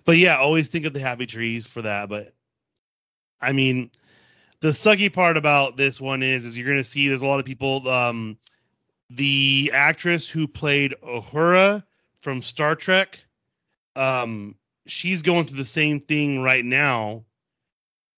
But 0.05 0.17
yeah, 0.17 0.37
always 0.37 0.69
think 0.69 0.85
of 0.85 0.93
the 0.93 0.99
happy 0.99 1.25
trees 1.25 1.65
for 1.65 1.81
that. 1.81 2.07
But 2.07 2.35
I 3.41 3.51
mean, 3.51 3.89
the 4.59 4.67
sucky 4.67 5.11
part 5.11 5.37
about 5.37 5.75
this 5.75 5.99
one 5.99 6.21
is, 6.21 6.45
is 6.45 6.55
you're 6.55 6.69
gonna 6.69 6.83
see 6.83 7.07
there's 7.07 7.23
a 7.23 7.27
lot 7.27 7.39
of 7.39 7.45
people. 7.45 7.87
Um, 7.89 8.37
the 9.09 9.71
actress 9.73 10.29
who 10.29 10.47
played 10.47 10.93
Uhura 11.03 11.83
from 12.21 12.43
Star 12.43 12.75
Trek, 12.75 13.19
um, 13.95 14.53
she's 14.89 15.21
going 15.21 15.45
through 15.45 15.57
the 15.57 15.65
same 15.65 15.99
thing 15.99 16.41
right 16.41 16.65
now, 16.65 17.23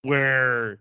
where 0.02 0.80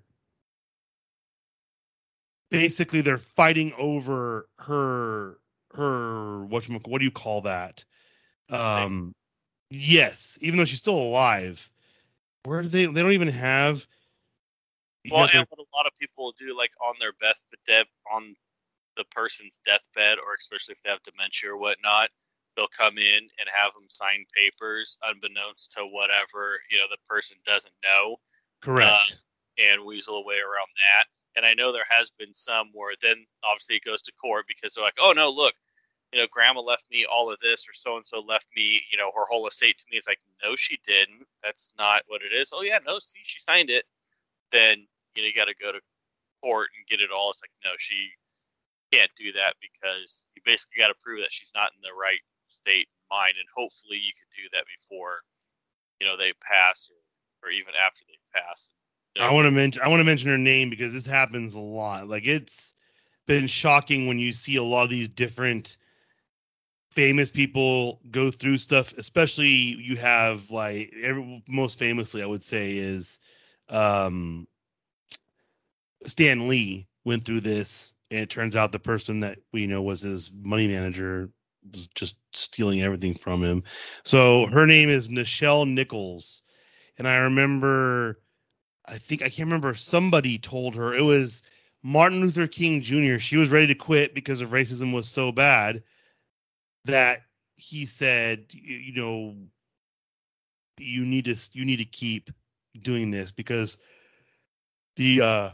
basically 2.50 3.00
they're 3.00 3.18
fighting 3.18 3.72
over 3.78 4.48
her 4.58 5.38
her 5.74 6.44
what 6.46 6.64
what 6.86 6.98
do 6.98 7.04
you 7.04 7.10
call 7.10 7.42
that? 7.42 7.84
Um, 8.48 9.14
yes, 9.70 10.38
even 10.40 10.58
though 10.58 10.64
she's 10.64 10.78
still 10.78 10.98
alive, 10.98 11.70
where 12.44 12.62
do 12.62 12.68
they? 12.68 12.86
They 12.86 13.02
don't 13.02 13.12
even 13.12 13.28
have. 13.28 13.86
Well, 15.10 15.28
and 15.32 15.46
what 15.48 15.58
a 15.58 15.76
lot 15.76 15.86
of 15.86 15.92
people 15.98 16.32
do, 16.38 16.56
like 16.56 16.72
on 16.86 16.94
their 17.00 17.12
best 17.20 17.44
death 17.66 17.86
on 18.12 18.34
the 18.96 19.04
person's 19.10 19.58
deathbed, 19.64 20.18
or 20.18 20.34
especially 20.38 20.72
if 20.72 20.82
they 20.82 20.90
have 20.90 21.02
dementia 21.04 21.50
or 21.50 21.56
whatnot, 21.56 22.10
they'll 22.56 22.68
come 22.76 22.98
in 22.98 23.22
and 23.38 23.48
have 23.52 23.72
them 23.74 23.88
sign 23.88 24.24
papers, 24.34 24.98
unbeknownst 25.02 25.72
to 25.72 25.82
whatever 25.86 26.60
you 26.70 26.78
know 26.78 26.86
the 26.90 26.98
person 27.08 27.36
doesn't 27.46 27.74
know, 27.82 28.12
um, 28.12 28.16
correct. 28.62 29.22
and 29.58 29.84
weasel 29.84 30.16
away 30.16 30.36
around 30.36 30.70
that. 30.90 31.06
And 31.36 31.46
I 31.46 31.54
know 31.54 31.72
there 31.72 31.88
has 31.88 32.10
been 32.10 32.34
some 32.34 32.70
where 32.74 32.94
then 33.00 33.24
obviously 33.44 33.76
it 33.76 33.84
goes 33.84 34.02
to 34.02 34.12
court 34.20 34.46
because 34.48 34.74
they're 34.74 34.84
like, 34.84 34.98
oh 35.00 35.12
no, 35.12 35.30
look, 35.30 35.54
you 36.12 36.20
know, 36.20 36.26
grandma 36.30 36.60
left 36.60 36.90
me 36.90 37.06
all 37.06 37.30
of 37.30 37.38
this, 37.40 37.68
or 37.68 37.72
so 37.72 37.96
and 37.96 38.06
so 38.06 38.20
left 38.20 38.46
me, 38.56 38.82
you 38.90 38.98
know, 38.98 39.10
her 39.14 39.26
whole 39.30 39.46
estate 39.46 39.78
to 39.78 39.84
me. 39.90 39.96
It's 39.96 40.08
like, 40.08 40.20
no, 40.42 40.56
she 40.56 40.78
didn't. 40.84 41.26
That's 41.44 41.72
not 41.78 42.02
what 42.08 42.22
it 42.22 42.34
is. 42.34 42.50
Oh 42.52 42.62
yeah, 42.62 42.78
no, 42.84 42.98
see, 42.98 43.20
she 43.24 43.40
signed 43.40 43.70
it. 43.70 43.84
Then 44.52 44.86
you 45.14 45.22
know 45.22 45.28
you 45.28 45.34
got 45.34 45.46
to 45.46 45.54
go 45.54 45.72
to 45.72 45.80
court 46.42 46.70
and 46.76 46.86
get 46.88 47.00
it 47.00 47.10
all. 47.14 47.30
It's 47.30 47.40
like, 47.42 47.54
no, 47.64 47.70
she 47.78 48.10
can't 48.92 49.10
do 49.16 49.32
that 49.32 49.54
because 49.60 50.24
you 50.34 50.42
basically 50.44 50.80
got 50.80 50.88
to 50.88 50.98
prove 51.02 51.20
that 51.20 51.32
she's 51.32 51.52
not 51.54 51.70
in 51.76 51.82
the 51.82 51.94
right 51.94 52.20
state 52.62 52.88
of 52.88 53.00
mind, 53.10 53.34
and 53.38 53.48
hopefully 53.54 53.98
you 53.98 54.12
could 54.12 54.30
do 54.36 54.48
that 54.52 54.64
before 54.66 55.20
you 56.00 56.06
know 56.06 56.16
they 56.16 56.32
pass 56.42 56.88
or, 56.90 57.48
or 57.48 57.50
even 57.50 57.74
after 57.74 58.00
they 58.08 58.18
pass. 58.40 58.70
You 59.14 59.22
know, 59.22 59.28
I 59.28 59.32
want 59.32 59.46
to 59.46 59.50
mention 59.50 59.82
I 59.82 59.88
want 59.88 60.00
to 60.00 60.04
mention 60.04 60.30
her 60.30 60.38
name 60.38 60.70
because 60.70 60.92
this 60.92 61.06
happens 61.06 61.54
a 61.54 61.60
lot. 61.60 62.08
Like 62.08 62.26
it's 62.26 62.74
been 63.26 63.46
shocking 63.46 64.06
when 64.06 64.18
you 64.18 64.32
see 64.32 64.56
a 64.56 64.62
lot 64.62 64.84
of 64.84 64.90
these 64.90 65.08
different 65.08 65.76
famous 66.92 67.30
people 67.30 68.00
go 68.10 68.30
through 68.30 68.56
stuff. 68.56 68.92
Especially 68.98 69.48
you 69.48 69.96
have 69.96 70.50
like 70.50 70.92
every, 71.02 71.42
most 71.48 71.78
famously, 71.78 72.22
I 72.22 72.26
would 72.26 72.44
say 72.44 72.76
is 72.76 73.18
um, 73.68 74.46
Stan 76.06 76.48
Lee 76.48 76.88
went 77.04 77.24
through 77.24 77.40
this, 77.40 77.94
and 78.10 78.20
it 78.20 78.30
turns 78.30 78.56
out 78.56 78.72
the 78.72 78.78
person 78.78 79.20
that 79.20 79.38
we 79.52 79.66
know 79.66 79.82
was 79.82 80.00
his 80.00 80.30
money 80.32 80.68
manager 80.68 81.30
was 81.72 81.88
just 81.88 82.16
stealing 82.32 82.82
everything 82.82 83.14
from 83.14 83.42
him. 83.42 83.62
So 84.04 84.46
her 84.46 84.66
name 84.66 84.88
is 84.88 85.08
Nichelle 85.08 85.68
Nichols, 85.68 86.42
and 86.98 87.06
I 87.08 87.16
remember. 87.16 88.20
I 88.86 88.98
think 88.98 89.22
I 89.22 89.28
can't 89.28 89.46
remember. 89.46 89.72
Somebody 89.74 90.38
told 90.38 90.74
her 90.74 90.92
it 90.94 91.02
was 91.02 91.42
Martin 91.82 92.20
Luther 92.20 92.46
King 92.46 92.80
Jr. 92.80 93.18
She 93.18 93.36
was 93.36 93.50
ready 93.50 93.66
to 93.68 93.74
quit 93.74 94.14
because 94.14 94.40
of 94.40 94.50
racism 94.50 94.92
was 94.92 95.08
so 95.08 95.30
bad 95.30 95.82
that 96.84 97.22
he 97.56 97.84
said, 97.84 98.46
you, 98.50 98.76
you 98.76 98.92
know, 98.94 99.36
you 100.78 101.04
need 101.04 101.26
to 101.26 101.36
you 101.52 101.64
need 101.64 101.76
to 101.76 101.84
keep 101.84 102.30
doing 102.82 103.10
this 103.10 103.32
because 103.32 103.78
the 104.96 105.20
uh, 105.20 105.50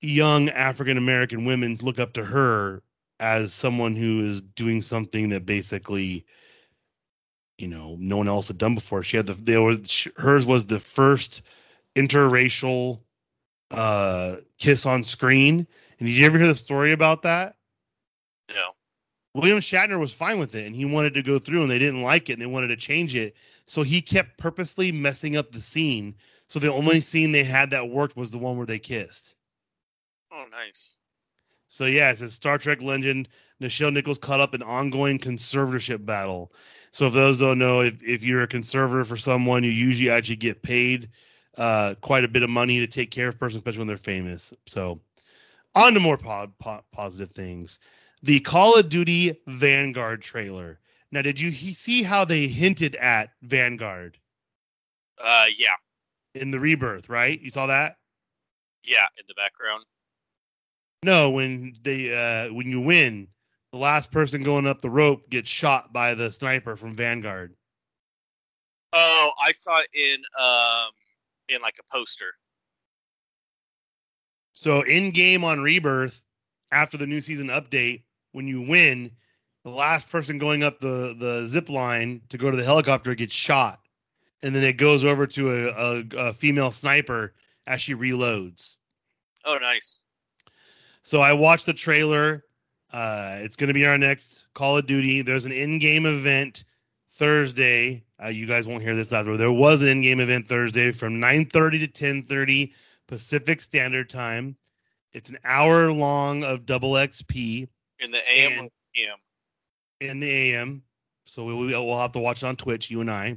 young 0.00 0.48
African 0.50 0.98
American 0.98 1.44
women 1.44 1.76
look 1.82 1.98
up 1.98 2.14
to 2.14 2.24
her 2.24 2.82
as 3.22 3.54
someone 3.54 3.94
who 3.94 4.20
is 4.20 4.42
doing 4.42 4.82
something 4.82 5.28
that 5.28 5.46
basically 5.46 6.26
you 7.56 7.68
know 7.68 7.96
no 8.00 8.16
one 8.16 8.26
else 8.26 8.48
had 8.48 8.58
done 8.58 8.74
before 8.74 9.04
she 9.04 9.16
had 9.16 9.26
the 9.26 9.34
there 9.34 9.62
was 9.62 9.80
sh- 9.86 10.08
hers 10.16 10.44
was 10.44 10.66
the 10.66 10.80
first 10.80 11.42
interracial 11.94 13.00
uh 13.70 14.36
kiss 14.58 14.84
on 14.86 15.04
screen. 15.04 15.66
And 15.98 16.08
did 16.08 16.16
you 16.16 16.26
ever 16.26 16.38
hear 16.38 16.48
the 16.48 16.56
story 16.56 16.92
about 16.92 17.22
that? 17.22 17.56
Know, 18.52 18.72
william 19.34 19.58
shatner 19.58 20.00
was 20.00 20.12
fine 20.12 20.38
with 20.40 20.54
it 20.56 20.66
and 20.66 20.74
he 20.74 20.84
wanted 20.84 21.14
to 21.14 21.22
go 21.22 21.38
through 21.38 21.62
and 21.62 21.70
they 21.70 21.78
didn't 21.78 22.02
like 22.02 22.28
it 22.28 22.34
and 22.34 22.42
they 22.42 22.46
wanted 22.46 22.68
to 22.68 22.76
change 22.76 23.14
it. 23.14 23.36
So 23.66 23.82
he 23.82 24.02
kept 24.02 24.36
purposely 24.36 24.90
messing 24.90 25.36
up 25.36 25.52
the 25.52 25.60
scene. 25.60 26.16
So 26.48 26.58
the 26.58 26.72
only 26.72 27.00
scene 27.00 27.30
they 27.30 27.44
had 27.44 27.70
that 27.70 27.88
worked 27.88 28.16
was 28.16 28.32
the 28.32 28.38
one 28.38 28.56
where 28.56 28.66
they 28.66 28.80
kissed. 28.80 29.36
Oh 30.32 30.44
nice. 30.50 30.96
So 31.72 31.86
yeah, 31.86 32.10
it 32.10 32.18
says 32.18 32.34
Star 32.34 32.58
Trek 32.58 32.82
legend 32.82 33.30
Nichelle 33.62 33.94
Nichols 33.94 34.18
caught 34.18 34.40
up 34.40 34.54
in 34.54 34.62
ongoing 34.62 35.18
conservatorship 35.18 36.04
battle. 36.04 36.52
So 36.90 37.06
if 37.06 37.14
those 37.14 37.38
don't 37.38 37.58
know, 37.58 37.80
if, 37.80 38.02
if 38.02 38.22
you're 38.22 38.42
a 38.42 38.46
conservator 38.46 39.04
for 39.04 39.16
someone, 39.16 39.64
you 39.64 39.70
usually 39.70 40.10
actually 40.10 40.36
get 40.36 40.60
paid 40.60 41.08
uh, 41.56 41.94
quite 42.02 42.24
a 42.24 42.28
bit 42.28 42.42
of 42.42 42.50
money 42.50 42.78
to 42.78 42.86
take 42.86 43.10
care 43.10 43.28
of 43.28 43.36
a 43.36 43.38
person, 43.38 43.56
especially 43.56 43.78
when 43.78 43.86
they're 43.88 43.96
famous. 43.96 44.52
So 44.66 45.00
on 45.74 45.94
to 45.94 46.00
more 46.00 46.18
po- 46.18 46.52
po- 46.58 46.84
positive 46.92 47.30
things. 47.30 47.80
The 48.22 48.40
Call 48.40 48.78
of 48.78 48.90
Duty 48.90 49.40
Vanguard 49.46 50.20
trailer. 50.20 50.78
Now, 51.10 51.22
did 51.22 51.40
you 51.40 51.50
he- 51.50 51.72
see 51.72 52.02
how 52.02 52.26
they 52.26 52.48
hinted 52.48 52.96
at 52.96 53.30
Vanguard 53.40 54.18
Uh, 55.18 55.46
yeah, 55.56 55.76
in 56.34 56.50
the 56.50 56.60
rebirth? 56.60 57.08
Right, 57.08 57.40
you 57.40 57.48
saw 57.48 57.66
that. 57.68 57.96
yeah, 58.84 59.06
in 59.16 59.24
the 59.26 59.34
background. 59.34 59.86
No, 61.04 61.30
when 61.30 61.74
they 61.82 62.14
uh 62.14 62.52
when 62.52 62.70
you 62.70 62.80
win, 62.80 63.28
the 63.72 63.78
last 63.78 64.12
person 64.12 64.42
going 64.42 64.66
up 64.66 64.80
the 64.80 64.90
rope 64.90 65.28
gets 65.30 65.50
shot 65.50 65.92
by 65.92 66.14
the 66.14 66.30
sniper 66.30 66.76
from 66.76 66.94
Vanguard. 66.94 67.54
Oh, 68.92 69.32
I 69.40 69.52
saw 69.52 69.80
it 69.80 69.88
in 69.94 70.22
um 70.38 70.90
in 71.48 71.60
like 71.60 71.76
a 71.80 71.92
poster. 71.92 72.34
So 74.52 74.82
in 74.82 75.10
game 75.10 75.44
on 75.44 75.60
Rebirth, 75.60 76.22
after 76.70 76.96
the 76.96 77.06
new 77.06 77.20
season 77.20 77.48
update, 77.48 78.04
when 78.32 78.46
you 78.46 78.62
win, 78.62 79.10
the 79.64 79.70
last 79.70 80.08
person 80.08 80.38
going 80.38 80.62
up 80.62 80.78
the 80.78 81.16
the 81.18 81.46
zip 81.46 81.68
line 81.68 82.20
to 82.28 82.38
go 82.38 82.50
to 82.50 82.56
the 82.56 82.64
helicopter 82.64 83.14
gets 83.16 83.34
shot, 83.34 83.80
and 84.42 84.54
then 84.54 84.62
it 84.62 84.76
goes 84.76 85.04
over 85.04 85.26
to 85.26 85.50
a, 85.50 85.66
a, 85.68 86.04
a 86.28 86.32
female 86.32 86.70
sniper 86.70 87.34
as 87.66 87.80
she 87.80 87.94
reloads. 87.94 88.76
Oh, 89.44 89.58
nice. 89.60 89.98
So 91.02 91.20
I 91.20 91.32
watched 91.32 91.66
the 91.66 91.72
trailer. 91.72 92.44
Uh, 92.92 93.38
it's 93.40 93.56
going 93.56 93.68
to 93.68 93.74
be 93.74 93.86
our 93.86 93.98
next 93.98 94.46
Call 94.54 94.78
of 94.78 94.86
Duty. 94.86 95.22
There's 95.22 95.46
an 95.46 95.52
in-game 95.52 96.06
event 96.06 96.64
Thursday. 97.10 98.04
Uh, 98.22 98.28
you 98.28 98.46
guys 98.46 98.68
won't 98.68 98.82
hear 98.82 98.94
this 98.94 99.12
after. 99.12 99.36
There 99.36 99.52
was 99.52 99.82
an 99.82 99.88
in-game 99.88 100.20
event 100.20 100.46
Thursday 100.46 100.90
from 100.92 101.14
9:30 101.20 101.78
to 101.80 101.88
10:30 101.88 102.72
Pacific 103.08 103.60
Standard 103.60 104.08
Time. 104.08 104.56
It's 105.12 105.28
an 105.28 105.38
hour 105.44 105.92
long 105.92 106.44
of 106.44 106.64
double 106.66 106.92
XP 106.92 107.68
in 107.98 108.10
the 108.10 108.20
AM 108.30 108.58
And- 108.60 108.70
PM. 108.94 109.18
in 110.00 110.20
the 110.20 110.30
AM. 110.30 110.82
So 111.24 111.44
we, 111.44 111.54
we'll 111.54 111.98
have 111.98 112.12
to 112.12 112.18
watch 112.18 112.42
it 112.42 112.46
on 112.46 112.56
Twitch, 112.56 112.90
you 112.90 113.00
and 113.00 113.10
I. 113.10 113.36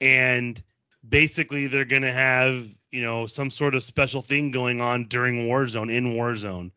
And 0.00 0.62
basically, 1.08 1.66
they're 1.66 1.84
going 1.84 2.02
to 2.02 2.12
have 2.12 2.64
you 2.94 3.02
know 3.02 3.26
some 3.26 3.50
sort 3.50 3.74
of 3.74 3.82
special 3.82 4.22
thing 4.22 4.52
going 4.52 4.80
on 4.80 5.04
during 5.04 5.48
Warzone 5.48 5.92
in 5.92 6.14
Warzone, 6.14 6.70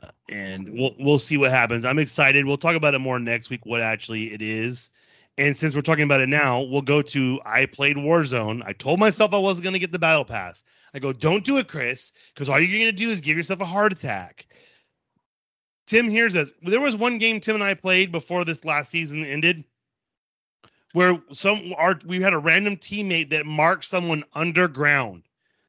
uh, 0.00 0.08
and 0.28 0.72
we'll 0.72 0.94
we'll 1.00 1.18
see 1.18 1.36
what 1.36 1.50
happens. 1.50 1.84
I'm 1.84 1.98
excited. 1.98 2.46
We'll 2.46 2.56
talk 2.56 2.76
about 2.76 2.94
it 2.94 3.00
more 3.00 3.18
next 3.18 3.50
week. 3.50 3.66
What 3.66 3.80
actually 3.80 4.32
it 4.32 4.40
is. 4.40 4.90
And 5.38 5.56
since 5.56 5.74
we're 5.74 5.82
talking 5.82 6.04
about 6.04 6.20
it 6.20 6.28
now, 6.28 6.60
we'll 6.60 6.82
go 6.82 7.02
to 7.02 7.40
I 7.44 7.66
played 7.66 7.96
Warzone. 7.96 8.62
I 8.64 8.72
told 8.74 9.00
myself 9.00 9.32
I 9.32 9.38
wasn't 9.38 9.64
going 9.64 9.72
to 9.72 9.78
get 9.78 9.90
the 9.90 9.98
battle 9.98 10.24
pass. 10.24 10.62
I 10.92 10.98
go, 10.98 11.12
don't 11.12 11.44
do 11.44 11.56
it, 11.58 11.68
Chris, 11.68 12.12
because 12.34 12.48
all 12.48 12.60
you're 12.60 12.70
going 12.70 12.90
to 12.90 12.92
do 12.92 13.10
is 13.10 13.20
give 13.20 13.36
yourself 13.36 13.60
a 13.60 13.64
heart 13.64 13.92
attack. 13.92 14.46
Tim 15.86 16.08
here 16.08 16.28
says 16.30 16.52
there 16.62 16.80
was 16.80 16.96
one 16.96 17.18
game 17.18 17.40
Tim 17.40 17.56
and 17.56 17.64
I 17.64 17.74
played 17.74 18.12
before 18.12 18.44
this 18.44 18.64
last 18.64 18.90
season 18.90 19.24
ended, 19.24 19.64
where 20.92 21.18
some 21.32 21.74
our 21.76 21.98
we 22.06 22.20
had 22.20 22.34
a 22.34 22.38
random 22.38 22.76
teammate 22.76 23.30
that 23.30 23.46
marked 23.46 23.84
someone 23.84 24.24
underground. 24.34 25.22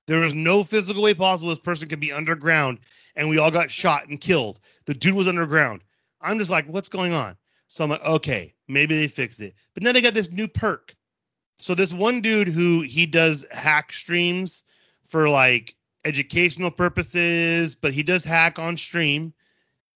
There 0.07 0.19
was 0.19 0.33
no 0.33 0.63
physical 0.63 1.03
way 1.03 1.13
possible 1.13 1.49
this 1.49 1.59
person 1.59 1.87
could 1.87 1.99
be 1.99 2.11
underground, 2.11 2.79
and 3.15 3.29
we 3.29 3.37
all 3.37 3.51
got 3.51 3.69
shot 3.69 4.07
and 4.07 4.19
killed. 4.19 4.59
The 4.85 4.93
dude 4.93 5.15
was 5.15 5.27
underground. 5.27 5.83
I'm 6.21 6.37
just 6.37 6.51
like, 6.51 6.65
what's 6.67 6.89
going 6.89 7.13
on? 7.13 7.35
So 7.67 7.83
I'm 7.83 7.89
like, 7.89 8.03
okay, 8.03 8.53
maybe 8.67 8.97
they 8.97 9.07
fixed 9.07 9.41
it. 9.41 9.53
But 9.73 9.83
now 9.83 9.91
they 9.91 10.01
got 10.01 10.13
this 10.13 10.31
new 10.31 10.47
perk. 10.47 10.95
So 11.57 11.75
this 11.75 11.93
one 11.93 12.21
dude 12.21 12.47
who 12.47 12.81
he 12.81 13.05
does 13.05 13.45
hack 13.51 13.93
streams 13.93 14.63
for 15.05 15.29
like 15.29 15.75
educational 16.05 16.71
purposes, 16.71 17.75
but 17.75 17.93
he 17.93 18.03
does 18.03 18.23
hack 18.23 18.59
on 18.59 18.75
stream. 18.75 19.33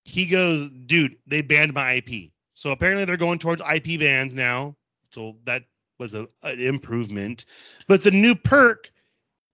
He 0.03 0.27
goes, 0.27 0.69
dude, 0.85 1.17
they 1.25 1.41
banned 1.41 1.73
my 1.73 1.93
IP. 1.93 2.31
So 2.53 2.71
apparently 2.71 3.05
they're 3.05 3.17
going 3.17 3.39
towards 3.39 3.61
IP 3.61 3.99
bans 3.99 4.33
now. 4.33 4.75
So 5.09 5.35
that 5.45 5.63
was 5.99 6.13
a, 6.13 6.27
an 6.43 6.59
improvement. 6.59 7.45
But 7.87 8.03
the 8.03 8.11
new 8.11 8.35
perk 8.35 8.91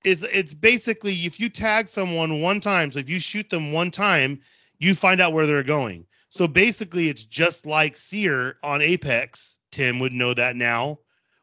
is 0.04 0.24
it's 0.24 0.54
basically 0.54 1.14
if 1.14 1.40
you 1.40 1.50
tag 1.50 1.88
someone 1.88 2.42
one 2.42 2.60
time, 2.60 2.92
so 2.92 3.00
if 3.00 3.10
you 3.10 3.20
shoot 3.20 3.50
them 3.50 3.72
one 3.72 3.92
time, 3.92 4.40
you 4.80 4.96
find 4.96 5.22
out 5.22 5.34
where 5.34 5.46
they're 5.46 5.64
going. 5.64 6.06
So 6.30 6.48
basically, 6.48 7.10
it's 7.10 7.26
just 7.26 7.66
like 7.66 7.96
Seer 7.96 8.58
on 8.64 8.82
Apex. 8.82 9.60
Tim 9.72 10.00
would 10.00 10.14
know 10.14 10.34
that 10.34 10.56
now, 10.56 11.00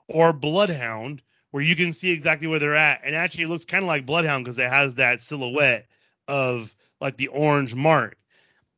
or 0.08 0.32
Bloodhound, 0.32 1.22
where 1.50 1.62
you 1.62 1.76
can 1.76 1.92
see 1.92 2.10
exactly 2.10 2.48
where 2.48 2.58
they're 2.58 2.76
at. 2.76 3.00
And 3.04 3.14
actually, 3.14 3.44
it 3.44 3.48
looks 3.48 3.64
kind 3.64 3.84
of 3.84 3.88
like 3.88 4.06
Bloodhound 4.06 4.44
because 4.44 4.58
it 4.58 4.70
has 4.70 4.94
that 4.96 5.20
silhouette 5.20 5.86
of 6.26 6.74
like 7.00 7.16
the 7.16 7.28
orange 7.28 7.74
mark. 7.74 8.16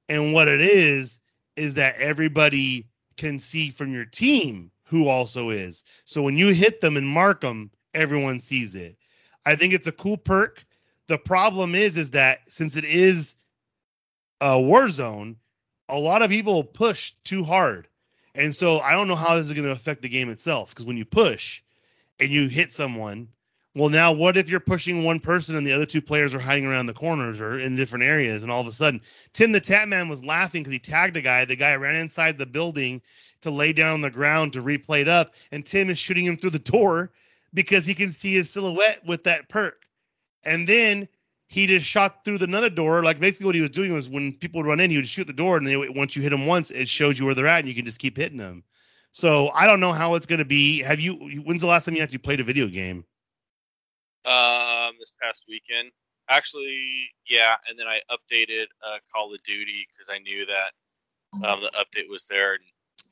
And 0.09 0.33
what 0.33 0.49
it 0.49 0.61
is, 0.61 1.20
is 1.57 1.74
that 1.74 1.97
everybody 1.97 2.87
can 3.16 3.39
see 3.39 3.70
from 3.70 3.93
your 3.93 4.05
team 4.07 4.70
who 4.85 5.09
also 5.09 5.51
is. 5.51 5.85
So 6.05 6.22
when 6.22 6.39
you 6.39 6.53
hit 6.55 6.81
them 6.81 6.97
and 6.97 7.07
mark 7.07 7.43
them, 7.43 7.70
everyone 7.95 8.41
sees 8.41 8.74
it. 8.74 8.97
I 9.47 9.57
think 9.57 9.72
it's 9.72 9.86
a 9.86 9.93
cool 9.93 10.16
perk. 10.16 10.64
The 11.09 11.18
problem 11.18 11.74
is, 11.74 11.97
is 11.97 12.11
that 12.12 12.41
since 12.47 12.76
it 12.76 12.84
is 12.84 13.34
a 14.41 14.61
war 14.61 14.88
zone, 14.88 15.36
a 15.88 15.99
lot 15.99 16.22
of 16.22 16.30
people 16.30 16.62
push 16.62 17.12
too 17.24 17.45
hard. 17.45 17.88
And 18.34 18.55
so 18.55 18.78
I 18.80 18.93
don't 18.93 19.09
know 19.09 19.16
how 19.16 19.34
this 19.34 19.47
is 19.47 19.53
going 19.53 19.64
to 19.64 19.72
affect 19.72 20.03
the 20.03 20.09
game 20.09 20.30
itself. 20.30 20.70
Because 20.70 20.86
when 20.86 20.97
you 20.97 21.05
push 21.05 21.62
and 22.20 22.30
you 22.30 22.49
hit 22.49 22.70
someone, 22.70 23.28
well, 23.74 23.88
now 23.88 24.12
what 24.12 24.36
if 24.36 24.51
you're 24.51 24.61
pushing 24.61 25.05
one 25.05 25.20
person 25.20 25.57
and 25.57 25.66
the 25.66 25.72
other 25.72 25.86
two 25.86 26.03
players 26.03 26.34
are 26.34 26.41
hiding 26.41 26.66
around 26.66 26.86
the 26.86 26.95
corners 26.95 27.41
or 27.41 27.59
in 27.59 27.76
different 27.76 28.05
areas, 28.05 28.43
and 28.43 28.51
all 28.51 28.61
of 28.61 28.66
a 28.66 28.72
sudden 28.72 29.01
Tim 29.32 29.53
the 29.53 29.61
Tap 29.61 29.88
Man 29.88 30.09
was 30.09 30.24
laughing 30.24 30.62
because 30.62 30.72
he 30.72 30.78
tagged 30.78 31.16
a 31.16 31.20
guy. 31.20 31.45
The 31.45 31.57
guy 31.57 31.74
ran 31.76 31.95
inside 31.97 32.38
the 32.38 32.47
building 32.47 33.01
to 33.43 33.51
lay 33.51 33.72
down 33.72 33.95
on 33.95 34.01
the 34.01 34.11
ground 34.11 34.53
to 34.55 34.62
replay 34.62 35.03
it 35.03 35.09
up, 35.09 35.34
and 35.53 35.64
Tim 35.64 35.88
is 35.88 35.99
shooting 35.99 36.24
him 36.24 36.36
through 36.36 36.51
the 36.51 36.59
door 36.59 37.12
because 37.55 37.86
he 37.86 37.94
can 37.94 38.12
see 38.12 38.34
his 38.34 38.51
silhouette 38.51 39.01
with 39.07 39.24
that 39.24 39.48
perk. 39.48 39.84
And 40.44 40.66
then 40.66 41.09
he 41.48 41.66
just 41.66 41.84
shot 41.84 42.24
through 42.24 42.38
the 42.38 42.44
another 42.44 42.70
door. 42.70 43.03
Like 43.03 43.18
basically 43.18 43.46
what 43.46 43.55
he 43.55 43.61
was 43.61 43.70
doing 43.70 43.92
was 43.92 44.09
when 44.09 44.32
people 44.34 44.61
would 44.61 44.68
run 44.68 44.80
in, 44.80 44.90
he 44.90 44.96
would 44.96 45.07
shoot 45.07 45.26
the 45.26 45.32
door, 45.32 45.57
and 45.57 45.66
they, 45.66 45.76
once 45.88 46.14
you 46.14 46.22
hit 46.22 46.30
them 46.30 46.46
once, 46.46 46.70
it 46.70 46.88
shows 46.88 47.18
you 47.18 47.26
where 47.26 47.34
they're 47.34 47.48
at, 47.48 47.61
and 47.61 47.68
you 47.68 47.74
can 47.74 47.84
just 47.84 47.98
keep 47.98 48.16
hitting 48.16 48.38
them. 48.38 48.62
So 49.12 49.48
I 49.51 49.66
don't 49.66 49.80
know 49.80 49.92
how 49.92 50.14
it's 50.14 50.26
going 50.26 50.38
to 50.38 50.44
be. 50.44 50.80
Have 50.82 51.01
you? 51.01 51.14
When's 51.44 51.62
the 51.62 51.68
last 51.68 51.84
time 51.84 51.96
you 51.96 52.03
actually 52.03 52.18
played 52.18 52.40
a 52.40 52.44
video 52.44 52.68
game? 52.68 53.05
Um, 54.24 54.92
this 55.01 55.12
past 55.20 55.46
weekend, 55.48 55.90
actually, 56.28 57.09
yeah, 57.28 57.57
and 57.68 57.76
then 57.78 57.86
I 57.88 58.01
updated 58.11 58.66
uh, 58.86 58.98
Call 59.12 59.34
of 59.34 59.42
Duty 59.42 59.88
because 59.90 60.09
I 60.09 60.18
knew 60.18 60.46
that 60.46 61.48
um, 61.48 61.61
the 61.61 61.72
update 61.74 62.09
was 62.09 62.26
there, 62.28 62.53
and 62.53 62.62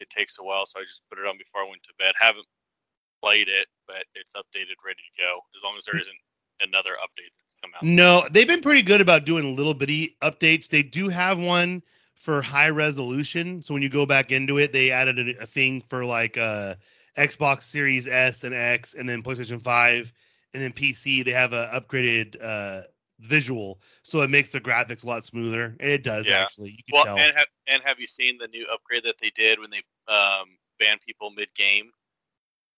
it 0.00 0.10
takes 0.10 0.38
a 0.38 0.44
while, 0.44 0.66
so 0.66 0.78
I 0.78 0.82
just 0.82 1.02
put 1.10 1.18
it 1.18 1.26
on 1.26 1.38
before 1.38 1.62
I 1.62 1.68
went 1.68 1.82
to 1.84 1.94
bed. 1.98 2.12
Haven't 2.20 2.46
played 3.22 3.48
it, 3.48 3.66
but 3.86 4.04
it's 4.14 4.34
updated, 4.34 4.76
ready 4.84 5.00
to 5.16 5.22
go. 5.22 5.40
As 5.56 5.62
long 5.62 5.74
as 5.78 5.84
there 5.84 6.00
isn't 6.00 6.16
another 6.60 6.92
update 7.02 7.32
that's 7.38 7.54
come 7.62 7.70
out. 7.76 7.84
No, 7.84 8.26
they've 8.30 8.46
been 8.46 8.60
pretty 8.60 8.82
good 8.82 9.00
about 9.00 9.24
doing 9.24 9.56
little 9.56 9.74
bitty 9.74 10.16
updates. 10.22 10.68
They 10.68 10.82
do 10.82 11.08
have 11.08 11.38
one 11.38 11.82
for 12.14 12.42
high 12.42 12.70
resolution. 12.70 13.62
So 13.62 13.74
when 13.74 13.82
you 13.82 13.88
go 13.88 14.06
back 14.06 14.32
into 14.32 14.58
it, 14.58 14.72
they 14.72 14.90
added 14.90 15.18
a, 15.18 15.42
a 15.42 15.46
thing 15.46 15.80
for 15.82 16.04
like 16.04 16.36
uh 16.36 16.74
Xbox 17.16 17.62
Series 17.62 18.06
S 18.06 18.44
and 18.44 18.54
X, 18.54 18.94
and 18.94 19.08
then 19.08 19.22
PlayStation 19.22 19.60
Five, 19.60 20.12
and 20.54 20.62
then 20.62 20.72
PC. 20.72 21.24
They 21.24 21.30
have 21.32 21.52
a 21.52 21.68
upgraded 21.74 22.36
uh 22.42 22.82
visual, 23.20 23.80
so 24.02 24.20
it 24.22 24.30
makes 24.30 24.50
the 24.50 24.60
graphics 24.60 25.04
a 25.04 25.08
lot 25.08 25.24
smoother, 25.24 25.76
and 25.80 25.90
it 25.90 26.04
does 26.04 26.26
Yeah. 26.28 26.42
actually. 26.42 26.70
You 26.70 26.82
can 26.84 26.92
Well, 26.92 27.04
tell. 27.04 27.18
and 27.18 27.36
have 27.36 27.46
and 27.66 27.82
have 27.84 27.98
you 27.98 28.06
seen 28.06 28.38
the 28.38 28.48
new 28.48 28.66
upgrade 28.72 29.04
that 29.04 29.18
they 29.20 29.30
did 29.30 29.58
when 29.58 29.70
they 29.70 29.82
um, 30.12 30.56
banned 30.78 31.00
people 31.02 31.30
mid 31.30 31.52
game? 31.54 31.90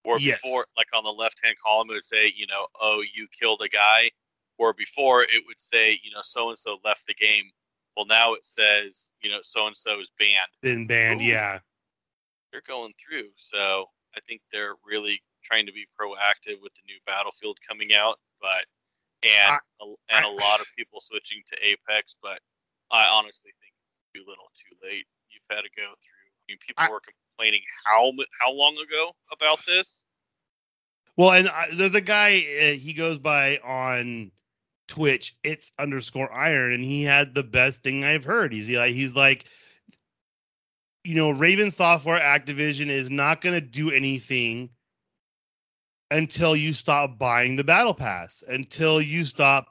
Or 0.04 0.18
Yes. 0.18 0.40
before, 0.42 0.66
like 0.76 0.88
on 0.94 1.04
the 1.04 1.12
left 1.12 1.40
hand 1.44 1.56
column, 1.62 1.90
it 1.90 1.94
would 1.94 2.04
say, 2.04 2.32
you 2.34 2.46
know, 2.46 2.66
oh, 2.80 3.02
you 3.14 3.28
killed 3.28 3.60
a 3.62 3.68
guy. 3.68 4.10
Or 4.58 4.72
before, 4.74 5.22
it 5.22 5.42
would 5.46 5.58
say, 5.60 5.98
you 6.02 6.10
know, 6.10 6.20
so 6.22 6.48
and 6.50 6.58
so 6.58 6.78
left 6.84 7.06
the 7.06 7.14
game. 7.14 7.50
Well, 7.96 8.04
now 8.06 8.34
it 8.34 8.44
says, 8.44 9.10
you 9.22 9.30
know, 9.30 9.40
so 9.42 9.66
and 9.66 9.76
so 9.76 10.00
is 10.00 10.10
banned. 10.18 10.48
Been 10.62 10.86
banned, 10.86 11.20
Ooh. 11.22 11.24
yeah. 11.24 11.58
They're 12.52 12.62
going 12.66 12.92
through, 12.98 13.30
so 13.36 13.86
I 14.16 14.20
think 14.20 14.42
they're 14.52 14.74
really 14.84 15.22
trying 15.44 15.66
to 15.66 15.72
be 15.72 15.86
proactive 15.98 16.60
with 16.60 16.74
the 16.74 16.82
new 16.86 16.98
Battlefield 17.06 17.58
coming 17.66 17.94
out. 17.94 18.18
But 18.40 18.64
and 19.22 19.60
a, 19.80 19.84
and 20.16 20.24
a 20.24 20.28
I- 20.28 20.32
lot 20.32 20.60
of 20.60 20.66
people 20.76 21.00
switching 21.00 21.42
to 21.52 21.56
Apex, 21.64 22.16
but 22.22 22.40
I 22.90 23.06
honestly 23.06 23.52
think 23.60 23.72
it's 23.76 24.12
too 24.14 24.24
little, 24.28 24.50
too 24.56 24.76
late. 24.82 25.06
You've 25.30 25.44
had 25.50 25.62
to 25.62 25.70
go 25.76 25.88
through. 26.02 26.26
I 26.26 26.42
mean, 26.48 26.58
people 26.66 26.84
I- 26.84 26.90
were 26.90 27.00
complaining 27.40 27.60
how 27.84 28.12
how 28.38 28.52
long 28.52 28.76
ago 28.76 29.12
about 29.32 29.58
this? 29.66 30.04
Well, 31.16 31.32
and 31.32 31.48
I, 31.48 31.66
there's 31.74 31.94
a 31.94 32.00
guy 32.00 32.38
uh, 32.62 32.72
he 32.72 32.92
goes 32.92 33.18
by 33.18 33.58
on 33.58 34.30
Twitch. 34.88 35.36
It's 35.44 35.72
underscore 35.78 36.32
Iron, 36.32 36.72
and 36.72 36.82
he 36.84 37.02
had 37.02 37.34
the 37.34 37.42
best 37.42 37.82
thing 37.82 38.04
I've 38.04 38.24
heard. 38.24 38.52
He's 38.52 38.70
like, 38.70 38.92
he's 38.92 39.14
like, 39.14 39.44
you 41.04 41.14
know, 41.14 41.30
Raven 41.30 41.70
Software 41.70 42.20
Activision 42.20 42.88
is 42.88 43.10
not 43.10 43.40
going 43.40 43.54
to 43.54 43.60
do 43.60 43.90
anything 43.90 44.70
until 46.10 46.56
you 46.56 46.72
stop 46.72 47.18
buying 47.18 47.56
the 47.56 47.64
Battle 47.64 47.94
Pass, 47.94 48.42
until 48.48 49.00
you 49.00 49.24
stop 49.24 49.66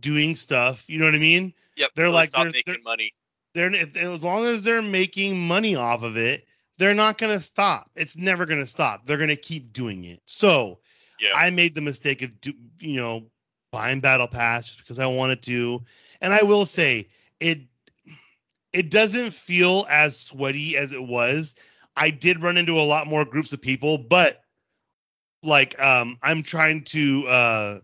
doing 0.00 0.36
stuff. 0.36 0.88
You 0.88 0.98
know 0.98 1.06
what 1.06 1.14
I 1.14 1.18
mean? 1.18 1.52
Yep, 1.76 1.90
They're 1.94 2.10
like- 2.10 2.30
stop 2.30 2.44
they're- 2.44 2.52
making 2.52 2.74
they're- 2.74 2.82
money. 2.82 3.12
They're 3.52 3.74
as 3.74 4.22
long 4.22 4.44
as 4.44 4.62
they're 4.62 4.80
making 4.80 5.36
money 5.36 5.74
off 5.74 6.04
of 6.04 6.16
it, 6.16 6.44
they're 6.80 6.94
not 6.94 7.18
going 7.18 7.32
to 7.32 7.40
stop. 7.40 7.90
It's 7.94 8.16
never 8.16 8.46
going 8.46 8.60
to 8.60 8.66
stop. 8.66 9.04
They're 9.04 9.18
going 9.18 9.28
to 9.28 9.36
keep 9.36 9.72
doing 9.72 10.04
it. 10.04 10.20
So. 10.24 10.80
Yeah, 11.20 11.32
I 11.36 11.50
made 11.50 11.74
the 11.74 11.82
mistake 11.82 12.22
of 12.22 12.40
do, 12.40 12.54
you 12.80 12.98
know 12.98 13.26
buying 13.70 14.00
Battle 14.00 14.26
Pass 14.26 14.68
just 14.68 14.78
because 14.78 14.98
I 14.98 15.06
wanted 15.06 15.42
to, 15.42 15.82
and 16.20 16.32
I 16.32 16.42
will 16.42 16.64
say 16.64 17.08
it 17.40 17.60
it 18.72 18.90
doesn't 18.90 19.32
feel 19.32 19.86
as 19.90 20.18
sweaty 20.18 20.76
as 20.76 20.92
it 20.92 21.02
was. 21.02 21.54
I 21.96 22.10
did 22.10 22.42
run 22.42 22.56
into 22.56 22.78
a 22.78 22.82
lot 22.82 23.06
more 23.06 23.24
groups 23.24 23.52
of 23.52 23.60
people, 23.60 23.98
but 23.98 24.42
like 25.42 25.78
um 25.80 26.18
I'm 26.22 26.42
trying 26.42 26.84
to 26.84 27.26
uh 27.26 27.78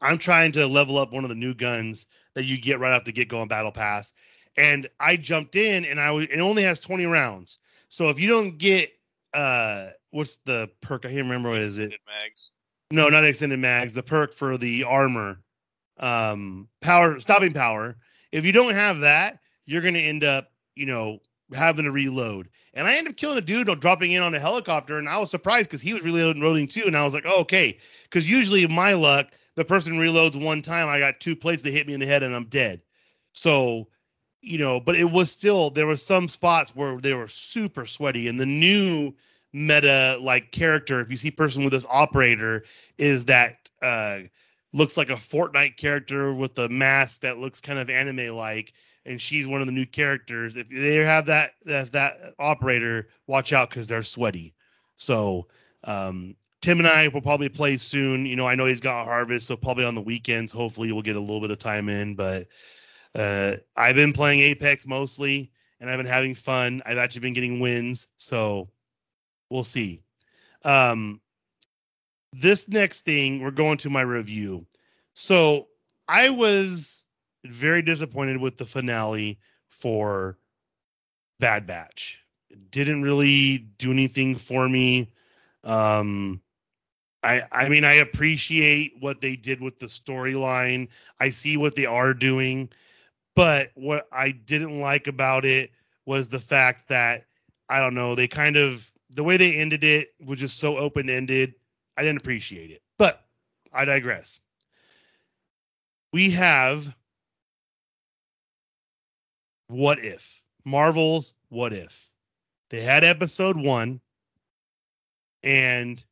I'm 0.00 0.18
trying 0.18 0.52
to 0.52 0.66
level 0.66 0.98
up 0.98 1.12
one 1.12 1.24
of 1.24 1.28
the 1.28 1.36
new 1.36 1.54
guns 1.54 2.06
that 2.34 2.44
you 2.44 2.60
get 2.60 2.80
right 2.80 2.92
off 2.92 3.04
the 3.04 3.12
get 3.12 3.28
go 3.28 3.40
on 3.40 3.48
Battle 3.48 3.72
Pass. 3.72 4.14
And 4.56 4.88
I 5.00 5.16
jumped 5.16 5.56
in 5.56 5.84
and 5.84 6.00
I 6.00 6.10
was 6.10 6.26
it 6.26 6.40
only 6.40 6.62
has 6.62 6.80
20 6.80 7.06
rounds. 7.06 7.58
So 7.88 8.08
if 8.10 8.20
you 8.20 8.28
don't 8.28 8.58
get 8.58 8.90
uh 9.34 9.88
what's 10.10 10.36
the 10.44 10.70
perk? 10.80 11.04
I 11.04 11.08
can't 11.08 11.22
remember 11.22 11.50
what 11.50 11.58
is 11.58 11.78
it. 11.78 11.92
Mags. 12.06 12.50
No, 12.90 13.08
not 13.08 13.24
extended 13.24 13.58
mags. 13.58 13.94
The 13.94 14.02
perk 14.02 14.34
for 14.34 14.58
the 14.58 14.84
armor, 14.84 15.38
um, 15.98 16.68
power 16.82 17.18
stopping 17.20 17.54
power. 17.54 17.96
If 18.32 18.44
you 18.44 18.52
don't 18.52 18.74
have 18.74 19.00
that, 19.00 19.38
you're 19.64 19.80
going 19.80 19.94
to 19.94 20.00
end 20.00 20.24
up 20.24 20.52
you 20.74 20.86
know, 20.86 21.18
having 21.54 21.84
to 21.84 21.90
reload. 21.90 22.48
And 22.74 22.86
I 22.86 22.96
ended 22.96 23.12
up 23.12 23.16
killing 23.16 23.38
a 23.38 23.42
dude 23.42 23.68
dropping 23.80 24.12
in 24.12 24.22
on 24.22 24.34
a 24.34 24.40
helicopter, 24.40 24.98
and 24.98 25.08
I 25.08 25.18
was 25.18 25.30
surprised 25.30 25.68
because 25.68 25.82
he 25.82 25.92
was 25.92 26.04
reloading 26.04 26.66
too. 26.66 26.84
And 26.86 26.96
I 26.96 27.04
was 27.04 27.14
like, 27.14 27.24
oh, 27.26 27.40
okay, 27.42 27.78
because 28.04 28.28
usually 28.28 28.66
my 28.66 28.94
luck, 28.94 29.32
the 29.56 29.64
person 29.64 29.94
reloads 29.94 30.42
one 30.42 30.62
time, 30.62 30.88
I 30.88 30.98
got 30.98 31.20
two 31.20 31.36
plates 31.36 31.62
that 31.62 31.72
hit 31.72 31.86
me 31.86 31.94
in 31.94 32.00
the 32.00 32.06
head, 32.06 32.22
and 32.22 32.34
I'm 32.34 32.46
dead. 32.46 32.80
So, 33.32 33.88
you 34.42 34.58
know, 34.58 34.80
but 34.80 34.96
it 34.96 35.10
was 35.10 35.30
still 35.30 35.70
there 35.70 35.86
were 35.86 35.96
some 35.96 36.28
spots 36.28 36.74
where 36.76 36.98
they 36.98 37.14
were 37.14 37.28
super 37.28 37.86
sweaty, 37.86 38.28
and 38.28 38.38
the 38.38 38.46
new 38.46 39.14
meta 39.52 40.18
like 40.20 40.50
character, 40.52 41.00
if 41.00 41.10
you 41.10 41.16
see 41.16 41.30
person 41.30 41.64
with 41.64 41.72
this 41.72 41.86
operator, 41.90 42.64
is 42.98 43.24
that 43.26 43.70
uh 43.80 44.20
looks 44.72 44.96
like 44.96 45.10
a 45.10 45.14
Fortnite 45.14 45.76
character 45.76 46.32
with 46.32 46.58
a 46.58 46.68
mask 46.68 47.20
that 47.22 47.38
looks 47.38 47.60
kind 47.60 47.78
of 47.78 47.90
anime 47.90 48.34
like 48.34 48.72
and 49.04 49.20
she's 49.20 49.46
one 49.46 49.60
of 49.60 49.66
the 49.66 49.72
new 49.72 49.86
characters. 49.86 50.56
If 50.56 50.68
they 50.68 50.96
have 50.96 51.26
that 51.26 51.52
if 51.62 51.92
that 51.92 52.34
operator, 52.38 53.08
watch 53.26 53.52
out 53.52 53.70
because 53.70 53.86
they're 53.86 54.02
sweaty. 54.02 54.54
So 54.96 55.48
um, 55.84 56.36
Tim 56.60 56.78
and 56.78 56.86
I 56.86 57.08
will 57.08 57.20
probably 57.20 57.48
play 57.48 57.76
soon. 57.76 58.26
You 58.26 58.36
know, 58.36 58.46
I 58.46 58.54
know 58.54 58.66
he's 58.66 58.80
got 58.80 59.04
harvest, 59.04 59.46
so 59.46 59.56
probably 59.56 59.84
on 59.84 59.94
the 59.94 60.00
weekends. 60.00 60.52
Hopefully, 60.52 60.92
we'll 60.92 61.02
get 61.02 61.16
a 61.16 61.20
little 61.20 61.40
bit 61.40 61.50
of 61.50 61.58
time 61.58 61.88
in. 61.88 62.14
But 62.14 62.46
uh, 63.14 63.56
I've 63.76 63.96
been 63.96 64.12
playing 64.12 64.40
Apex 64.40 64.86
mostly, 64.86 65.50
and 65.80 65.90
I've 65.90 65.98
been 65.98 66.06
having 66.06 66.34
fun. 66.34 66.82
I've 66.86 66.98
actually 66.98 67.20
been 67.20 67.34
getting 67.34 67.60
wins, 67.60 68.08
so 68.16 68.68
we'll 69.50 69.64
see. 69.64 70.02
Um, 70.64 71.20
this 72.32 72.68
next 72.68 73.02
thing, 73.02 73.42
we're 73.42 73.50
going 73.50 73.76
to 73.78 73.90
my 73.90 74.00
review. 74.00 74.66
So 75.14 75.68
I 76.08 76.30
was 76.30 77.04
very 77.44 77.82
disappointed 77.82 78.38
with 78.38 78.56
the 78.56 78.64
finale 78.64 79.38
for 79.68 80.38
Bad 81.40 81.66
Batch. 81.66 82.24
It 82.50 82.70
didn't 82.70 83.02
really 83.02 83.58
do 83.78 83.90
anything 83.90 84.36
for 84.36 84.68
me. 84.68 85.10
Um, 85.64 86.40
I 87.22 87.42
I 87.52 87.68
mean 87.68 87.84
I 87.84 87.94
appreciate 87.94 88.94
what 89.00 89.20
they 89.20 89.36
did 89.36 89.60
with 89.60 89.78
the 89.78 89.86
storyline. 89.86 90.88
I 91.20 91.30
see 91.30 91.56
what 91.56 91.76
they 91.76 91.86
are 91.86 92.14
doing, 92.14 92.68
but 93.34 93.70
what 93.74 94.08
I 94.12 94.30
didn't 94.30 94.80
like 94.80 95.06
about 95.06 95.44
it 95.44 95.70
was 96.06 96.28
the 96.28 96.40
fact 96.40 96.88
that 96.88 97.24
I 97.68 97.80
don't 97.80 97.94
know, 97.94 98.14
they 98.14 98.28
kind 98.28 98.56
of 98.56 98.90
the 99.10 99.24
way 99.24 99.36
they 99.36 99.54
ended 99.54 99.84
it 99.84 100.14
was 100.24 100.40
just 100.40 100.58
so 100.58 100.76
open-ended. 100.76 101.54
I 101.96 102.02
didn't 102.02 102.20
appreciate 102.20 102.70
it. 102.70 102.82
But 102.98 103.24
I 103.72 103.84
digress. 103.84 104.40
We 106.12 106.30
have 106.30 106.94
what 109.68 109.98
if 109.98 110.42
Marvel's 110.64 111.34
what 111.48 111.72
if 111.72 112.10
they 112.70 112.82
had 112.82 113.04
episode 113.04 113.56
one 113.56 114.00
and 115.42 116.02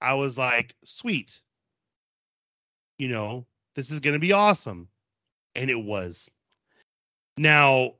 I 0.00 0.14
was 0.14 0.38
like, 0.38 0.74
sweet, 0.84 1.40
you 2.98 3.08
know, 3.08 3.46
this 3.74 3.90
is 3.90 4.00
going 4.00 4.14
to 4.14 4.20
be 4.20 4.32
awesome. 4.32 4.88
And 5.54 5.70
it 5.70 5.82
was. 5.82 6.30
Now, 7.38 7.92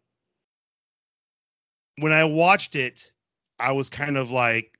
when 1.99 2.13
I 2.13 2.25
watched 2.25 2.75
it, 2.77 3.11
I 3.59 3.73
was 3.73 3.89
kind 3.89 4.17
of 4.17 4.31
like, 4.31 4.79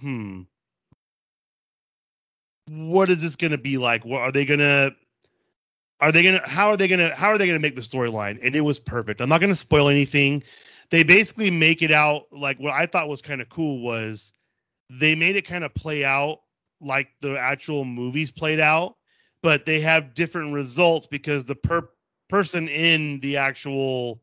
hmm, 0.00 0.42
what 2.68 3.10
is 3.10 3.22
this 3.22 3.36
going 3.36 3.50
to 3.52 3.58
be 3.58 3.78
like? 3.78 4.04
What 4.04 4.20
are 4.22 4.32
they 4.32 4.44
going 4.44 4.60
to 4.60 4.94
are 6.02 6.10
they 6.10 6.24
gonna? 6.24 6.40
How 6.44 6.68
are 6.68 6.76
they 6.76 6.88
gonna? 6.88 7.14
How 7.14 7.28
are 7.28 7.38
they 7.38 7.46
gonna 7.46 7.60
make 7.60 7.76
the 7.76 7.80
storyline? 7.80 8.36
And 8.42 8.56
it 8.56 8.62
was 8.62 8.80
perfect. 8.80 9.20
I'm 9.20 9.28
not 9.28 9.40
gonna 9.40 9.54
spoil 9.54 9.88
anything. 9.88 10.42
They 10.90 11.04
basically 11.04 11.48
make 11.48 11.80
it 11.80 11.92
out 11.92 12.24
like 12.32 12.58
what 12.58 12.72
I 12.72 12.86
thought 12.86 13.08
was 13.08 13.22
kind 13.22 13.40
of 13.40 13.48
cool 13.48 13.80
was 13.80 14.32
they 14.90 15.14
made 15.14 15.36
it 15.36 15.42
kind 15.42 15.62
of 15.62 15.72
play 15.74 16.04
out 16.04 16.40
like 16.80 17.10
the 17.20 17.38
actual 17.38 17.84
movies 17.84 18.32
played 18.32 18.58
out, 18.58 18.96
but 19.44 19.64
they 19.64 19.78
have 19.78 20.12
different 20.12 20.52
results 20.52 21.06
because 21.06 21.44
the 21.44 21.54
per 21.54 21.88
person 22.32 22.66
in 22.66 23.20
the 23.20 23.36
actual 23.36 24.22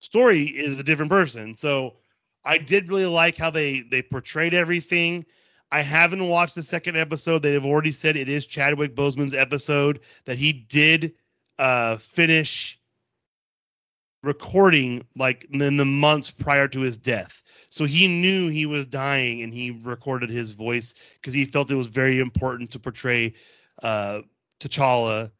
story 0.00 0.42
is 0.42 0.78
a 0.78 0.84
different 0.84 1.10
person. 1.10 1.54
So 1.54 1.96
I 2.44 2.58
did 2.58 2.88
really 2.88 3.06
like 3.06 3.36
how 3.36 3.50
they 3.50 3.80
they 3.80 4.02
portrayed 4.02 4.52
everything. 4.52 5.24
I 5.72 5.80
haven't 5.80 6.28
watched 6.28 6.54
the 6.54 6.62
second 6.62 6.96
episode. 6.96 7.42
They 7.42 7.54
have 7.54 7.64
already 7.64 7.92
said 7.92 8.14
it 8.14 8.28
is 8.28 8.46
Chadwick 8.46 8.94
Boseman's 8.94 9.34
episode 9.34 10.00
that 10.26 10.36
he 10.36 10.52
did 10.52 11.14
uh, 11.58 11.96
finish 11.96 12.78
recording 14.22 15.06
like 15.16 15.46
in 15.50 15.78
the 15.78 15.84
months 15.84 16.30
prior 16.30 16.68
to 16.68 16.80
his 16.80 16.98
death. 16.98 17.42
So 17.70 17.86
he 17.86 18.06
knew 18.06 18.50
he 18.50 18.66
was 18.66 18.84
dying 18.84 19.40
and 19.42 19.52
he 19.52 19.70
recorded 19.82 20.28
his 20.28 20.50
voice 20.50 20.94
because 21.14 21.32
he 21.32 21.46
felt 21.46 21.70
it 21.70 21.74
was 21.76 21.88
very 21.88 22.20
important 22.20 22.70
to 22.72 22.78
portray 22.78 23.32
uh, 23.82 24.20
T'Challa 24.60 25.30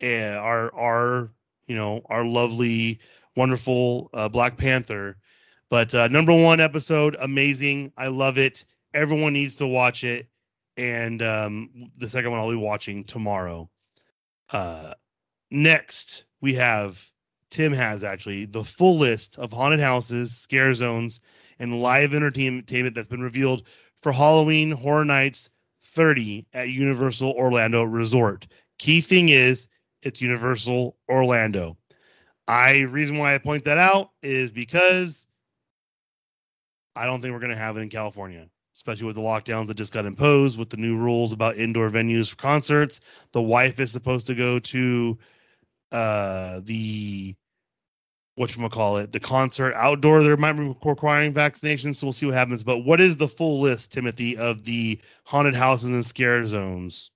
and 0.00 0.36
our 0.36 0.74
our 0.74 1.30
you 1.66 1.76
know 1.76 2.02
our 2.06 2.24
lovely 2.24 3.00
wonderful 3.36 4.10
uh, 4.14 4.28
Black 4.28 4.56
Panther. 4.56 5.16
But 5.68 5.94
uh, 5.94 6.08
number 6.08 6.32
one 6.32 6.60
episode, 6.60 7.16
amazing. 7.20 7.92
I 7.96 8.06
love 8.08 8.38
it 8.38 8.64
everyone 8.96 9.34
needs 9.34 9.56
to 9.56 9.66
watch 9.66 10.02
it. 10.02 10.26
And 10.76 11.22
um, 11.22 11.90
the 11.96 12.08
second 12.08 12.30
one 12.30 12.40
I'll 12.40 12.50
be 12.50 12.56
watching 12.56 13.04
tomorrow. 13.04 13.70
Uh, 14.52 14.94
next, 15.50 16.24
we 16.40 16.54
have 16.54 17.10
Tim 17.50 17.72
has 17.72 18.02
actually 18.02 18.46
the 18.46 18.64
full 18.64 18.98
list 18.98 19.38
of 19.38 19.52
haunted 19.52 19.80
houses, 19.80 20.36
scare 20.36 20.74
zones, 20.74 21.20
and 21.58 21.80
live 21.80 22.12
entertainment 22.12 22.94
that's 22.94 23.08
been 23.08 23.22
revealed 23.22 23.62
for 24.02 24.12
Halloween 24.12 24.70
Horror 24.70 25.04
Nights 25.04 25.48
30 25.82 26.46
at 26.52 26.68
Universal 26.68 27.32
Orlando 27.32 27.82
Resort. 27.82 28.46
Key 28.78 29.00
thing 29.00 29.30
is 29.30 29.68
it's 30.06 30.22
Universal 30.22 30.96
Orlando. 31.08 31.76
I 32.48 32.80
reason 32.82 33.18
why 33.18 33.34
I 33.34 33.38
point 33.38 33.64
that 33.64 33.78
out 33.78 34.10
is 34.22 34.52
because 34.52 35.26
I 36.94 37.06
don't 37.06 37.20
think 37.20 37.32
we're 37.32 37.40
going 37.40 37.50
to 37.50 37.56
have 37.56 37.76
it 37.76 37.80
in 37.80 37.88
California 37.88 38.48
especially 38.76 39.06
with 39.06 39.16
the 39.16 39.22
lockdowns 39.22 39.66
that 39.66 39.74
just 39.74 39.92
got 39.92 40.04
imposed 40.04 40.58
with 40.58 40.68
the 40.68 40.76
new 40.76 40.98
rules 40.98 41.32
about 41.32 41.56
indoor 41.56 41.88
venues 41.88 42.28
for 42.28 42.36
concerts. 42.36 43.00
The 43.32 43.40
wife 43.40 43.80
is 43.80 43.90
supposed 43.90 44.26
to 44.26 44.34
go 44.34 44.58
to 44.58 45.18
uh 45.92 46.60
the 46.64 47.34
what 48.34 48.54
you 48.54 48.68
call 48.68 48.98
it 48.98 49.12
the 49.12 49.20
concert 49.20 49.72
outdoor 49.74 50.20
there 50.22 50.36
might 50.36 50.52
be 50.54 50.74
requiring 50.84 51.32
vaccinations 51.32 51.94
so 51.94 52.06
we'll 52.06 52.12
see 52.12 52.26
what 52.26 52.34
happens 52.34 52.64
but 52.64 52.78
what 52.78 53.00
is 53.00 53.16
the 53.16 53.28
full 53.28 53.60
list 53.60 53.92
timothy 53.92 54.36
of 54.36 54.64
the 54.64 54.98
haunted 55.24 55.54
houses 55.54 55.90
and 55.90 56.04
scare 56.04 56.44
zones 56.44 57.12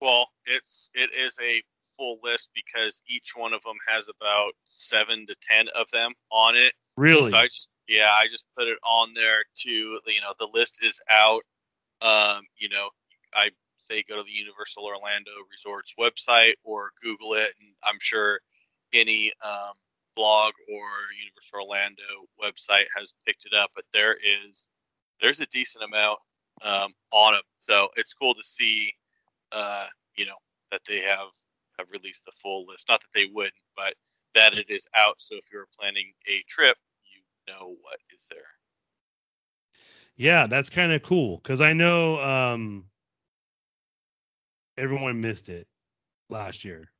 well 0.00 0.26
it's 0.46 0.90
it 0.94 1.10
is 1.14 1.36
a 1.42 1.62
full 1.98 2.18
list 2.22 2.48
because 2.54 3.02
each 3.08 3.32
one 3.36 3.52
of 3.52 3.62
them 3.64 3.76
has 3.86 4.08
about 4.08 4.52
seven 4.64 5.26
to 5.26 5.34
ten 5.42 5.66
of 5.74 5.90
them 5.90 6.12
on 6.30 6.56
it 6.56 6.72
really 6.96 7.30
so 7.30 7.36
i 7.36 7.46
just 7.46 7.68
yeah, 7.88 8.10
I 8.12 8.28
just 8.28 8.44
put 8.56 8.68
it 8.68 8.78
on 8.84 9.14
there 9.14 9.44
to 9.62 9.70
you 9.70 10.20
know 10.20 10.34
the 10.38 10.48
list 10.52 10.78
is 10.82 11.00
out. 11.10 11.42
Um, 12.02 12.42
you 12.56 12.68
know, 12.68 12.90
I 13.34 13.50
say 13.78 14.04
go 14.06 14.16
to 14.16 14.22
the 14.22 14.30
Universal 14.30 14.84
Orlando 14.84 15.30
Resorts 15.50 15.94
website 15.98 16.52
or 16.62 16.90
Google 17.02 17.32
it, 17.34 17.54
and 17.60 17.70
I'm 17.82 17.98
sure 17.98 18.40
any 18.92 19.32
um, 19.42 19.72
blog 20.14 20.52
or 20.70 20.86
Universal 21.18 21.62
Orlando 21.66 22.28
website 22.40 22.86
has 22.94 23.14
picked 23.26 23.46
it 23.46 23.54
up. 23.54 23.70
But 23.74 23.84
there 23.92 24.14
is 24.14 24.68
there's 25.20 25.40
a 25.40 25.46
decent 25.46 25.84
amount 25.84 26.18
um, 26.62 26.92
on 27.10 27.32
them, 27.32 27.42
so 27.58 27.88
it's 27.96 28.12
cool 28.12 28.34
to 28.34 28.44
see. 28.44 28.92
Uh, 29.50 29.86
you 30.18 30.26
know 30.26 30.36
that 30.70 30.82
they 30.86 31.00
have 31.00 31.28
have 31.78 31.88
released 31.90 32.24
the 32.24 32.32
full 32.42 32.66
list. 32.66 32.86
Not 32.88 33.00
that 33.00 33.08
they 33.14 33.26
wouldn't, 33.32 33.54
but 33.76 33.94
that 34.34 34.54
it 34.54 34.70
is 34.70 34.86
out. 34.94 35.16
So 35.18 35.36
if 35.36 35.44
you're 35.52 35.68
planning 35.78 36.12
a 36.28 36.42
trip, 36.48 36.76
you 37.04 37.52
know 37.52 37.76
what 37.82 37.98
is 38.14 38.26
there. 38.30 38.38
Yeah, 40.16 40.46
that's 40.46 40.68
kind 40.68 40.92
of 40.92 41.02
cool 41.02 41.36
because 41.36 41.60
I 41.60 41.72
know 41.72 42.18
um, 42.20 42.84
everyone 44.76 45.20
missed 45.20 45.48
it 45.48 45.68
last 46.28 46.64
year. 46.64 46.90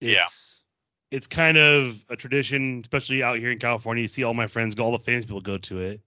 It's, 0.00 0.64
yeah, 1.10 1.16
it's 1.16 1.26
kind 1.26 1.58
of 1.58 2.04
a 2.08 2.16
tradition, 2.16 2.80
especially 2.84 3.22
out 3.22 3.38
here 3.38 3.50
in 3.50 3.58
California. 3.58 4.02
You 4.02 4.08
see 4.08 4.22
all 4.22 4.34
my 4.34 4.46
friends 4.46 4.76
go, 4.76 4.84
all 4.84 4.92
the 4.92 4.98
famous 5.00 5.24
people 5.24 5.40
go 5.40 5.58
to 5.58 5.78
it, 5.78 6.00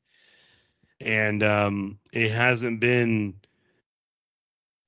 and 1.02 1.44
um, 1.44 2.00
it 2.14 2.32
hasn't 2.32 2.80
been 2.80 3.36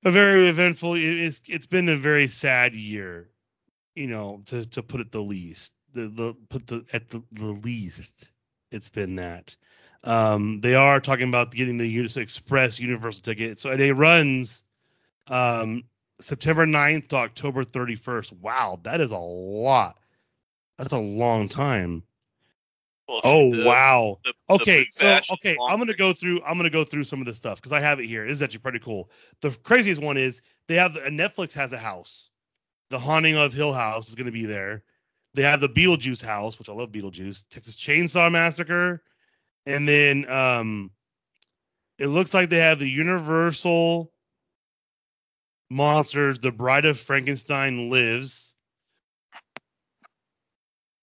a 0.05 0.11
very 0.11 0.49
eventful. 0.49 0.95
It's 0.95 1.41
it's 1.47 1.67
been 1.67 1.89
a 1.89 1.97
very 1.97 2.27
sad 2.27 2.75
year, 2.75 3.29
you 3.95 4.07
know, 4.07 4.41
to 4.47 4.69
to 4.69 4.83
put 4.83 5.01
it 5.01 5.11
the 5.11 5.21
least 5.21 5.73
the, 5.93 6.07
the 6.09 6.35
put 6.49 6.67
the 6.67 6.85
at 6.93 7.09
the, 7.09 7.23
the 7.33 7.45
least 7.45 8.31
it's 8.71 8.89
been 8.89 9.15
that. 9.17 9.55
Um, 10.05 10.61
they 10.61 10.75
are 10.75 10.99
talking 10.99 11.29
about 11.29 11.51
getting 11.51 11.77
the 11.77 11.87
Unis 11.87 12.17
Express 12.17 12.79
Universal 12.79 13.21
ticket. 13.23 13.59
So 13.59 13.71
it 13.71 13.93
runs 13.93 14.63
um, 15.27 15.83
September 16.19 16.65
9th 16.65 17.09
to 17.09 17.17
October 17.17 17.63
31st. 17.63 18.33
Wow, 18.41 18.79
that 18.83 19.01
is 19.01 19.11
a 19.11 19.17
lot 19.17 19.99
That's 20.77 20.93
a 20.93 20.99
long 20.99 21.49
time. 21.49 22.03
Oh 23.09 23.53
the- 23.53 23.65
wow. 23.65 24.19
the- 24.23 24.33
the 24.47 24.53
Okay, 24.55 24.83
Big 24.83 24.91
so 24.91 25.19
okay, 25.31 25.57
I'm 25.67 25.77
gonna 25.79 25.93
go 25.93 26.13
through. 26.13 26.41
I'm 26.43 26.57
gonna 26.57 26.69
go 26.69 26.83
through 26.83 27.03
some 27.03 27.19
of 27.19 27.25
the 27.25 27.33
stuff 27.33 27.57
because 27.57 27.71
I 27.73 27.79
have 27.79 27.99
it 27.99 28.05
here. 28.05 28.25
This 28.25 28.35
is 28.37 28.41
actually 28.41 28.59
pretty 28.59 28.79
cool. 28.79 29.09
The 29.41 29.51
craziest 29.63 30.01
one 30.01 30.17
is 30.17 30.41
they 30.67 30.75
have 30.75 30.95
uh, 30.95 31.01
Netflix 31.09 31.53
has 31.53 31.73
a 31.73 31.77
house. 31.77 32.29
The 32.89 32.99
Haunting 32.99 33.35
of 33.35 33.51
Hill 33.53 33.73
House 33.73 34.09
is 34.09 34.15
gonna 34.15 34.31
be 34.31 34.45
there. 34.45 34.83
They 35.33 35.41
have 35.41 35.61
the 35.61 35.69
Beetlejuice 35.69 36.23
house, 36.23 36.59
which 36.59 36.69
I 36.69 36.73
love 36.73 36.91
Beetlejuice. 36.91 37.45
Texas 37.49 37.75
Chainsaw 37.75 38.31
Massacre, 38.31 39.01
and 39.65 39.87
then 39.87 40.29
um, 40.29 40.91
it 41.97 42.07
looks 42.07 42.33
like 42.33 42.49
they 42.49 42.59
have 42.59 42.79
the 42.79 42.89
Universal 42.89 44.11
Monsters. 45.69 46.39
The 46.39 46.51
Bride 46.51 46.85
of 46.85 46.99
Frankenstein 46.99 47.89
lives. 47.89 48.53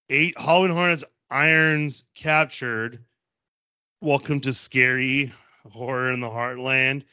Eight 0.09 0.39
Halloween 0.39 0.73
Horror 0.73 0.89
Nights 0.89 1.05
Icons 1.31 2.03
captured. 2.17 3.05
Welcome 4.01 4.41
to 4.41 4.53
scary 4.53 5.33
horror 5.71 6.11
in 6.11 6.19
the 6.19 6.29
heartland. 6.29 7.05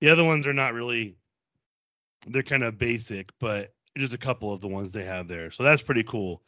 The 0.00 0.08
other 0.08 0.24
ones 0.24 0.46
are 0.46 0.52
not 0.52 0.74
really. 0.74 1.16
They're 2.28 2.44
kind 2.44 2.62
of 2.62 2.78
basic, 2.78 3.30
but 3.40 3.74
just 3.96 4.14
a 4.14 4.18
couple 4.18 4.52
of 4.52 4.60
the 4.60 4.68
ones 4.68 4.92
they 4.92 5.04
have 5.04 5.26
there. 5.26 5.50
So 5.50 5.64
that's 5.64 5.82
pretty 5.82 6.04
cool. 6.04 6.42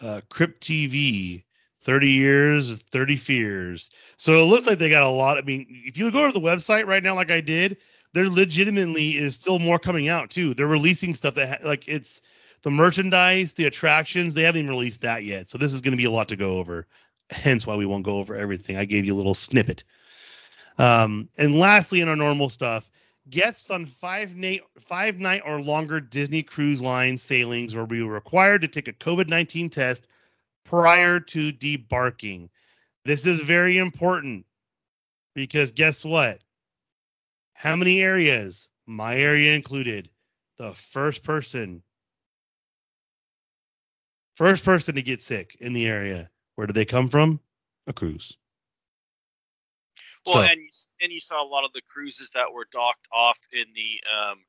Uh, 0.00 0.20
Crypt 0.30 0.62
TV, 0.62 1.44
30 1.80 2.08
years, 2.08 2.80
30 2.80 3.16
fears. 3.16 3.90
So 4.16 4.42
it 4.42 4.46
looks 4.46 4.66
like 4.68 4.78
they 4.78 4.90
got 4.90 5.02
a 5.02 5.08
lot. 5.08 5.38
I 5.38 5.42
mean, 5.42 5.66
if 5.68 5.98
you 5.98 6.12
go 6.12 6.26
to 6.26 6.32
the 6.32 6.40
website 6.44 6.86
right 6.86 7.02
now, 7.02 7.16
like 7.16 7.30
I 7.32 7.40
did, 7.40 7.78
there 8.14 8.28
legitimately 8.28 9.16
is 9.16 9.34
still 9.34 9.58
more 9.58 9.80
coming 9.80 10.08
out 10.08 10.30
too. 10.30 10.54
They're 10.54 10.66
releasing 10.68 11.14
stuff 11.14 11.34
that 11.34 11.48
ha- 11.48 11.68
like 11.68 11.88
it's 11.88 12.22
the 12.62 12.70
merchandise, 12.70 13.54
the 13.54 13.66
attractions. 13.66 14.34
They 14.34 14.42
haven't 14.42 14.62
even 14.62 14.70
released 14.70 15.00
that 15.02 15.24
yet. 15.24 15.48
So 15.48 15.58
this 15.58 15.72
is 15.72 15.80
going 15.80 15.92
to 15.92 15.96
be 15.96 16.04
a 16.04 16.10
lot 16.10 16.28
to 16.28 16.36
go 16.36 16.58
over. 16.58 16.86
Hence 17.30 17.66
why 17.66 17.76
we 17.76 17.86
won't 17.86 18.04
go 18.04 18.16
over 18.16 18.36
everything. 18.36 18.76
I 18.76 18.84
gave 18.84 19.04
you 19.04 19.14
a 19.14 19.16
little 19.16 19.34
snippet. 19.34 19.84
Um, 20.78 21.28
and 21.38 21.58
lastly, 21.58 22.00
in 22.00 22.08
our 22.08 22.16
normal 22.16 22.48
stuff, 22.48 22.90
guests 23.30 23.70
on 23.70 23.86
five 23.86 24.36
night 24.36 24.62
five 24.78 25.18
night 25.18 25.42
or 25.46 25.60
longer 25.60 26.00
Disney 26.00 26.42
Cruise 26.42 26.82
Line 26.82 27.16
sailings 27.16 27.76
will 27.76 27.86
be 27.86 28.02
required 28.02 28.62
to 28.62 28.68
take 28.68 28.88
a 28.88 28.92
COVID 28.92 29.28
nineteen 29.28 29.70
test 29.70 30.06
prior 30.64 31.20
to 31.20 31.52
debarking. 31.52 32.48
This 33.04 33.26
is 33.26 33.40
very 33.40 33.78
important 33.78 34.46
because 35.34 35.72
guess 35.72 36.04
what? 36.04 36.40
How 37.54 37.76
many 37.76 38.02
areas? 38.02 38.68
My 38.86 39.16
area 39.16 39.54
included. 39.54 40.08
The 40.58 40.72
first 40.72 41.22
person, 41.22 41.82
first 44.34 44.64
person 44.64 44.94
to 44.94 45.02
get 45.02 45.20
sick 45.20 45.56
in 45.60 45.72
the 45.72 45.86
area. 45.86 46.30
Where 46.56 46.66
did 46.66 46.74
they 46.76 46.84
come 46.84 47.08
from? 47.08 47.40
A 47.86 47.92
cruise. 47.92 48.36
Well, 50.26 50.34
So- 50.36 50.40
and 50.42 50.60
you, 50.60 50.68
and 51.00 51.12
you 51.12 51.20
saw 51.20 51.42
a 51.42 51.46
lot 51.46 51.64
of 51.64 51.72
the 51.72 51.82
cruises 51.88 52.30
that 52.30 52.52
were 52.52 52.66
docked 52.70 53.08
off 53.12 53.38
in 53.52 53.66
the 53.74 54.02
um, 54.16 54.44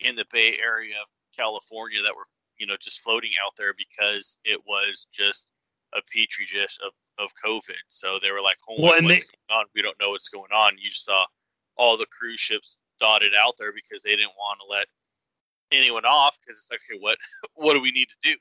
in 0.00 0.16
the 0.16 0.24
Bay 0.32 0.58
Area 0.58 0.96
of 1.00 1.06
California 1.36 2.02
that 2.02 2.14
were 2.14 2.26
you 2.58 2.66
know 2.66 2.76
just 2.80 3.00
floating 3.00 3.32
out 3.44 3.52
there 3.56 3.74
because 3.74 4.38
it 4.44 4.60
was 4.66 5.06
just 5.12 5.52
a 5.94 6.00
petri 6.12 6.46
dish 6.52 6.78
of, 6.84 6.92
of 7.24 7.30
COVID. 7.44 7.78
So 7.88 8.18
they 8.20 8.32
were 8.32 8.40
like, 8.42 8.56
"Holy, 8.66 8.82
Well, 8.82 8.92
what's 8.92 9.06
they- 9.06 9.20
going 9.48 9.60
on? 9.60 9.66
We 9.74 9.82
don't 9.82 9.98
know 10.00 10.10
what's 10.10 10.28
going 10.28 10.52
on." 10.52 10.76
You 10.78 10.90
saw 10.90 11.26
all 11.76 11.96
the 11.96 12.06
cruise 12.06 12.40
ships 12.40 12.78
dotted 13.00 13.32
out 13.34 13.54
there 13.58 13.72
because 13.72 14.02
they 14.02 14.16
didn't 14.16 14.34
want 14.36 14.58
to 14.60 14.66
let 14.66 14.86
anyone 15.72 16.04
off 16.04 16.38
because 16.40 16.60
it's 16.60 16.70
like, 16.70 16.80
okay, 16.90 16.98
what 17.00 17.18
what 17.54 17.74
do 17.74 17.80
we 17.80 17.92
need 17.92 18.08
to 18.08 18.16
do? 18.32 18.36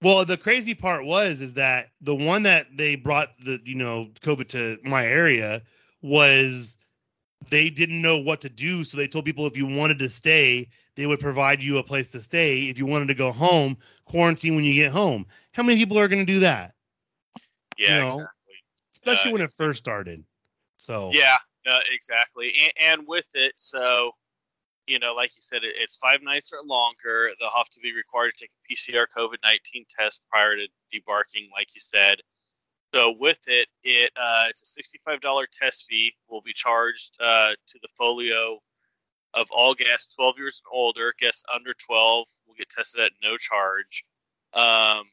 Well, 0.00 0.24
the 0.24 0.36
crazy 0.36 0.74
part 0.74 1.04
was 1.04 1.40
is 1.40 1.54
that 1.54 1.90
the 2.00 2.14
one 2.14 2.44
that 2.44 2.68
they 2.76 2.94
brought 2.94 3.36
the 3.40 3.60
you 3.64 3.74
know 3.74 4.08
COVID 4.20 4.48
to 4.48 4.78
my 4.84 5.04
area 5.04 5.62
was 6.02 6.78
they 7.50 7.70
didn't 7.70 8.00
know 8.00 8.18
what 8.18 8.40
to 8.42 8.48
do, 8.48 8.84
so 8.84 8.96
they 8.96 9.08
told 9.08 9.24
people 9.24 9.46
if 9.46 9.56
you 9.56 9.66
wanted 9.66 9.98
to 9.98 10.08
stay, 10.08 10.68
they 10.94 11.06
would 11.06 11.20
provide 11.20 11.62
you 11.62 11.78
a 11.78 11.82
place 11.82 12.12
to 12.12 12.22
stay. 12.22 12.68
If 12.68 12.78
you 12.78 12.86
wanted 12.86 13.08
to 13.08 13.14
go 13.14 13.32
home, 13.32 13.76
quarantine 14.04 14.54
when 14.54 14.64
you 14.64 14.74
get 14.74 14.92
home. 14.92 15.26
How 15.52 15.62
many 15.62 15.78
people 15.78 15.98
are 15.98 16.08
going 16.08 16.24
to 16.24 16.32
do 16.32 16.40
that? 16.40 16.74
Yeah, 17.76 17.98
know, 17.98 18.08
exactly. 18.08 18.54
Especially 18.92 19.30
Uh, 19.30 19.32
when 19.32 19.42
it 19.42 19.52
first 19.52 19.78
started. 19.78 20.24
So 20.76 21.10
Yeah, 21.12 21.38
uh, 21.66 21.80
exactly. 21.90 22.52
And, 22.62 23.00
and 23.00 23.08
with 23.08 23.26
it, 23.34 23.52
so 23.56 24.12
you 24.88 24.98
know, 24.98 25.14
like 25.14 25.36
you 25.36 25.42
said, 25.42 25.64
it, 25.64 25.74
it's 25.78 25.96
five 25.96 26.22
nights 26.22 26.50
or 26.52 26.66
longer. 26.66 27.30
They'll 27.38 27.50
have 27.56 27.68
to 27.70 27.80
be 27.80 27.94
required 27.94 28.32
to 28.36 28.44
take 28.44 28.50
a 28.50 28.72
PCR 28.72 29.06
COVID 29.16 29.36
nineteen 29.44 29.84
test 29.96 30.20
prior 30.30 30.56
to 30.56 30.66
debarking, 30.92 31.50
like 31.52 31.74
you 31.74 31.80
said. 31.80 32.18
So 32.94 33.14
with 33.18 33.38
it, 33.46 33.68
it 33.84 34.10
uh, 34.16 34.46
it's 34.48 34.62
a 34.62 34.66
sixty-five 34.66 35.20
dollar 35.20 35.46
test 35.52 35.84
fee. 35.88 36.14
Will 36.28 36.40
be 36.40 36.54
charged 36.54 37.16
uh, 37.20 37.50
to 37.50 37.78
the 37.82 37.88
folio 37.98 38.60
of 39.34 39.46
all 39.50 39.74
guests 39.74 40.14
twelve 40.14 40.38
years 40.38 40.62
and 40.64 40.76
older. 40.76 41.12
Guests 41.20 41.42
under 41.54 41.74
twelve 41.74 42.26
will 42.46 42.54
get 42.56 42.70
tested 42.70 43.02
at 43.02 43.12
no 43.22 43.36
charge. 43.36 44.04
Um, 44.54 45.04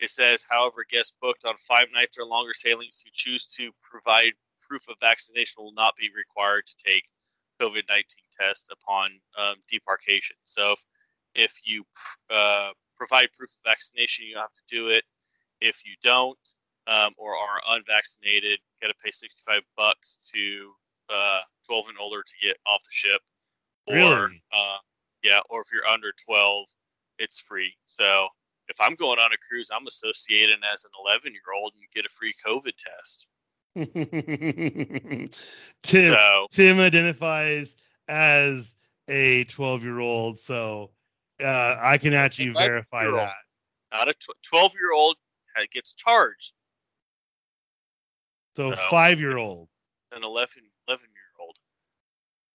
it 0.00 0.10
says, 0.10 0.44
however, 0.48 0.84
guests 0.88 1.14
booked 1.20 1.44
on 1.46 1.54
five 1.66 1.88
nights 1.92 2.18
or 2.18 2.24
longer 2.26 2.52
sailings 2.54 3.02
who 3.02 3.10
choose 3.12 3.46
to 3.56 3.72
provide 3.82 4.32
proof 4.68 4.86
of 4.88 4.96
vaccination 5.00 5.64
will 5.64 5.72
not 5.72 5.96
be 5.96 6.10
required 6.14 6.66
to 6.66 6.76
take 6.84 7.04
COVID 7.60 7.88
19 7.88 8.04
test 8.38 8.66
upon 8.70 9.10
um. 9.38 9.56
So 10.44 10.72
if, 10.72 10.78
if 11.34 11.52
you 11.64 11.84
uh, 12.30 12.70
provide 12.96 13.28
proof 13.36 13.50
of 13.50 13.70
vaccination, 13.70 14.26
you 14.26 14.36
have 14.36 14.52
to 14.52 14.62
do 14.68 14.88
it. 14.88 15.04
If 15.60 15.84
you 15.84 15.94
don't 16.02 16.38
um, 16.86 17.12
or 17.16 17.32
are 17.32 17.60
unvaccinated, 17.70 18.58
you 18.60 18.86
got 18.86 18.88
to 18.88 18.98
pay 19.02 19.10
65 19.10 19.62
bucks 19.76 20.18
to 20.34 20.72
uh, 21.12 21.40
12 21.66 21.84
and 21.88 21.98
older 22.00 22.22
to 22.22 22.34
get 22.46 22.56
off 22.66 22.82
the 22.82 22.90
ship. 22.90 23.20
Or, 23.86 23.94
Really? 23.94 24.42
Uh, 24.52 24.78
yeah, 25.22 25.40
or 25.50 25.60
if 25.62 25.68
you're 25.72 25.86
under 25.86 26.12
12, 26.24 26.66
it's 27.18 27.38
free. 27.40 27.72
So 27.86 28.28
if 28.68 28.76
I'm 28.80 28.94
going 28.94 29.18
on 29.18 29.32
a 29.32 29.36
cruise, 29.48 29.68
I'm 29.72 29.86
associating 29.86 30.58
as 30.72 30.84
an 30.84 30.90
11 31.04 31.32
year 31.32 31.42
old 31.56 31.72
and 31.74 31.82
get 31.94 32.04
a 32.04 32.08
free 32.08 32.34
COVID 32.46 32.72
test. 32.76 33.26
Tim 35.82 36.12
So 36.12 36.46
Tim 36.50 36.80
identifies 36.80 37.76
as 38.08 38.74
a 39.08 39.44
12 39.44 39.84
year 39.84 40.00
old, 40.00 40.38
so 40.38 40.90
uh, 41.42 41.76
I 41.78 41.98
can 41.98 42.14
actually 42.14 42.48
verify 42.48 43.04
that. 43.06 43.34
not 43.92 44.08
a 44.08 44.14
12 44.42 44.74
year 44.74 44.92
old 44.92 45.16
gets 45.72 45.92
charged. 45.92 46.52
So 48.54 48.70
No. 48.70 48.76
five 48.76 49.20
year 49.20 49.36
old. 49.38 49.68
An 50.12 50.24
11, 50.24 50.62
11 50.88 51.06
year 51.12 51.22
old. 51.40 51.56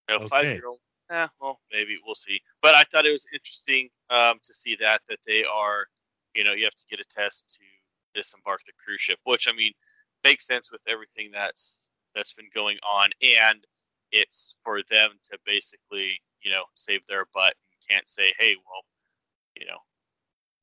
No, 0.09 0.15
Okay. 0.15 0.27
five 0.27 0.45
year 0.45 0.67
old. 0.67 0.79
Eh, 1.09 1.27
well, 1.39 1.59
maybe 1.71 1.97
we'll 2.05 2.15
see. 2.15 2.41
But 2.61 2.75
I 2.75 2.83
thought 2.85 3.05
it 3.05 3.11
was 3.11 3.27
interesting 3.33 3.89
um, 4.09 4.39
to 4.43 4.53
see 4.53 4.75
that 4.79 5.01
that 5.09 5.19
they 5.27 5.43
are, 5.43 5.85
you 6.33 6.43
know, 6.43 6.53
you 6.53 6.63
have 6.63 6.75
to 6.75 6.85
get 6.89 6.99
a 6.99 7.05
test 7.05 7.45
to 7.59 8.19
disembark 8.19 8.61
the 8.65 8.71
cruise 8.83 9.01
ship, 9.01 9.19
which 9.23 9.47
I 9.47 9.51
mean 9.53 9.73
makes 10.23 10.47
sense 10.47 10.71
with 10.71 10.81
everything 10.87 11.29
that's 11.31 11.85
that's 12.15 12.33
been 12.33 12.49
going 12.53 12.77
on, 12.89 13.09
and 13.21 13.65
it's 14.13 14.55
for 14.63 14.79
them 14.89 15.09
to 15.25 15.37
basically, 15.45 16.21
you 16.41 16.51
know, 16.51 16.63
save 16.75 17.01
their 17.09 17.25
butt 17.33 17.55
and 17.65 17.89
can't 17.89 18.09
say, 18.09 18.33
hey, 18.39 18.55
well, 18.65 18.83
you 19.59 19.65
know, 19.65 19.79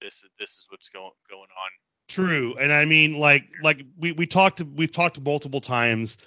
this 0.00 0.14
is 0.24 0.30
this 0.38 0.50
is 0.50 0.66
what's 0.70 0.88
going 0.88 1.10
going 1.28 1.42
on. 1.42 1.70
True. 2.08 2.56
And 2.58 2.72
I 2.72 2.84
mean, 2.86 3.18
like, 3.18 3.44
like 3.62 3.84
we, 3.98 4.12
we 4.12 4.26
talked, 4.26 4.60
we've 4.74 4.90
talked 4.90 5.20
multiple 5.20 5.60
times. 5.60 6.18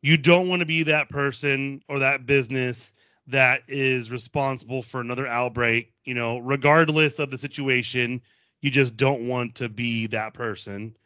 You 0.00 0.16
don't 0.16 0.48
want 0.48 0.60
to 0.60 0.66
be 0.66 0.82
that 0.84 1.10
person 1.10 1.82
or 1.88 1.98
that 1.98 2.24
business 2.24 2.94
that 3.26 3.62
is 3.68 4.10
responsible 4.10 4.82
for 4.82 5.00
another 5.00 5.26
outbreak, 5.26 5.92
you 6.04 6.14
know, 6.14 6.38
regardless 6.38 7.18
of 7.18 7.30
the 7.30 7.38
situation. 7.38 8.22
You 8.62 8.70
just 8.70 8.96
don't 8.96 9.28
want 9.28 9.54
to 9.56 9.68
be 9.68 10.06
that 10.08 10.32
person. 10.32 10.96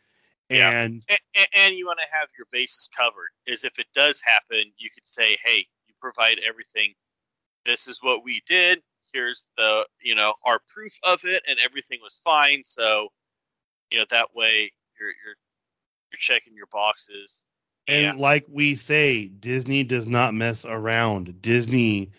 Yeah. 0.50 0.70
And 0.82 1.02
and, 1.08 1.48
and 1.54 1.74
you 1.74 1.86
want 1.86 2.00
to 2.00 2.16
have 2.18 2.28
your 2.36 2.46
bases 2.52 2.88
covered. 2.96 3.30
Is 3.46 3.64
if 3.64 3.78
it 3.78 3.86
does 3.94 4.20
happen, 4.20 4.72
you 4.78 4.90
could 4.90 5.06
say, 5.06 5.38
"Hey, 5.44 5.66
you 5.86 5.94
provide 6.00 6.38
everything. 6.46 6.94
This 7.64 7.88
is 7.88 8.00
what 8.02 8.24
we 8.24 8.42
did. 8.46 8.82
Here's 9.12 9.48
the 9.56 9.86
you 10.02 10.14
know 10.14 10.34
our 10.44 10.60
proof 10.72 10.92
of 11.04 11.24
it, 11.24 11.42
and 11.48 11.58
everything 11.58 12.00
was 12.02 12.20
fine." 12.24 12.62
So, 12.64 13.08
you 13.90 13.98
know 13.98 14.06
that 14.10 14.34
way 14.34 14.72
you're 14.98 15.08
you're 15.24 15.36
you're 16.12 16.18
checking 16.18 16.54
your 16.54 16.66
boxes. 16.72 17.42
And 17.88 18.02
Yeah. 18.18 18.22
like 18.22 18.46
we 18.48 18.74
say, 18.74 19.28
Disney 19.28 19.84
does 19.84 20.06
not 20.06 20.34
mess 20.34 20.64
around. 20.64 21.40
Disney 21.42 22.10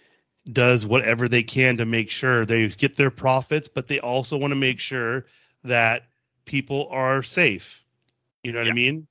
does 0.52 0.86
whatever 0.86 1.28
they 1.28 1.44
can 1.44 1.78
to 1.78 1.86
make 1.86 2.10
sure 2.10 2.46
they 2.46 2.68
get 2.70 2.98
their 2.98 3.12
profits, 3.12 3.68
but 3.68 3.88
they 3.88 4.00
also 4.00 4.38
want 4.38 4.52
to 4.52 4.56
make 4.56 4.80
sure 4.80 5.26
that 5.64 6.08
people 6.46 6.88
are 6.90 7.22
safe. 7.24 7.86
You 8.44 8.54
know 8.54 8.60
what 8.60 8.68
I 8.68 8.74
mean? 8.74 9.08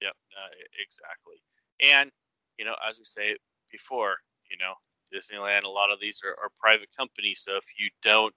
Yep, 0.00 0.12
uh, 0.12 0.48
exactly. 0.82 1.42
And 1.80 2.10
you 2.58 2.64
know, 2.64 2.74
as 2.88 2.98
we 2.98 3.04
say 3.04 3.36
before, 3.70 4.16
you 4.50 4.56
know, 4.58 4.74
Disneyland. 5.12 5.64
A 5.64 5.68
lot 5.68 5.90
of 5.90 6.00
these 6.00 6.20
are, 6.24 6.36
are 6.42 6.50
private 6.58 6.88
companies. 6.96 7.42
So 7.44 7.56
if 7.56 7.64
you 7.78 7.90
don't, 8.02 8.34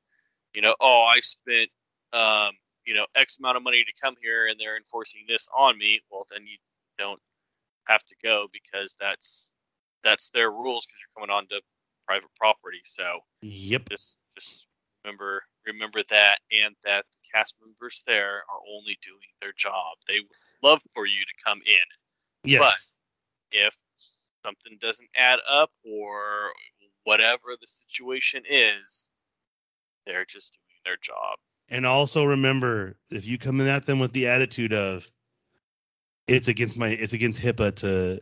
you 0.54 0.62
know, 0.62 0.76
oh, 0.80 1.04
I 1.04 1.20
spent, 1.22 1.70
um, 2.14 2.52
you 2.86 2.94
know 2.94 3.06
X 3.16 3.40
amount 3.40 3.58
of 3.58 3.64
money 3.64 3.84
to 3.84 4.02
come 4.02 4.16
here, 4.22 4.48
and 4.48 4.60
they're 4.60 4.78
enforcing 4.78 5.26
this 5.28 5.48
on 5.58 5.78
me. 5.78 6.00
Well, 6.12 6.28
then 6.32 6.46
you 6.46 6.58
don't 7.00 7.20
have 7.88 8.04
to 8.04 8.16
go 8.24 8.48
because 8.54 8.96
that's 9.00 9.52
that's 10.04 10.30
their 10.30 10.52
rules 10.52 10.86
because 10.86 11.00
you're 11.02 11.28
coming 11.28 11.36
onto 11.36 11.56
private 12.06 12.30
property. 12.38 12.82
So 12.86 13.20
Yep. 13.42 13.90
just 13.90 14.20
just 14.38 14.68
remember 15.04 15.42
remember 15.66 16.02
that 16.10 16.40
and 16.52 16.76
that 16.84 17.06
cast 17.36 17.56
members 17.62 18.04
there 18.08 18.38
are 18.38 18.62
only 18.76 18.98
doing 19.04 19.30
their 19.42 19.54
job. 19.58 19.98
They 20.08 20.20
would 20.20 20.70
love 20.70 20.80
for 20.94 21.06
you 21.06 21.20
to 21.20 21.44
come 21.44 21.60
in. 21.66 22.50
Yes. 22.50 22.62
But 23.52 23.58
if 23.58 23.78
something 24.44 24.78
doesn't 24.82 25.10
add 25.16 25.40
up 25.50 25.72
or 25.84 26.52
whatever 27.04 27.56
the 27.60 27.68
situation 27.68 28.44
is, 28.50 29.10
they're 30.06 30.26
just 30.26 30.54
doing 30.54 30.80
their 30.86 30.98
job. 31.02 31.38
And 31.70 31.86
also 31.86 32.26
remember, 32.26 32.96
if 33.10 33.26
you 33.26 33.38
come 33.38 33.60
in 33.60 33.68
at 33.68 33.86
them 33.86 34.00
with 34.00 34.14
the 34.14 34.28
attitude 34.28 34.74
of 34.74 35.10
it's 36.28 36.48
against 36.48 36.78
my 36.78 36.90
it's 36.90 37.14
against 37.14 37.42
HIPAA 37.42 37.76
to 37.78 38.20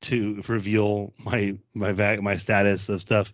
to 0.00 0.42
reveal 0.48 1.12
my 1.24 1.58
my 1.74 1.92
vac 1.92 2.22
my 2.22 2.36
status 2.36 2.88
of 2.88 3.00
stuff, 3.02 3.32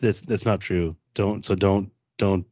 that's 0.00 0.20
that's 0.20 0.44
not 0.44 0.60
true. 0.60 0.96
Don't 1.14 1.44
so 1.44 1.54
don't 1.54 1.90
don't 2.18 2.46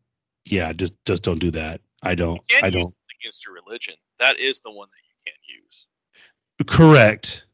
yeah, 0.51 0.73
just 0.73 0.93
just 1.05 1.23
don't 1.23 1.41
do 1.41 1.51
that. 1.53 1.81
I 2.03 2.15
don't 2.15 2.41
I 2.63 2.71
don't 2.71 2.93
against 3.21 3.45
your 3.47 3.55
religion. 3.55 3.95
That 4.19 4.39
is 4.39 4.61
the 4.61 4.71
one 4.71 4.89
that 4.89 5.03
you 5.07 5.33
can't 5.33 5.63
use. 5.63 5.87
correct. 6.67 7.47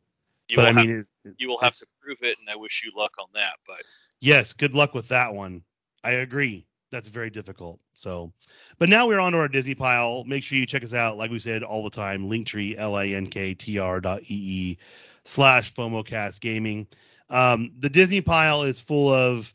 You 0.48 0.56
but 0.56 0.62
will 0.62 0.68
I 0.68 0.72
have, 0.80 0.86
mean 0.86 1.04
it, 1.24 1.34
you 1.38 1.48
will 1.48 1.58
have 1.58 1.74
to 1.76 1.86
prove 2.00 2.18
it, 2.22 2.38
and 2.38 2.48
I 2.48 2.56
wish 2.56 2.82
you 2.84 2.92
luck 2.96 3.12
on 3.18 3.26
that. 3.34 3.54
But 3.66 3.82
yes, 4.20 4.52
good 4.52 4.74
luck 4.74 4.94
with 4.94 5.08
that 5.08 5.34
one. 5.34 5.62
I 6.04 6.12
agree. 6.12 6.66
That's 6.92 7.08
very 7.08 7.30
difficult. 7.30 7.80
So, 7.94 8.32
but 8.78 8.88
now 8.88 9.08
we're 9.08 9.18
on 9.18 9.32
to 9.32 9.38
our 9.38 9.48
Disney 9.48 9.74
pile. 9.74 10.22
Make 10.24 10.44
sure 10.44 10.56
you 10.56 10.66
check 10.66 10.84
us 10.84 10.94
out, 10.94 11.18
like 11.18 11.32
we 11.32 11.40
said 11.40 11.64
all 11.64 11.82
the 11.82 11.90
time, 11.90 12.30
Linktree, 12.30 12.78
L-A-N-K-T-R 12.78 14.00
dot 14.00 14.22
E-E 14.22 14.78
slash 15.24 15.74
FOMOcast 15.74 16.40
gaming. 16.40 16.86
Um, 17.28 17.72
the 17.78 17.90
Disney 17.90 18.20
pile 18.20 18.62
is 18.62 18.80
full 18.80 19.12
of 19.12 19.52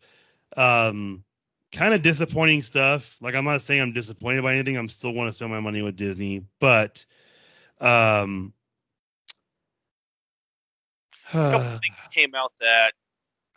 um, 0.58 1.24
kind 1.72 1.94
of 1.94 2.02
disappointing 2.02 2.62
stuff. 2.62 3.18
Like 3.22 3.36
I'm 3.36 3.46
not 3.46 3.62
saying 3.62 3.82
I'm 3.82 3.94
disappointed 3.94 4.44
by 4.44 4.54
anything. 4.54 4.78
I'm 4.78 4.90
still 4.90 5.14
want 5.14 5.30
to 5.30 5.34
spend 5.34 5.52
my 5.52 5.60
money 5.60 5.82
with 5.82 5.96
Disney, 5.96 6.46
but 6.60 7.06
um, 7.80 8.54
a 11.34 11.52
couple 11.52 11.80
things 11.80 12.08
came 12.12 12.36
out 12.36 12.54
that 12.60 12.94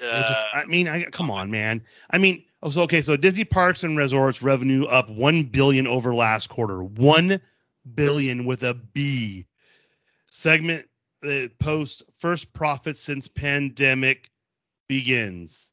uh, 0.02 0.26
just, 0.26 0.46
I 0.52 0.64
mean, 0.66 0.88
I 0.88 1.04
come 1.04 1.30
on, 1.30 1.50
man. 1.50 1.82
I 2.10 2.18
mean, 2.18 2.44
oh, 2.62 2.70
so 2.70 2.82
okay, 2.82 3.00
so 3.00 3.16
Disney 3.16 3.44
Parks 3.44 3.84
and 3.84 3.96
Resorts 3.96 4.42
revenue 4.42 4.84
up 4.86 5.08
one 5.10 5.44
billion 5.44 5.86
over 5.86 6.14
last 6.14 6.48
quarter. 6.48 6.82
One 6.82 7.40
billion 7.94 8.44
with 8.44 8.62
a 8.62 8.74
B. 8.74 9.46
Segment 10.26 10.86
that 11.22 11.58
post 11.58 12.02
first 12.18 12.52
profit 12.52 12.96
since 12.96 13.28
pandemic 13.28 14.30
begins. 14.88 15.72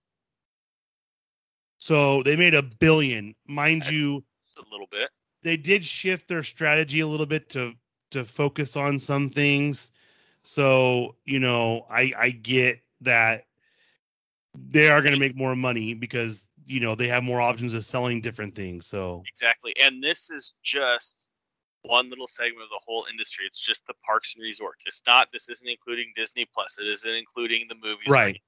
So 1.82 2.22
they 2.22 2.36
made 2.36 2.54
a 2.54 2.62
billion, 2.62 3.34
mind 3.48 3.88
you. 3.88 4.24
a 4.56 4.72
little 4.72 4.86
bit. 4.92 5.10
They 5.42 5.58
did 5.58 5.84
shift 5.84 6.28
their 6.28 6.44
strategy 6.44 7.00
a 7.00 7.08
little 7.08 7.26
bit 7.26 7.50
to 7.50 7.74
to 8.12 8.24
focus 8.24 8.78
on 8.78 9.00
some 9.00 9.30
things. 9.30 9.92
So 10.44 11.16
you 11.26 11.40
know, 11.40 11.88
I 11.90 12.14
I 12.16 12.30
get 12.30 12.82
that 13.02 13.46
they 14.54 14.90
are 14.90 15.02
going 15.02 15.16
to 15.16 15.20
make 15.20 15.36
more 15.36 15.56
money 15.56 15.96
because 15.96 16.48
you 16.68 16.80
know 16.80 16.94
they 16.94 17.08
have 17.08 17.24
more 17.24 17.42
options 17.42 17.74
of 17.74 17.84
selling 17.84 18.22
different 18.22 18.54
things. 18.54 18.86
So 18.86 19.24
Exactly. 19.28 19.74
And 19.82 20.04
this 20.04 20.30
is 20.30 20.54
just 20.62 21.30
one 21.82 22.12
little 22.12 22.28
segment 22.28 22.62
of 22.62 22.70
the 22.70 22.82
whole 22.86 23.08
industry. 23.10 23.46
It's 23.48 23.60
just 23.60 23.88
the 23.88 23.96
parks 24.06 24.36
and 24.36 24.44
resorts. 24.44 24.84
It's 24.86 25.02
not 25.08 25.30
this 25.34 25.50
isn't 25.50 25.68
including 25.68 26.14
Disney 26.16 26.46
Plus. 26.54 26.78
It 26.80 26.86
isn't 26.86 27.10
including 27.12 27.66
the 27.70 27.76
movies. 27.82 28.08
or 28.08 28.14
Right. 28.14 28.40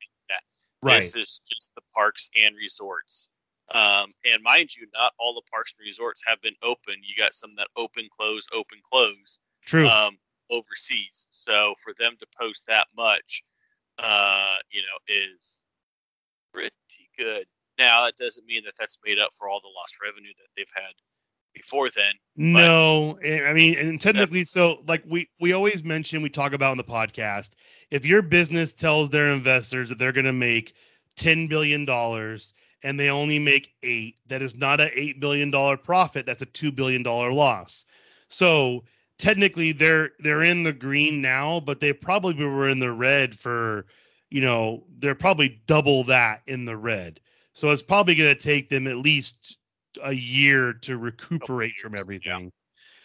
Right, 0.84 1.02
This 1.02 1.16
is 1.16 1.42
just 1.50 1.72
the 1.76 1.82
parks 1.94 2.30
and 2.42 2.56
resorts. 2.56 3.30
Um, 3.74 4.14
and 4.26 4.44
mind 4.44 4.76
you, 4.76 4.88
not 4.94 5.14
all 5.20 5.34
the 5.34 5.42
parks 5.50 5.74
and 5.78 5.86
resorts 5.86 6.22
have 6.26 6.42
been 6.42 6.56
open. 6.64 6.96
You 7.02 7.16
got 7.18 7.34
some 7.34 7.56
that 7.58 7.68
open, 7.76 8.08
close, 8.16 8.46
open, 8.54 8.80
close 8.84 9.40
true. 9.66 9.88
um, 9.88 10.18
overseas. 10.52 11.28
So 11.30 11.74
for 11.84 11.94
them 11.98 12.16
to 12.20 12.28
post 12.40 12.66
that 12.68 12.88
much, 12.96 13.44
uh, 14.00 14.58
you 14.72 14.82
know, 14.82 14.98
is 15.08 15.64
pretty 16.54 16.72
good. 17.18 17.46
Now 17.80 18.06
that 18.06 18.18
doesn't 18.18 18.46
mean 18.46 18.64
that 18.66 18.74
that's 18.78 19.00
made 19.06 19.20
up 19.20 19.32
for 19.38 19.50
all 19.50 19.60
the 19.62 19.72
lost 19.76 19.96
revenue 20.04 20.34
that 20.38 20.50
they've 20.56 20.68
had 20.76 20.94
before 21.54 21.90
then. 21.90 22.14
No, 22.36 23.18
eh, 23.24 23.44
I 23.44 23.54
mean, 23.54 23.78
and 23.78 24.00
technically, 24.00 24.44
so 24.44 24.84
like 24.88 25.04
we 25.08 25.30
we 25.40 25.54
always 25.54 25.84
mention, 25.84 26.22
we 26.22 26.30
talk 26.30 26.54
about 26.54 26.72
in 26.72 26.78
the 26.78 26.84
podcast. 26.84 27.52
If 27.94 28.08
your 28.08 28.24
business 28.24 28.74
tells 28.74 29.12
their 29.12 29.28
investors 29.32 29.90
that 29.90 30.00
they're 30.00 30.12
going 30.12 30.26
to 30.26 30.34
make 30.34 30.74
ten 31.16 31.48
billion 31.48 31.86
dollars 31.86 32.54
and 32.82 33.00
they 33.00 33.10
only 33.10 33.38
make 33.38 33.76
eight, 33.84 34.18
that 34.28 34.42
is 34.42 34.56
not 34.58 34.82
a 34.82 35.00
eight 35.00 35.20
billion 35.20 35.52
dollar 35.52 35.78
profit. 35.78 36.26
That's 36.26 36.42
a 36.42 36.48
two 36.48 36.72
billion 36.72 37.04
dollar 37.04 37.32
loss. 37.32 37.86
So 38.30 38.84
technically, 39.20 39.74
they're 39.74 40.10
they're 40.20 40.42
in 40.42 40.64
the 40.64 40.74
green 40.74 41.22
now, 41.22 41.60
but 41.60 41.80
they 41.80 41.94
probably 41.94 42.34
were 42.44 42.68
in 42.68 42.80
the 42.80 42.92
red 42.92 43.38
for, 43.38 43.86
you 44.32 44.42
know, 44.42 44.84
they're 44.98 45.14
probably 45.14 45.62
double 45.68 46.04
that 46.06 46.42
in 46.48 46.66
the 46.66 46.76
red. 46.76 47.20
So 47.54 47.70
it's 47.70 47.84
probably 47.84 48.16
going 48.16 48.36
to 48.36 48.42
take 48.42 48.70
them 48.70 48.88
at 48.88 48.98
least 48.98 49.60
a 50.04 50.14
year 50.14 50.74
to 50.74 50.98
recuperate 50.98 51.78
from 51.78 51.94
everything. 51.96 52.52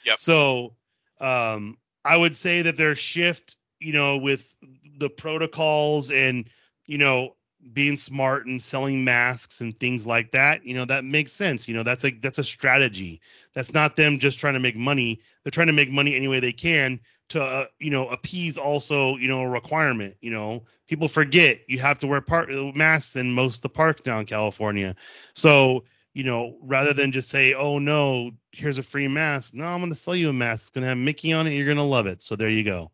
yeah. 0.04 0.12
Yep. 0.12 0.18
So 0.18 0.76
um 1.20 1.76
I 2.06 2.16
would 2.16 2.34
say 2.34 2.62
that 2.62 2.78
their 2.78 2.94
shift, 2.94 3.57
you 3.80 3.92
know, 3.92 4.16
with 4.18 4.54
the 4.98 5.10
protocols 5.10 6.10
and 6.10 6.48
you 6.86 6.98
know 6.98 7.34
being 7.72 7.96
smart 7.96 8.46
and 8.46 8.62
selling 8.62 9.04
masks 9.04 9.60
and 9.60 9.78
things 9.78 10.06
like 10.06 10.30
that, 10.30 10.64
you 10.64 10.74
know, 10.74 10.84
that 10.84 11.04
makes 11.04 11.32
sense. 11.32 11.66
You 11.66 11.74
know, 11.74 11.82
that's 11.82 12.04
a 12.04 12.10
that's 12.10 12.38
a 12.38 12.44
strategy. 12.44 13.20
That's 13.54 13.74
not 13.74 13.96
them 13.96 14.18
just 14.18 14.38
trying 14.38 14.54
to 14.54 14.60
make 14.60 14.76
money. 14.76 15.20
They're 15.42 15.50
trying 15.50 15.66
to 15.66 15.72
make 15.72 15.90
money 15.90 16.14
any 16.14 16.28
way 16.28 16.40
they 16.40 16.52
can 16.52 17.00
to 17.30 17.42
uh, 17.42 17.66
you 17.78 17.90
know 17.90 18.08
appease 18.08 18.56
also 18.58 19.16
you 19.16 19.28
know 19.28 19.40
a 19.42 19.48
requirement. 19.48 20.16
You 20.20 20.30
know, 20.30 20.64
people 20.88 21.08
forget 21.08 21.60
you 21.68 21.78
have 21.78 21.98
to 21.98 22.06
wear 22.06 22.20
part 22.20 22.50
masks 22.74 23.16
in 23.16 23.32
most 23.32 23.56
of 23.56 23.62
the 23.62 23.68
parks 23.70 24.02
down 24.02 24.26
California. 24.26 24.94
So 25.34 25.84
you 26.14 26.24
know, 26.24 26.56
rather 26.62 26.92
than 26.92 27.12
just 27.12 27.28
say, 27.28 27.54
"Oh 27.54 27.78
no, 27.78 28.32
here's 28.52 28.78
a 28.78 28.82
free 28.82 29.08
mask." 29.08 29.54
No, 29.54 29.64
I'm 29.66 29.80
going 29.80 29.90
to 29.90 29.96
sell 29.96 30.16
you 30.16 30.30
a 30.30 30.32
mask. 30.32 30.64
It's 30.64 30.70
going 30.70 30.82
to 30.82 30.88
have 30.88 30.98
Mickey 30.98 31.32
on 31.32 31.46
it. 31.46 31.52
You're 31.52 31.66
going 31.66 31.76
to 31.76 31.82
love 31.82 32.06
it. 32.06 32.22
So 32.22 32.34
there 32.34 32.48
you 32.48 32.64
go. 32.64 32.90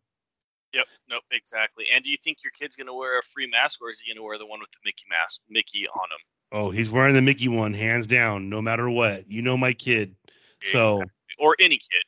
Yep. 0.74 0.86
Nope. 1.08 1.22
Exactly. 1.30 1.86
And 1.94 2.04
do 2.04 2.10
you 2.10 2.16
think 2.22 2.38
your 2.42 2.50
kid's 2.50 2.76
going 2.76 2.88
to 2.88 2.94
wear 2.94 3.18
a 3.18 3.22
free 3.22 3.46
mask, 3.46 3.80
or 3.80 3.90
is 3.90 4.00
he 4.00 4.10
going 4.10 4.20
to 4.20 4.26
wear 4.26 4.38
the 4.38 4.46
one 4.46 4.60
with 4.60 4.70
the 4.70 4.78
Mickey 4.84 5.04
mask, 5.08 5.40
Mickey 5.48 5.86
on 5.86 6.10
him? 6.10 6.18
Oh, 6.52 6.70
he's 6.70 6.90
wearing 6.90 7.14
the 7.14 7.22
Mickey 7.22 7.48
one, 7.48 7.72
hands 7.72 8.06
down, 8.06 8.48
no 8.48 8.60
matter 8.60 8.88
what. 8.90 9.30
You 9.30 9.42
know 9.42 9.56
my 9.56 9.72
kid, 9.72 10.14
so 10.62 11.02
or 11.38 11.56
any 11.58 11.76
kid, 11.76 12.04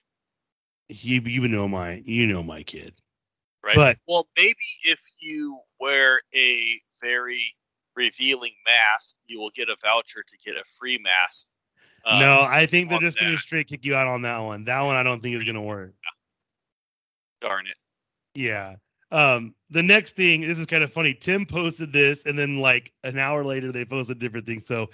he, 0.88 1.20
you 1.24 1.48
know 1.48 1.66
my, 1.66 2.02
you 2.04 2.26
know 2.26 2.42
my 2.42 2.62
kid. 2.62 2.94
right? 3.64 3.74
But 3.74 3.98
well, 4.06 4.28
maybe 4.36 4.56
if 4.84 5.00
you 5.18 5.58
wear 5.80 6.20
a 6.34 6.80
very 7.02 7.42
revealing 7.96 8.52
mask, 8.64 9.16
you 9.26 9.40
will 9.40 9.50
get 9.50 9.68
a 9.68 9.76
voucher 9.82 10.22
to 10.22 10.36
get 10.44 10.54
a 10.54 10.64
free 10.78 10.98
mask. 10.98 11.48
Um, 12.04 12.20
no, 12.20 12.46
I 12.48 12.66
think 12.66 12.88
they're 12.88 13.00
just 13.00 13.18
going 13.18 13.32
to 13.32 13.38
straight 13.38 13.66
kick 13.66 13.84
you 13.84 13.96
out 13.96 14.06
on 14.06 14.22
that 14.22 14.38
one. 14.38 14.64
That 14.64 14.82
one, 14.82 14.94
I 14.94 15.02
don't 15.02 15.20
think 15.20 15.34
is 15.34 15.42
going 15.42 15.56
to 15.56 15.60
work. 15.60 15.92
darn 17.40 17.66
it. 17.66 17.76
Yeah. 18.36 18.76
Um, 19.10 19.54
the 19.70 19.82
next 19.82 20.16
thing, 20.16 20.42
this 20.42 20.58
is 20.58 20.66
kind 20.66 20.84
of 20.84 20.92
funny. 20.92 21.14
Tim 21.14 21.46
posted 21.46 21.92
this, 21.92 22.26
and 22.26 22.38
then 22.38 22.60
like 22.60 22.92
an 23.04 23.18
hour 23.18 23.44
later, 23.44 23.72
they 23.72 23.84
posted 23.84 24.18
different 24.18 24.46
things. 24.46 24.66
So, 24.66 24.88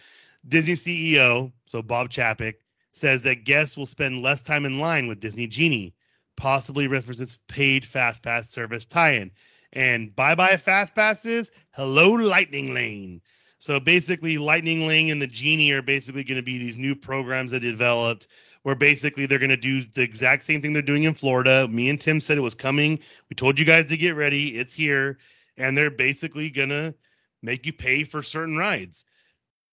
Disney 0.46 0.74
CEO, 0.74 1.52
so 1.66 1.82
Bob 1.82 2.10
Chapek, 2.10 2.54
says 2.92 3.22
that 3.22 3.44
guests 3.44 3.76
will 3.76 3.86
spend 3.86 4.22
less 4.22 4.42
time 4.42 4.64
in 4.64 4.78
line 4.78 5.08
with 5.08 5.20
Disney 5.20 5.46
Genie, 5.46 5.94
possibly 6.36 6.86
references 6.86 7.38
paid 7.48 7.84
Fast 7.84 8.22
Pass 8.22 8.50
service 8.50 8.86
tie-in. 8.86 9.30
And 9.72 10.14
bye 10.14 10.34
bye 10.34 10.58
Fast 10.58 10.94
Passes, 10.94 11.50
hello 11.70 12.10
Lightning 12.10 12.74
Lane. 12.74 13.22
So 13.58 13.78
basically, 13.80 14.38
Lightning 14.38 14.86
Lane 14.86 15.10
and 15.10 15.22
the 15.22 15.26
Genie 15.26 15.70
are 15.70 15.82
basically 15.82 16.24
going 16.24 16.36
to 16.36 16.42
be 16.42 16.58
these 16.58 16.76
new 16.76 16.94
programs 16.94 17.52
that 17.52 17.60
developed 17.60 18.26
where 18.62 18.74
basically 18.74 19.26
they're 19.26 19.38
going 19.38 19.50
to 19.50 19.56
do 19.56 19.82
the 19.94 20.02
exact 20.02 20.42
same 20.42 20.60
thing 20.60 20.72
they're 20.72 20.82
doing 20.82 21.04
in 21.04 21.14
Florida. 21.14 21.66
Me 21.68 21.88
and 21.88 22.00
Tim 22.00 22.20
said 22.20 22.38
it 22.38 22.42
was 22.42 22.54
coming. 22.54 22.98
We 23.28 23.34
told 23.34 23.58
you 23.58 23.64
guys 23.64 23.86
to 23.86 23.96
get 23.96 24.14
ready. 24.14 24.58
It's 24.58 24.74
here. 24.74 25.18
And 25.56 25.76
they're 25.76 25.90
basically 25.90 26.50
going 26.50 26.68
to 26.70 26.94
make 27.42 27.66
you 27.66 27.72
pay 27.72 28.04
for 28.04 28.22
certain 28.22 28.56
rides. 28.56 29.04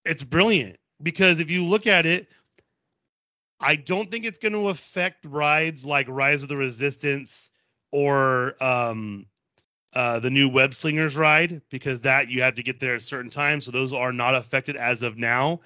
It's 0.04 0.24
brilliant 0.24 0.76
because 1.02 1.40
if 1.40 1.50
you 1.50 1.64
look 1.64 1.86
at 1.86 2.04
it, 2.04 2.28
I 3.60 3.76
don't 3.76 4.10
think 4.10 4.24
it's 4.24 4.38
going 4.38 4.52
to 4.52 4.68
affect 4.68 5.24
rides 5.26 5.84
like 5.84 6.06
Rise 6.08 6.42
of 6.42 6.48
the 6.48 6.56
Resistance 6.56 7.50
or 7.92 8.54
um, 8.62 9.26
uh, 9.94 10.18
the 10.18 10.30
new 10.30 10.48
Web 10.48 10.72
Slingers 10.72 11.16
ride 11.16 11.60
because 11.70 12.00
that 12.00 12.28
you 12.28 12.42
have 12.42 12.54
to 12.54 12.62
get 12.62 12.80
there 12.80 12.94
at 12.94 13.02
certain 13.02 13.30
time. 13.30 13.60
So 13.60 13.70
those 13.70 13.92
are 13.92 14.12
not 14.12 14.34
affected 14.34 14.76
as 14.76 15.02
of 15.02 15.18
now. 15.18 15.60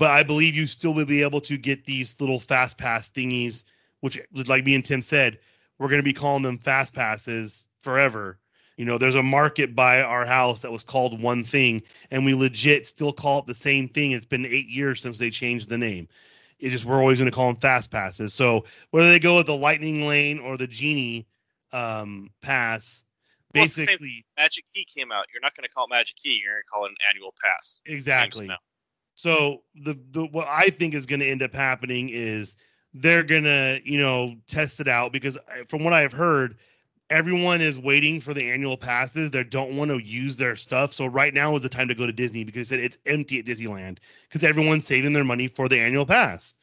But 0.00 0.08
I 0.08 0.22
believe 0.22 0.56
you 0.56 0.66
still 0.66 0.94
will 0.94 1.04
be 1.04 1.22
able 1.22 1.42
to 1.42 1.58
get 1.58 1.84
these 1.84 2.18
little 2.22 2.40
fast 2.40 2.78
pass 2.78 3.10
thingies, 3.10 3.64
which, 4.00 4.18
like 4.46 4.64
me 4.64 4.74
and 4.74 4.82
Tim 4.82 5.02
said, 5.02 5.38
we're 5.78 5.88
going 5.88 6.00
to 6.00 6.02
be 6.02 6.14
calling 6.14 6.42
them 6.42 6.56
fast 6.56 6.94
passes 6.94 7.68
forever. 7.80 8.38
You 8.78 8.86
know, 8.86 8.96
there's 8.96 9.14
a 9.14 9.22
market 9.22 9.76
by 9.76 10.00
our 10.00 10.24
house 10.24 10.60
that 10.60 10.72
was 10.72 10.84
called 10.84 11.20
one 11.20 11.44
thing, 11.44 11.82
and 12.10 12.24
we 12.24 12.32
legit 12.32 12.86
still 12.86 13.12
call 13.12 13.40
it 13.40 13.46
the 13.46 13.54
same 13.54 13.90
thing. 13.90 14.12
It's 14.12 14.24
been 14.24 14.46
eight 14.46 14.68
years 14.70 15.02
since 15.02 15.18
they 15.18 15.28
changed 15.28 15.68
the 15.68 15.76
name. 15.76 16.08
It's 16.58 16.72
just 16.72 16.86
we're 16.86 16.98
always 16.98 17.18
going 17.18 17.30
to 17.30 17.36
call 17.36 17.48
them 17.48 17.60
fast 17.60 17.90
passes. 17.90 18.32
So 18.32 18.64
whether 18.92 19.10
they 19.10 19.18
go 19.18 19.36
with 19.36 19.46
the 19.46 19.56
lightning 19.56 20.06
lane 20.06 20.38
or 20.38 20.56
the 20.56 20.66
genie 20.66 21.26
um, 21.74 22.30
pass, 22.40 23.04
Well, 23.54 23.64
basically, 23.64 24.24
Magic 24.38 24.64
Key 24.72 24.86
came 24.86 25.12
out. 25.12 25.26
You're 25.30 25.42
not 25.42 25.54
going 25.54 25.64
to 25.64 25.70
call 25.70 25.84
it 25.84 25.90
Magic 25.90 26.16
Key. 26.16 26.40
You're 26.42 26.54
going 26.54 26.62
to 26.62 26.70
call 26.72 26.84
it 26.86 26.88
an 26.88 26.96
annual 27.10 27.34
pass. 27.44 27.80
exactly. 27.84 28.48
So 29.20 29.64
the, 29.74 29.98
the 30.12 30.24
what 30.24 30.48
I 30.48 30.70
think 30.70 30.94
is 30.94 31.04
going 31.04 31.20
to 31.20 31.28
end 31.28 31.42
up 31.42 31.52
happening 31.52 32.08
is 32.08 32.56
they're 32.94 33.22
going 33.22 33.44
to 33.44 33.78
you 33.84 33.98
know 33.98 34.34
test 34.46 34.80
it 34.80 34.88
out 34.88 35.12
because 35.12 35.36
eh, 35.36 35.64
from 35.68 35.84
what 35.84 35.92
I've 35.92 36.14
heard, 36.14 36.56
everyone 37.10 37.60
is 37.60 37.78
waiting 37.78 38.22
for 38.22 38.32
the 38.32 38.50
annual 38.50 38.78
passes. 38.78 39.30
They 39.30 39.44
don't 39.44 39.76
want 39.76 39.90
to 39.90 39.98
use 39.98 40.38
their 40.38 40.56
stuff. 40.56 40.94
So 40.94 41.04
right 41.04 41.34
now 41.34 41.54
is 41.54 41.60
the 41.60 41.68
time 41.68 41.86
to 41.88 41.94
go 41.94 42.06
to 42.06 42.12
Disney 42.14 42.44
because 42.44 42.72
it's 42.72 42.96
empty 43.04 43.38
at 43.38 43.44
Disneyland 43.44 43.98
because 44.26 44.42
everyone's 44.42 44.86
saving 44.86 45.12
their 45.12 45.22
money 45.22 45.48
for 45.48 45.68
the 45.68 45.78
annual 45.78 46.06
pass. 46.06 46.54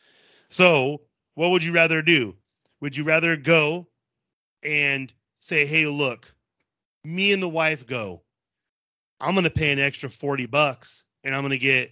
So 0.49 1.01
what 1.35 1.51
would 1.51 1.63
you 1.63 1.73
rather 1.73 2.01
do? 2.01 2.33
Would 2.81 2.97
you 2.97 3.03
rather 3.03 3.37
go 3.37 3.87
and 4.63 5.13
say, 5.37 5.67
hey, 5.67 5.85
look, 5.85 6.33
me 7.03 7.33
and 7.33 7.43
the 7.43 7.49
wife 7.49 7.85
go. 7.85 8.23
I'm 9.21 9.35
going 9.35 9.43
to 9.43 9.51
pay 9.51 9.71
an 9.71 9.77
extra 9.77 10.09
40 10.09 10.47
bucks 10.47 11.05
and 11.23 11.35
I'm 11.35 11.43
going 11.43 11.51
to 11.51 11.59
get 11.59 11.91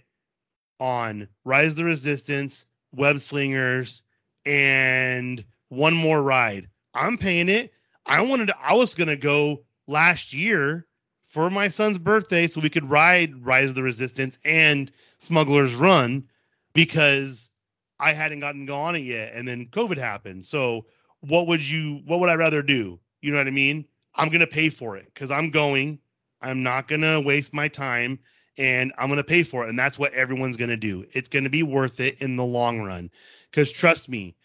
on 0.80 1.28
Rise 1.44 1.72
of 1.72 1.76
the 1.76 1.84
Resistance, 1.84 2.66
Web 2.92 3.18
Slingers, 3.18 4.02
and 4.44 5.44
one 5.68 5.94
more 5.94 6.22
ride. 6.22 6.68
I'm 6.94 7.18
paying 7.18 7.48
it. 7.48 7.72
I 8.06 8.22
wanted 8.22 8.48
to, 8.48 8.56
I 8.60 8.74
was 8.74 8.94
to 9.08 9.16
go 9.16 9.64
last 9.86 10.32
year 10.32 10.86
for 11.24 11.50
my 11.50 11.68
son's 11.68 11.98
birthday 11.98 12.46
so 12.46 12.60
we 12.60 12.70
could 12.70 12.88
ride 12.88 13.44
Rise 13.44 13.70
of 13.70 13.74
the 13.74 13.82
Resistance 13.82 14.38
and 14.44 14.90
Smuggler's 15.18 15.74
Run 15.74 16.24
because 16.72 17.50
I 17.98 18.12
hadn't 18.12 18.40
gotten 18.40 18.66
go 18.66 18.76
on 18.76 18.96
it 18.96 19.00
yet 19.00 19.32
and 19.34 19.46
then 19.46 19.66
COVID 19.66 19.98
happened. 19.98 20.44
So 20.44 20.86
what 21.20 21.46
would 21.46 21.68
you 21.68 22.02
what 22.06 22.20
would 22.20 22.28
I 22.28 22.34
rather 22.34 22.62
do? 22.62 23.00
You 23.22 23.32
know 23.32 23.38
what 23.38 23.48
I 23.48 23.50
mean? 23.50 23.84
I'm 24.14 24.28
to 24.40 24.46
pay 24.46 24.70
for 24.70 24.96
it 24.96 25.12
cuz 25.14 25.30
I'm 25.30 25.50
going. 25.50 25.98
I'm 26.42 26.62
not 26.62 26.86
to 27.00 27.20
waste 27.20 27.54
my 27.54 27.66
time 27.66 28.18
and 28.58 28.92
I'm 28.98 29.08
going 29.08 29.18
to 29.18 29.24
pay 29.24 29.42
for 29.42 29.64
it 29.64 29.68
and 29.68 29.78
that's 29.78 29.98
what 29.98 30.12
everyone's 30.14 30.56
going 30.56 30.70
to 30.70 30.76
do. 30.76 31.04
It's 31.12 31.28
going 31.28 31.44
to 31.44 31.50
be 31.50 31.62
worth 31.62 32.00
it 32.00 32.20
in 32.22 32.36
the 32.36 32.44
long 32.44 32.80
run 32.80 33.10
cuz 33.52 33.72
trust 33.72 34.08
me, 34.08 34.36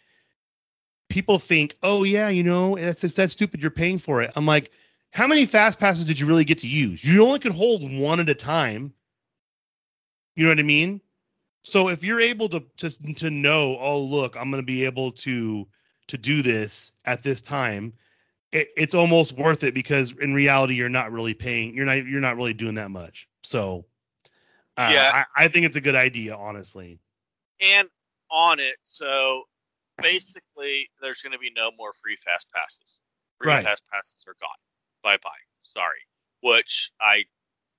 people 1.12 1.38
think, 1.38 1.76
"Oh 1.84 2.03
yeah, 2.03 2.30
you 2.30 2.41
know, 2.41 2.76
that's 2.78 3.01
that's 3.01 3.34
stupid 3.34 3.62
you're 3.62 3.70
paying 3.70 3.99
for 3.99 4.22
it." 4.24 4.32
I'm 4.36 4.45
like, 4.47 4.72
"How 5.12 5.28
many 5.28 5.45
fast 5.45 5.80
passes 5.80 6.05
did 6.05 6.20
you 6.20 6.26
really 6.26 6.45
get 6.45 6.57
to 6.59 6.68
use? 6.68 7.03
You 7.03 7.24
only 7.26 7.39
could 7.39 7.51
hold 7.51 7.84
one 7.99 8.20
at 8.20 8.30
a 8.30 8.34
time." 8.34 8.93
You 10.36 10.45
know 10.45 10.51
what 10.51 10.59
I 10.59 10.64
mean? 10.64 11.01
So 11.64 11.89
if 11.89 12.03
you're 12.03 12.22
able 12.22 12.49
to 12.49 12.64
to 12.78 12.89
to 13.16 13.30
know, 13.30 13.78
"Oh, 13.80 14.01
look, 14.01 14.36
I'm 14.38 14.49
going 14.49 14.64
to 14.64 14.66
be 14.66 14.86
able 14.86 15.12
to 15.12 15.68
to 16.07 16.18
do 16.18 16.41
this 16.41 16.93
at 17.05 17.22
this 17.24 17.41
time." 17.41 17.93
It, 18.51 18.68
it's 18.76 18.93
almost 18.95 19.38
worth 19.38 19.64
it 19.64 19.74
because 19.74 20.12
in 20.20 20.34
reality 20.34 20.74
you're 20.74 20.89
not 20.89 21.14
really 21.14 21.34
paying 21.34 21.74
you're 21.74 21.86
not 21.86 22.05
you're 22.05 22.20
not 22.20 22.36
really 22.36 22.53
doing 22.53 22.76
that 22.76 22.91
much 22.91 23.30
so 23.43 23.86
uh, 24.88 24.92
Yeah. 24.92 25.24
I, 25.36 25.46
I 25.46 25.48
think 25.48 25.66
it's 25.66 25.78
a 25.78 25.82
good 25.82 25.96
idea 25.96 26.36
honestly 26.36 27.00
And 27.60 27.88
on 28.30 28.60
it, 28.60 28.78
so 28.84 29.44
basically, 30.02 30.90
there's 31.02 31.22
going 31.22 31.34
to 31.34 31.40
be 31.40 31.52
no 31.56 31.72
more 31.78 31.92
free 32.02 32.16
fast 32.16 32.48
passes. 32.54 33.00
Free 33.38 33.50
Right. 33.50 33.64
fast 33.66 33.84
passes 33.92 34.24
are 34.28 34.36
gone. 34.40 34.50
Bye 35.04 35.18
bye. 35.24 35.30
Sorry. 35.64 36.00
Which 36.42 36.92
I 37.02 37.26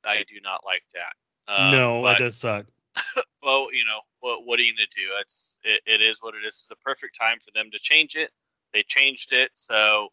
I 0.04 0.24
do 0.28 0.40
not 0.42 0.60
like 0.64 0.84
that. 0.94 1.52
Um, 1.52 1.70
no 1.72 2.02
but, 2.02 2.12
that 2.14 2.18
does 2.20 2.36
suck 2.36 2.66
well, 3.42 3.68
you 3.72 3.84
know, 3.84 4.00
what 4.20 4.44
what 4.46 4.58
are 4.58 4.62
you 4.62 4.74
gonna 4.74 4.86
do? 4.94 5.08
It's 5.20 5.58
it, 5.64 5.80
it 5.86 6.00
is 6.02 6.18
what 6.20 6.34
it 6.34 6.44
is. 6.46 6.54
It's 6.54 6.68
the 6.68 6.76
perfect 6.76 7.18
time 7.18 7.38
for 7.44 7.50
them 7.54 7.70
to 7.70 7.78
change 7.78 8.16
it. 8.16 8.30
They 8.72 8.82
changed 8.82 9.32
it, 9.32 9.50
so 9.54 10.08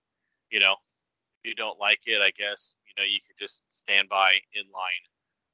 you 0.50 0.60
know, 0.60 0.76
if 1.44 1.50
you 1.50 1.56
don't 1.56 1.80
like 1.80 2.02
it, 2.08 2.22
I 2.22 2.32
guess 2.32 2.76
you 2.88 2.94
know 2.98 3.06
you 3.06 3.20
could 3.26 3.38
just 3.38 3.62
stand 3.72 4.10
by 4.10 4.34
in 4.54 4.64
line. 4.74 5.04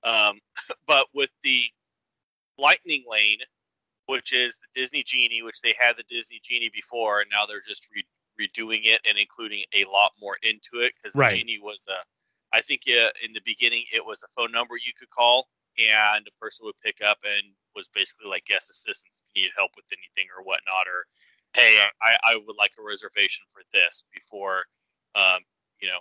Um, 0.06 0.39
but 0.88 1.08
with 1.14 1.32
the 1.43 1.64
Lightning 2.58 3.03
Lane, 3.10 3.39
which 4.06 4.34
is 4.34 4.58
the 4.58 4.80
Disney 4.80 5.03
Genie, 5.03 5.41
which 5.41 5.60
they 5.62 5.76
had 5.78 5.97
the 5.97 6.06
Disney 6.10 6.39
Genie 6.43 6.72
before, 6.74 7.22
and 7.22 7.30
now 7.32 7.45
they're 7.45 7.62
just 7.68 7.88
re- 7.93 8.06
redoing 8.39 8.82
it 8.84 9.01
and 9.08 9.18
including 9.18 9.64
a 9.74 9.86
lot 9.86 10.12
more 10.22 10.38
into 10.43 10.84
it 10.86 10.93
because 10.95 11.14
the 11.14 11.20
Right. 11.20 11.38
Genie 11.38 11.60
was 11.60 11.86
a, 11.89 12.03
I 12.56 12.62
think 12.62 12.82
uh, 12.88 13.10
in 13.24 13.34
the 13.34 13.41
beginning 13.45 13.84
it 13.91 14.06
was 14.06 14.24
a 14.24 14.32
phone 14.36 14.51
number 14.51 14.76
you 14.78 14.93
could 14.97 15.10
call 15.10 15.47
and 15.78 16.28
a 16.28 16.39
person 16.39 16.66
would 16.66 16.80
pick 16.84 17.01
up 17.01 17.18
and 17.24 17.43
was 17.76 17.88
basically 17.93 18.30
like 18.30 18.45
guest 18.45 18.70
assistance 18.70 19.20
if 19.20 19.36
you 19.36 19.43
need 19.43 19.51
help 19.58 19.72
with 19.76 19.86
anything 19.91 20.30
or 20.32 20.43
whatnot 20.43 20.88
or 20.88 21.03
hey 21.53 21.84
I, 22.01 22.16
I 22.24 22.36
would 22.36 22.56
like 22.58 22.72
a 22.80 22.84
reservation 22.84 23.43
for 23.51 23.62
this 23.74 24.03
before 24.14 24.64
um, 25.16 25.43
you 25.82 25.89
know 25.89 25.99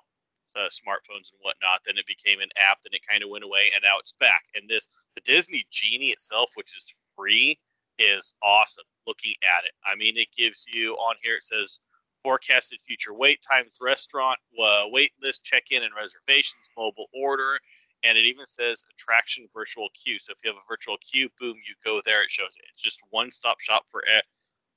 uh, 0.57 0.69
smartphones 0.69 1.31
and 1.33 1.41
whatnot 1.41 1.81
then 1.87 1.97
it 1.97 2.07
became 2.07 2.41
an 2.41 2.51
app 2.59 2.79
then 2.83 2.93
it 2.93 3.07
kind 3.07 3.23
of 3.23 3.31
went 3.31 3.45
away 3.45 3.71
and 3.75 3.83
now 3.83 3.99
it's 3.99 4.15
back 4.21 4.45
and 4.55 4.69
this 4.69 4.89
the 5.15 5.23
disney 5.23 5.67
genie 5.71 6.11
itself 6.11 6.51
which 6.55 6.77
is 6.77 6.93
free 7.17 7.59
is 7.99 8.35
awesome 8.43 8.85
looking 9.07 9.35
at 9.45 9.65
it 9.65 9.73
i 9.87 9.95
mean 9.95 10.17
it 10.17 10.29
gives 10.37 10.65
you 10.73 10.95
on 10.95 11.15
here 11.23 11.37
it 11.37 11.45
says 11.45 11.79
forecasted 12.23 12.79
future 12.87 13.15
wait 13.15 13.41
times 13.43 13.79
restaurant 13.81 14.39
uh, 14.63 14.85
wait 14.87 15.13
list 15.23 15.45
check-in 15.45 15.83
and 15.83 15.93
reservations 15.95 16.65
mobile 16.77 17.07
order 17.15 17.59
and 18.05 18.19
it 18.19 18.27
even 18.27 18.47
says 18.47 18.85
attraction 18.93 19.49
virtual 19.55 19.89
queue. 19.95 20.19
So 20.19 20.33
if 20.33 20.39
you 20.45 20.51
have 20.51 20.59
a 20.59 20.69
virtual 20.69 20.97
queue, 20.99 21.29
boom, 21.41 21.57
you 21.67 21.75
go 21.85 22.03
there. 22.05 22.23
It 22.23 22.31
shows 22.31 22.53
it. 22.57 22.67
It's 22.71 22.83
just 22.83 23.01
one 23.11 23.33
stop 23.33 23.61
shop 23.61 23.85
for 23.91 24.03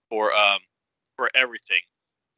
for 0.10 0.34
um 0.34 0.60
for 1.16 1.30
everything. 1.36 1.82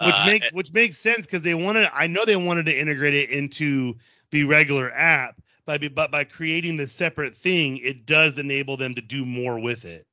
Which 0.01 0.15
Uh, 0.15 0.25
makes 0.25 0.51
which 0.53 0.73
makes 0.73 0.97
sense 0.97 1.25
because 1.25 1.41
they 1.43 1.55
wanted 1.55 1.89
i 1.93 2.07
know 2.07 2.25
they 2.25 2.35
wanted 2.35 2.65
to 2.65 2.77
integrate 2.77 3.13
it 3.13 3.29
into 3.29 3.95
the 4.31 4.43
regular 4.43 4.91
app 4.93 5.41
but, 5.65 5.93
but 5.93 6.09
by 6.09 6.23
creating 6.23 6.77
the 6.77 6.87
separate 6.87 7.35
thing 7.35 7.77
it 7.77 8.05
does 8.05 8.39
enable 8.39 8.77
them 8.77 8.95
to 8.95 9.01
do 9.01 9.25
more 9.25 9.59
with 9.59 9.85
it 9.85 10.05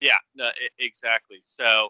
Yeah, 0.00 0.18
no, 0.34 0.48
e- 0.48 0.84
exactly. 0.84 1.40
So 1.44 1.88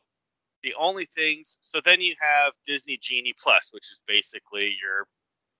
the 0.62 0.74
only 0.74 1.07
things, 1.07 1.59
so 1.62 1.80
then 1.85 2.01
you 2.01 2.14
have 2.20 2.53
Disney 2.66 2.99
Genie 3.01 3.35
Plus, 3.41 3.70
which 3.72 3.91
is 3.91 4.01
basically 4.07 4.76
your 4.80 5.07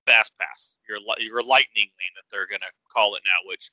Fast 0.07 0.33
Pass, 0.39 0.75
your 0.89 0.99
your 1.19 1.43
Lightning 1.43 1.89
Lane 1.89 2.15
that 2.17 2.25
they're 2.31 2.47
gonna 2.47 2.71
call 2.93 3.15
it 3.15 3.23
now. 3.25 3.39
Which 3.47 3.71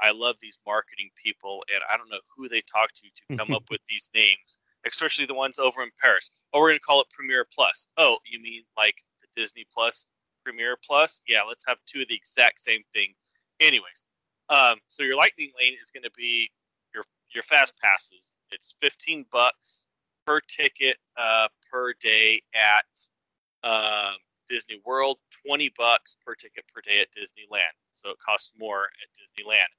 I 0.00 0.10
love 0.10 0.36
these 0.40 0.58
marketing 0.66 1.10
people, 1.22 1.64
and 1.72 1.82
I 1.90 1.96
don't 1.96 2.10
know 2.10 2.20
who 2.36 2.48
they 2.48 2.62
talk 2.62 2.92
to 2.94 3.02
to 3.02 3.36
come 3.36 3.52
up 3.52 3.64
with 3.70 3.82
these 3.88 4.10
names, 4.14 4.58
especially 4.86 5.26
the 5.26 5.34
ones 5.34 5.58
over 5.58 5.82
in 5.82 5.90
Paris. 6.00 6.30
Oh, 6.52 6.60
we're 6.60 6.70
gonna 6.70 6.80
call 6.80 7.00
it 7.00 7.08
Premiere 7.10 7.46
Plus. 7.52 7.88
Oh, 7.96 8.18
you 8.24 8.40
mean 8.40 8.62
like 8.76 9.02
the 9.20 9.28
Disney 9.40 9.64
Plus, 9.72 10.06
Premiere 10.44 10.76
Plus? 10.84 11.20
Yeah, 11.26 11.42
let's 11.42 11.64
have 11.66 11.78
two 11.86 12.02
of 12.02 12.08
the 12.08 12.14
exact 12.14 12.60
same 12.60 12.82
thing. 12.94 13.14
Anyways, 13.60 14.04
um, 14.48 14.78
so 14.88 15.02
your 15.02 15.16
Lightning 15.16 15.50
Lane 15.58 15.74
is 15.82 15.90
gonna 15.90 16.12
be 16.16 16.50
your 16.94 17.04
your 17.34 17.42
fast 17.42 17.74
passes. 17.82 18.38
It's 18.50 18.74
fifteen 18.80 19.26
bucks 19.32 19.86
per 20.26 20.40
ticket 20.40 20.96
uh, 21.16 21.48
per 21.70 21.92
day 22.00 22.42
at 22.54 23.68
um, 23.68 24.16
Disney 24.48 24.80
World. 24.84 25.18
Twenty 25.46 25.72
bucks 25.76 26.16
per 26.24 26.34
ticket 26.34 26.64
per 26.74 26.80
day 26.80 27.00
at 27.00 27.08
Disneyland. 27.12 27.74
So 27.94 28.10
it 28.10 28.16
costs 28.24 28.52
more 28.58 28.84
at 28.84 29.08
Disneyland. 29.16 29.72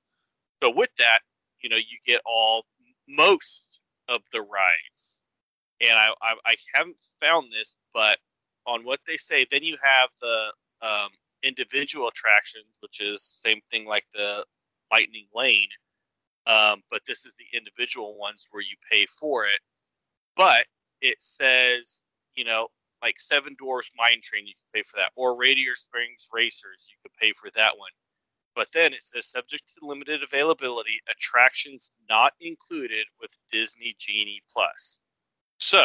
So 0.61 0.71
with 0.71 0.89
that, 0.97 1.19
you 1.61 1.69
know, 1.69 1.77
you 1.77 1.97
get 2.05 2.21
all 2.25 2.65
most 3.07 3.66
of 4.09 4.21
the 4.31 4.41
rides. 4.41 5.21
And 5.81 5.97
I, 5.97 6.09
I, 6.21 6.33
I 6.45 6.55
haven't 6.73 6.97
found 7.21 7.51
this, 7.51 7.75
but 7.93 8.17
on 8.65 8.83
what 8.83 8.99
they 9.07 9.17
say, 9.17 9.45
then 9.51 9.63
you 9.63 9.77
have 9.81 10.09
the 10.21 10.53
um, 10.81 11.09
individual 11.43 12.07
attractions, 12.07 12.65
which 12.81 12.99
is 12.99 13.21
same 13.43 13.61
thing 13.71 13.85
like 13.85 14.05
the 14.13 14.45
Lightning 14.91 15.27
Lane. 15.33 15.69
Um, 16.45 16.81
but 16.89 17.01
this 17.05 17.25
is 17.25 17.33
the 17.37 17.57
individual 17.57 18.17
ones 18.17 18.47
where 18.51 18.63
you 18.63 18.75
pay 18.89 19.05
for 19.05 19.45
it. 19.45 19.59
But 20.35 20.65
it 21.01 21.17
says, 21.19 22.01
you 22.35 22.45
know, 22.45 22.67
like 23.01 23.19
Seven 23.19 23.55
Dwarfs 23.59 23.91
Mine 23.97 24.21
Train, 24.23 24.47
you 24.47 24.53
can 24.53 24.81
pay 24.81 24.83
for 24.83 24.97
that, 24.97 25.11
or 25.15 25.35
Radiator 25.35 25.75
Springs 25.75 26.27
Racers, 26.31 26.87
you 26.89 26.95
could 27.03 27.13
pay 27.19 27.33
for 27.33 27.49
that 27.55 27.77
one. 27.77 27.91
But 28.57 28.71
then 28.73 28.91
it 28.91 29.03
says, 29.03 29.27
subject 29.27 29.71
to 29.77 29.85
limited 29.85 30.23
availability, 30.23 30.99
attractions 31.07 31.91
not 32.09 32.33
included 32.41 33.05
with 33.21 33.37
Disney 33.51 33.95
Genie 33.99 34.41
Plus. 34.51 34.97
So, 35.59 35.83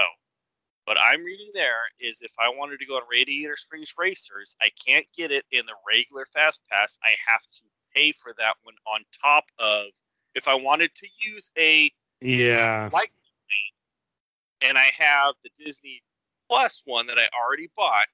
what 0.86 0.96
I'm 0.96 1.22
reading 1.22 1.50
there 1.52 1.82
is 2.00 2.22
if 2.22 2.32
I 2.40 2.48
wanted 2.48 2.78
to 2.80 2.86
go 2.86 2.96
on 2.96 3.02
Radiator 3.10 3.56
Springs 3.56 3.92
Racers, 3.98 4.56
I 4.62 4.70
can't 4.86 5.04
get 5.14 5.30
it 5.30 5.44
in 5.52 5.66
the 5.66 5.74
regular 5.86 6.24
Fast 6.32 6.62
Pass. 6.70 6.98
I 7.04 7.10
have 7.30 7.42
to 7.52 7.60
pay 7.94 8.12
for 8.12 8.32
that 8.38 8.54
one 8.62 8.74
on 8.92 9.04
top 9.22 9.44
of 9.58 9.88
if 10.34 10.48
I 10.48 10.54
wanted 10.54 10.94
to 10.94 11.06
use 11.20 11.50
a 11.58 11.92
Yeah. 12.22 12.88
Lightning 12.90 13.18
Lane, 13.50 14.70
and 14.70 14.78
I 14.78 14.90
have 14.96 15.34
the 15.44 15.50
Disney 15.62 16.02
Plus 16.48 16.80
one 16.86 17.06
that 17.08 17.18
I 17.18 17.28
already 17.38 17.68
bought, 17.76 18.06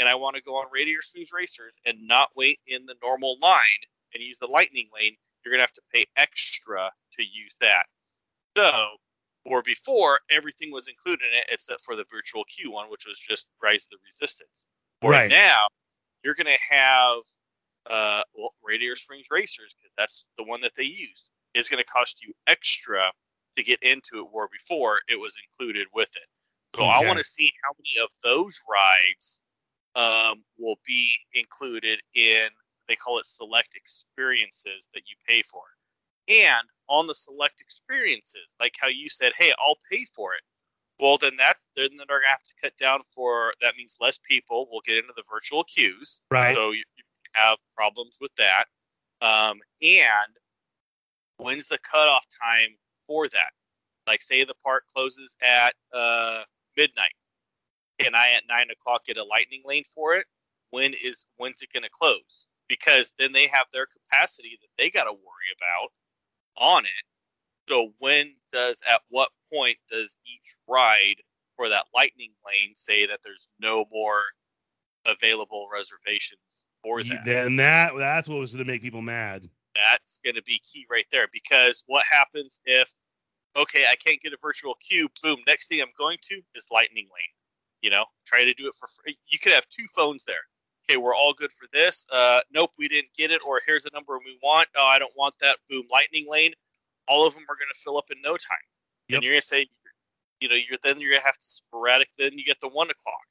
and 0.00 0.08
I 0.08 0.14
want 0.14 0.34
to 0.34 0.42
go 0.42 0.56
on 0.56 0.66
Radiator 0.72 1.02
Springs 1.02 1.30
Racers 1.32 1.78
and 1.84 2.08
not 2.08 2.30
wait 2.34 2.58
in 2.66 2.86
the 2.86 2.96
normal 3.02 3.36
line 3.40 3.84
and 4.14 4.22
use 4.22 4.38
the 4.38 4.46
Lightning 4.46 4.88
Lane, 4.98 5.14
you're 5.44 5.52
gonna 5.52 5.62
have 5.62 5.74
to 5.74 5.82
pay 5.92 6.06
extra 6.16 6.90
to 7.16 7.22
use 7.22 7.54
that. 7.60 7.84
So, 8.56 8.72
or 9.44 9.62
before 9.62 10.20
everything 10.30 10.72
was 10.72 10.88
included 10.88 11.26
in 11.26 11.38
it 11.38 11.46
except 11.52 11.84
for 11.84 11.96
the 11.96 12.04
virtual 12.10 12.44
queue 12.44 12.72
one, 12.72 12.90
which 12.90 13.06
was 13.06 13.18
just 13.18 13.46
Rise 13.62 13.84
of 13.84 13.90
the 13.90 13.98
Resistance. 14.06 14.66
For 15.02 15.12
Right. 15.12 15.28
now, 15.28 15.68
you're 16.24 16.34
gonna 16.34 16.58
have 16.68 17.18
uh, 17.86 18.22
well, 18.34 18.54
Radiator 18.62 18.96
Springs 18.96 19.26
Racers 19.30 19.74
because 19.78 19.92
that's 19.96 20.26
the 20.36 20.44
one 20.44 20.60
that 20.62 20.72
they 20.76 20.84
use. 20.84 21.30
It's 21.54 21.68
gonna 21.68 21.84
cost 21.84 22.22
you 22.22 22.32
extra 22.46 23.12
to 23.56 23.62
get 23.62 23.82
into 23.82 24.20
it, 24.20 24.28
where 24.32 24.48
before 24.48 25.00
it 25.08 25.16
was 25.16 25.36
included 25.44 25.88
with 25.94 26.10
it. 26.16 26.28
So 26.76 26.84
I 26.84 27.04
want 27.04 27.18
to 27.18 27.24
see 27.24 27.52
how 27.64 27.72
many 27.78 28.02
of 28.02 28.10
those 28.22 28.60
rides 28.70 29.40
um, 29.94 30.42
will 30.58 30.78
be 30.86 31.16
included 31.34 32.00
in. 32.14 32.48
They 32.88 32.96
call 32.96 33.18
it 33.18 33.26
select 33.26 33.76
experiences 33.76 34.88
that 34.94 35.02
you 35.06 35.16
pay 35.26 35.42
for, 35.50 35.62
and 36.28 36.68
on 36.88 37.06
the 37.06 37.14
select 37.14 37.60
experiences, 37.60 38.54
like 38.58 38.74
how 38.80 38.88
you 38.88 39.08
said, 39.08 39.32
"Hey, 39.38 39.52
I'll 39.58 39.78
pay 39.90 40.06
for 40.14 40.34
it." 40.34 40.42
Well, 40.98 41.16
then 41.16 41.36
that's 41.38 41.66
then 41.76 41.90
they're 41.96 42.20
gonna 42.20 42.28
have 42.28 42.42
to 42.42 42.54
cut 42.60 42.76
down 42.76 43.00
for. 43.14 43.54
That 43.62 43.76
means 43.76 43.96
less 44.00 44.18
people 44.18 44.68
will 44.70 44.82
get 44.84 44.98
into 44.98 45.12
the 45.16 45.22
virtual 45.30 45.64
queues. 45.64 46.20
Right. 46.30 46.54
So 46.54 46.72
you, 46.72 46.82
you 46.96 47.04
have 47.34 47.58
problems 47.74 48.18
with 48.20 48.32
that. 48.36 48.64
Um, 49.22 49.60
and 49.80 50.36
when's 51.38 51.68
the 51.68 51.78
cutoff 51.78 52.26
time 52.42 52.76
for 53.06 53.28
that? 53.28 53.52
Like, 54.06 54.22
say 54.22 54.44
the 54.44 54.54
park 54.64 54.84
closes 54.92 55.36
at 55.42 55.74
uh, 55.92 56.42
midnight. 56.76 57.14
Can 58.00 58.14
I 58.14 58.30
at 58.36 58.42
nine 58.48 58.68
o'clock 58.70 59.04
get 59.06 59.16
a 59.16 59.24
lightning 59.24 59.62
lane 59.64 59.84
for 59.94 60.14
it? 60.14 60.26
When 60.70 60.94
is 60.94 61.26
when's 61.36 61.62
it 61.62 61.72
going 61.72 61.82
to 61.82 61.90
close? 61.90 62.46
Because 62.68 63.12
then 63.18 63.32
they 63.32 63.46
have 63.48 63.66
their 63.72 63.86
capacity 63.86 64.58
that 64.60 64.68
they 64.78 64.90
got 64.90 65.04
to 65.04 65.12
worry 65.12 65.50
about 65.56 65.90
on 66.56 66.84
it. 66.84 67.04
So 67.68 67.92
when 67.98 68.34
does 68.52 68.82
at 68.90 69.00
what 69.08 69.30
point 69.52 69.78
does 69.90 70.16
each 70.26 70.56
ride 70.68 71.16
for 71.56 71.68
that 71.68 71.84
lightning 71.94 72.32
lane 72.46 72.74
say 72.76 73.06
that 73.06 73.20
there's 73.24 73.48
no 73.60 73.84
more 73.92 74.20
available 75.06 75.68
reservations 75.72 76.40
for 76.82 77.02
that? 77.02 77.24
Then 77.24 77.56
that 77.56 77.92
that's 77.98 78.28
what 78.28 78.38
was 78.38 78.52
going 78.54 78.64
to 78.64 78.70
make 78.72 78.82
people 78.82 79.02
mad. 79.02 79.48
that's 79.74 80.20
going 80.24 80.36
to 80.36 80.42
be 80.42 80.60
key 80.60 80.86
right 80.90 81.06
there 81.12 81.28
because 81.32 81.82
what 81.86 82.04
happens 82.04 82.60
if 82.64 82.88
okay 83.56 83.84
i 83.90 83.94
can't 83.96 84.20
get 84.20 84.32
a 84.32 84.36
virtual 84.42 84.74
queue 84.86 85.08
boom 85.22 85.38
next 85.46 85.68
thing 85.68 85.80
i'm 85.80 85.88
going 85.98 86.18
to 86.22 86.40
is 86.54 86.66
lightning 86.72 87.04
lane 87.04 87.34
you 87.82 87.90
know 87.90 88.04
try 88.26 88.44
to 88.44 88.54
do 88.54 88.66
it 88.66 88.74
for 88.74 88.88
free 88.88 89.16
you 89.28 89.38
could 89.38 89.52
have 89.52 89.66
two 89.68 89.86
phones 89.94 90.24
there. 90.24 90.42
Okay 90.88 90.96
we're 90.96 91.14
all 91.14 91.32
good 91.32 91.52
for 91.52 91.66
this. 91.72 92.06
Uh 92.12 92.40
nope 92.52 92.70
we 92.78 92.88
didn't 92.88 93.12
get 93.16 93.30
it 93.30 93.42
or 93.46 93.60
here's 93.66 93.84
the 93.84 93.90
number 93.92 94.18
we 94.18 94.38
want. 94.42 94.68
Oh 94.76 94.86
i 94.86 94.98
don't 94.98 95.16
want 95.16 95.34
that. 95.40 95.58
Boom 95.68 95.84
lightning 95.90 96.26
lane. 96.28 96.52
All 97.08 97.26
of 97.26 97.34
them 97.34 97.42
are 97.48 97.56
going 97.56 97.72
to 97.74 97.80
fill 97.80 97.98
up 97.98 98.10
in 98.10 98.20
no 98.22 98.32
time. 98.32 98.66
Yep. 99.08 99.16
and 99.16 99.24
you're 99.24 99.32
going 99.32 99.40
to 99.40 99.46
say 99.46 99.66
you 100.40 100.48
know 100.48 100.54
you're 100.54 100.78
then 100.82 101.00
you're 101.00 101.10
going 101.10 101.22
to 101.22 101.26
have 101.26 101.38
to 101.38 101.44
sporadic 101.44 102.08
then 102.18 102.38
you 102.38 102.44
get 102.44 102.60
the 102.60 102.68
one 102.68 102.90
o'clock. 102.90 103.26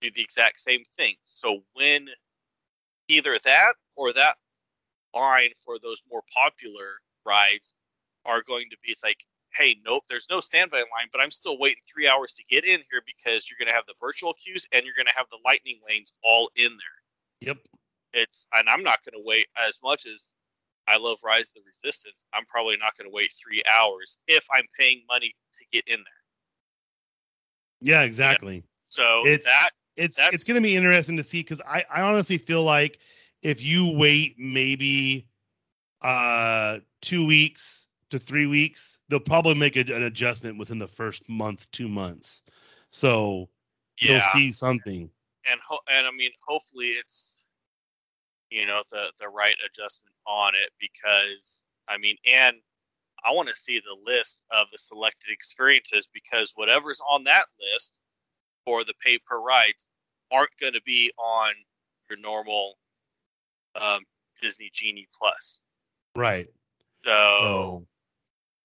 Do 0.00 0.10
the 0.10 0.20
exact 0.20 0.60
same 0.60 0.82
thing. 0.96 1.14
So 1.24 1.60
when 1.72 2.08
either 3.08 3.38
that 3.44 3.74
or 3.96 4.12
that 4.12 4.36
line 5.14 5.50
for 5.64 5.78
those 5.78 6.02
more 6.10 6.22
popular 6.32 6.98
rides 7.24 7.74
are 8.24 8.42
going 8.42 8.66
to 8.70 8.76
be 8.82 8.92
it's 8.92 9.02
like 9.02 9.24
hey 9.56 9.76
nope 9.84 10.02
there's 10.08 10.26
no 10.30 10.40
standby 10.40 10.78
line 10.78 11.08
but 11.12 11.20
i'm 11.20 11.30
still 11.30 11.58
waiting 11.58 11.82
three 11.92 12.08
hours 12.08 12.34
to 12.34 12.42
get 12.48 12.64
in 12.64 12.80
here 12.90 13.02
because 13.06 13.48
you're 13.50 13.58
going 13.58 13.66
to 13.70 13.74
have 13.74 13.86
the 13.86 13.94
virtual 14.00 14.34
queues 14.34 14.66
and 14.72 14.84
you're 14.84 14.94
going 14.96 15.06
to 15.06 15.16
have 15.16 15.26
the 15.30 15.38
lightning 15.44 15.78
lanes 15.88 16.12
all 16.22 16.50
in 16.56 16.70
there 16.70 16.98
Yep. 17.40 17.58
it's 18.12 18.46
and 18.54 18.68
i'm 18.68 18.82
not 18.82 18.98
going 19.04 19.20
to 19.20 19.26
wait 19.26 19.46
as 19.68 19.78
much 19.82 20.06
as 20.06 20.32
i 20.88 20.96
love 20.96 21.18
rise 21.24 21.48
of 21.48 21.54
the 21.54 21.60
resistance 21.66 22.26
i'm 22.34 22.44
probably 22.46 22.76
not 22.76 22.96
going 22.96 23.08
to 23.08 23.14
wait 23.14 23.30
three 23.32 23.62
hours 23.78 24.18
if 24.28 24.44
i'm 24.54 24.66
paying 24.78 25.02
money 25.08 25.34
to 25.54 25.64
get 25.72 25.84
in 25.86 25.98
there 25.98 26.12
Yeah, 27.80 28.02
exactly. 28.02 28.64
so 28.82 29.26
It's- 29.26 29.44
that 29.44 29.70
It's 29.96 30.18
it's 30.18 30.44
going 30.44 30.56
to 30.56 30.60
be 30.60 30.76
interesting 30.76 31.16
to 31.16 31.22
see 31.22 31.40
because 31.40 31.62
I 31.62 31.84
I 31.90 32.02
honestly 32.02 32.36
feel 32.38 32.62
like 32.62 32.98
if 33.42 33.62
you 33.62 33.86
wait 33.88 34.38
maybe 34.38 35.28
uh 36.02 36.80
two 37.00 37.26
weeks 37.26 37.85
to 38.10 38.18
three 38.18 38.46
weeks, 38.46 39.00
they'll 39.08 39.20
probably 39.20 39.54
make 39.54 39.76
a, 39.76 39.80
an 39.80 40.04
adjustment 40.04 40.58
within 40.58 40.78
the 40.78 40.86
first 40.86 41.28
month, 41.28 41.70
two 41.70 41.88
months. 41.88 42.42
So 42.90 43.48
yeah 44.00 44.12
you'll 44.12 44.20
see 44.20 44.50
something. 44.50 45.10
and 45.50 45.60
ho- 45.66 45.80
and 45.88 46.06
I 46.06 46.10
mean, 46.10 46.30
hopefully 46.46 46.88
it's 46.88 47.44
you 48.50 48.66
know 48.66 48.82
the 48.90 49.12
the 49.18 49.28
right 49.28 49.56
adjustment 49.64 50.14
on 50.26 50.54
it 50.54 50.70
because 50.80 51.62
I 51.88 51.98
mean, 51.98 52.16
and 52.32 52.56
I 53.24 53.32
want 53.32 53.48
to 53.48 53.56
see 53.56 53.80
the 53.80 53.96
list 54.10 54.42
of 54.50 54.68
the 54.72 54.78
selected 54.78 55.30
experiences 55.30 56.08
because 56.12 56.52
whatever's 56.54 57.00
on 57.10 57.24
that 57.24 57.46
list 57.60 57.98
for 58.64 58.84
the 58.84 58.94
pay 59.02 59.18
per 59.18 59.40
rides 59.40 59.86
aren't 60.30 60.50
going 60.60 60.72
to 60.74 60.82
be 60.82 61.12
on 61.18 61.52
your 62.08 62.18
normal 62.18 62.74
um, 63.80 64.00
Disney 64.40 64.70
Genie 64.72 65.08
Plus. 65.16 65.60
Right. 66.14 66.48
So 67.04 67.12
Oh. 67.12 67.86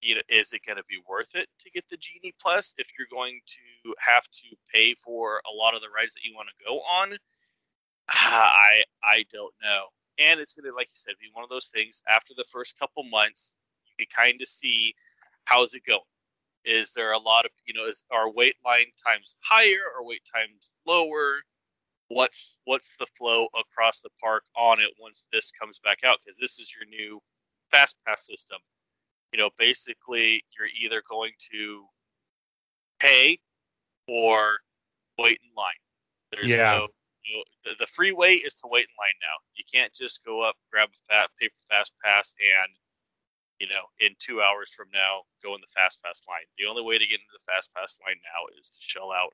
You 0.01 0.15
know, 0.15 0.21
is 0.29 0.51
it 0.51 0.65
going 0.65 0.77
to 0.77 0.83
be 0.89 0.99
worth 1.07 1.35
it 1.35 1.47
to 1.59 1.69
get 1.69 1.87
the 1.89 1.97
Genie 1.97 2.33
Plus 2.41 2.73
if 2.77 2.87
you're 2.97 3.07
going 3.11 3.39
to 3.45 3.93
have 3.99 4.23
to 4.23 4.47
pay 4.73 4.95
for 4.95 5.41
a 5.51 5.55
lot 5.55 5.75
of 5.75 5.81
the 5.81 5.89
rides 5.95 6.13
that 6.13 6.23
you 6.23 6.35
want 6.35 6.49
to 6.49 6.65
go 6.65 6.79
on? 6.79 7.13
I 8.09 8.83
I 9.03 9.25
don't 9.31 9.53
know. 9.61 9.85
And 10.17 10.39
it's 10.39 10.55
going 10.55 10.69
to, 10.69 10.75
like 10.75 10.87
you 10.87 10.97
said, 10.97 11.13
be 11.19 11.29
one 11.33 11.43
of 11.43 11.49
those 11.49 11.67
things. 11.67 12.01
After 12.09 12.33
the 12.35 12.45
first 12.51 12.77
couple 12.77 13.03
months, 13.03 13.57
you 13.85 14.05
can 14.05 14.25
kind 14.25 14.41
of 14.41 14.47
see 14.47 14.93
how's 15.45 15.73
it 15.73 15.85
going. 15.87 16.01
Is 16.65 16.93
there 16.93 17.13
a 17.13 17.19
lot 17.19 17.45
of 17.45 17.51
you 17.65 17.73
know? 17.73 17.85
Is 17.85 18.03
our 18.11 18.31
wait 18.31 18.55
line 18.65 18.91
times 19.05 19.35
higher 19.39 19.85
or 19.97 20.05
wait 20.05 20.21
times 20.33 20.71
lower? 20.85 21.41
What's 22.07 22.57
what's 22.65 22.97
the 22.97 23.07
flow 23.17 23.47
across 23.57 24.01
the 24.01 24.09
park 24.19 24.43
on 24.57 24.79
it 24.79 24.91
once 24.99 25.25
this 25.31 25.51
comes 25.59 25.79
back 25.83 25.99
out? 26.03 26.17
Because 26.23 26.37
this 26.37 26.59
is 26.59 26.73
your 26.75 26.87
new 26.89 27.19
fast 27.71 27.95
pass 28.05 28.25
system 28.25 28.59
you 29.31 29.39
know, 29.39 29.49
basically 29.57 30.43
you're 30.57 30.67
either 30.79 31.01
going 31.09 31.31
to 31.51 31.85
pay 32.99 33.39
or 34.07 34.59
wait 35.17 35.39
in 35.43 35.49
line. 35.55 35.73
There's 36.31 36.47
Yeah. 36.49 36.71
no, 36.71 36.87
you 37.23 37.37
know, 37.37 37.43
the, 37.63 37.71
the 37.79 37.87
free 37.87 38.11
way 38.11 38.35
is 38.35 38.55
to 38.55 38.67
wait 38.67 38.87
in 38.89 38.95
line 38.99 39.15
now. 39.21 39.37
You 39.55 39.63
can't 39.71 39.93
just 39.93 40.23
go 40.23 40.41
up, 40.41 40.55
grab 40.71 40.89
a 40.93 40.97
fat 41.13 41.29
paper 41.39 41.55
fast 41.69 41.93
pass, 42.03 42.33
and 42.39 42.75
you 43.59 43.67
know, 43.67 43.83
in 43.99 44.15
two 44.17 44.41
hours 44.41 44.71
from 44.73 44.87
now, 44.91 45.21
go 45.43 45.53
in 45.53 45.61
the 45.61 45.67
fast 45.67 46.01
pass 46.03 46.23
line. 46.27 46.45
The 46.57 46.65
only 46.65 46.81
way 46.81 46.97
to 46.97 47.05
get 47.05 47.19
into 47.19 47.31
the 47.31 47.51
fast 47.51 47.71
pass 47.75 47.95
line 48.05 48.17
now 48.23 48.59
is 48.59 48.71
to 48.71 48.77
shell 48.81 49.11
out 49.11 49.33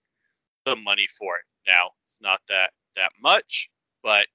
the 0.65 0.75
money 0.75 1.07
for 1.17 1.37
it. 1.37 1.45
Now, 1.65 1.91
it's 2.05 2.17
not 2.19 2.41
that 2.49 2.73
that 2.97 3.11
much, 3.21 3.69
but 4.03 4.27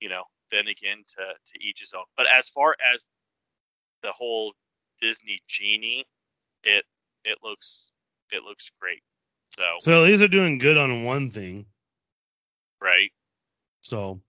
you 0.00 0.08
know, 0.10 0.24
then 0.50 0.68
again, 0.68 1.02
to 1.16 1.34
to 1.34 1.64
each 1.64 1.80
his 1.80 1.94
own. 1.94 2.04
But 2.16 2.26
as 2.30 2.48
far 2.48 2.76
as 2.92 3.06
the 4.02 4.12
whole 4.12 4.52
Disney 5.00 5.42
genie, 5.48 6.04
it 6.64 6.84
it 7.24 7.38
looks 7.42 7.92
it 8.30 8.42
looks 8.42 8.70
great. 8.80 9.02
So, 9.56 9.62
So 9.80 9.92
at 9.92 10.04
least 10.04 10.20
they're 10.20 10.28
doing 10.28 10.58
good 10.58 10.78
on 10.78 11.04
one 11.04 11.30
thing. 11.30 11.66
right, 12.80 13.10
So 13.82 14.20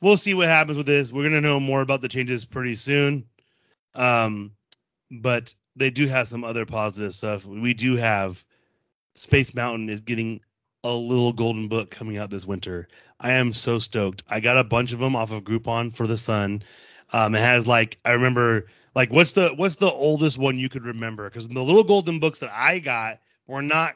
we'll 0.00 0.16
see 0.16 0.34
what 0.34 0.48
happens 0.48 0.76
with 0.76 0.86
this. 0.86 1.12
We're 1.12 1.24
gonna 1.24 1.40
know 1.40 1.60
more 1.60 1.80
about 1.80 2.02
the 2.02 2.08
changes 2.08 2.44
pretty 2.44 2.74
soon. 2.74 3.26
Um, 3.94 4.52
but 5.10 5.54
they 5.76 5.90
do 5.90 6.06
have 6.06 6.28
some 6.28 6.44
other 6.44 6.66
positive 6.66 7.14
stuff. 7.14 7.44
We 7.46 7.74
do 7.74 7.96
have 7.96 8.44
Space 9.14 9.54
Mountain 9.54 9.88
is 9.88 10.00
getting 10.00 10.40
a 10.84 10.92
little 10.92 11.32
golden 11.32 11.68
book 11.68 11.90
coming 11.90 12.18
out 12.18 12.30
this 12.30 12.46
winter. 12.46 12.88
I 13.20 13.32
am 13.32 13.52
so 13.52 13.78
stoked. 13.78 14.22
I 14.28 14.40
got 14.40 14.58
a 14.58 14.64
bunch 14.64 14.92
of 14.92 14.98
them 14.98 15.16
off 15.16 15.32
of 15.32 15.44
Groupon 15.44 15.92
for 15.94 16.06
the 16.06 16.16
Sun. 16.16 16.62
Um, 17.12 17.34
it 17.34 17.40
has 17.40 17.66
like 17.66 17.98
I 18.04 18.12
remember 18.12 18.66
like 18.98 19.12
what's 19.12 19.30
the 19.30 19.50
what's 19.50 19.76
the 19.76 19.92
oldest 19.92 20.38
one 20.38 20.58
you 20.58 20.68
could 20.68 20.84
remember? 20.84 21.30
Because 21.30 21.46
the 21.46 21.62
little 21.62 21.84
golden 21.84 22.18
books 22.18 22.40
that 22.40 22.50
I 22.52 22.80
got 22.80 23.20
were 23.46 23.62
not 23.62 23.94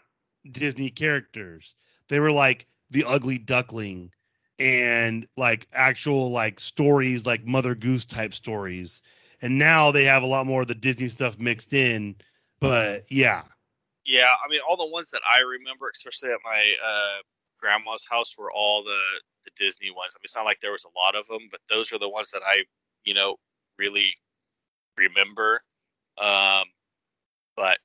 Disney 0.49 0.91
characters. 0.91 1.75
They 2.09 2.21
were 2.21 2.31
like 2.31 2.69
the 2.93 3.03
Ugly 3.05 3.39
Duckling 3.39 4.13
and 4.61 5.27
like 5.37 5.67
actual 5.73 6.31
like 6.31 6.61
stories 6.61 7.27
like 7.27 7.45
Mother 7.45 7.75
Goose 7.75 8.05
type 8.05 8.33
stories. 8.33 9.03
And 9.41 9.59
now 9.59 9.91
they 9.91 10.05
have 10.05 10.23
a 10.23 10.27
lot 10.27 10.47
more 10.47 10.63
of 10.63 10.69
the 10.69 10.75
Disney 10.77 11.09
stuff 11.09 11.37
mixed 11.37 11.73
in. 11.73 12.15
But 12.61 13.11
yeah, 13.11 13.43
yeah. 14.07 14.31
I 14.47 14.49
mean, 14.49 14.61
all 14.69 14.77
the 14.77 14.87
ones 14.87 15.11
that 15.11 15.23
I 15.29 15.41
remember, 15.41 15.91
especially 15.93 16.31
at 16.31 16.39
my 16.45 16.75
uh, 16.87 17.23
grandma's 17.59 18.07
house, 18.09 18.39
were 18.39 18.53
all 18.53 18.85
the 18.85 19.01
the 19.45 19.51
Disney 19.57 19.91
ones. 19.91 20.13
I 20.15 20.19
mean, 20.21 20.27
it's 20.27 20.37
not 20.37 20.45
like 20.45 20.61
there 20.61 20.71
was 20.71 20.85
a 20.85 20.97
lot 20.97 21.17
of 21.17 21.27
them, 21.27 21.49
but 21.51 21.61
those 21.69 21.93
are 21.93 21.99
the 21.99 22.09
ones 22.09 22.31
that 22.31 22.43
I, 22.47 22.63
you 23.05 23.15
know, 23.15 23.35
really 23.81 24.15
remember. 24.97 25.61
Um, 26.19 26.65
but 27.57 27.79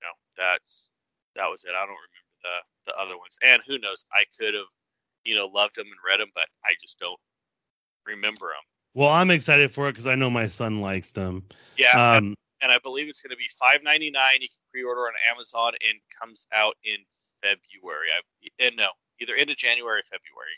you 0.00 0.06
know, 0.06 0.14
that's 0.36 0.88
that 1.34 1.46
was 1.46 1.64
it. 1.64 1.70
I 1.70 1.84
don't 1.86 1.96
remember 1.96 2.32
the 2.42 2.92
the 2.92 2.98
other 2.98 3.18
ones. 3.18 3.36
And 3.42 3.62
who 3.66 3.78
knows? 3.78 4.06
I 4.12 4.24
could 4.38 4.54
have, 4.54 4.70
you 5.24 5.34
know, 5.34 5.46
loved 5.46 5.76
them 5.76 5.86
and 5.86 5.96
read 6.06 6.20
them, 6.20 6.30
but 6.34 6.46
I 6.64 6.74
just 6.80 6.98
don't 6.98 7.18
remember 8.06 8.46
them. 8.46 8.64
Well, 8.94 9.10
I'm 9.10 9.30
excited 9.30 9.70
for 9.70 9.88
it 9.88 9.92
because 9.92 10.06
I 10.06 10.14
know 10.14 10.30
my 10.30 10.48
son 10.48 10.80
likes 10.80 11.12
them. 11.12 11.44
Yeah, 11.76 12.16
Um, 12.16 12.34
and 12.62 12.72
I 12.72 12.78
believe 12.82 13.08
it's 13.08 13.20
going 13.20 13.30
to 13.30 13.36
be 13.36 13.50
five 13.58 13.82
ninety 13.82 14.10
nine. 14.10 14.40
You 14.40 14.48
can 14.48 14.62
pre 14.70 14.82
order 14.82 15.02
on 15.02 15.12
Amazon 15.30 15.72
and 15.86 15.98
comes 16.18 16.46
out 16.52 16.76
in 16.84 16.96
February. 17.42 18.08
I 18.16 18.64
and 18.64 18.76
no, 18.76 18.88
either 19.20 19.34
end 19.34 19.50
of 19.50 19.56
January 19.56 20.00
or 20.00 20.04
February. 20.04 20.56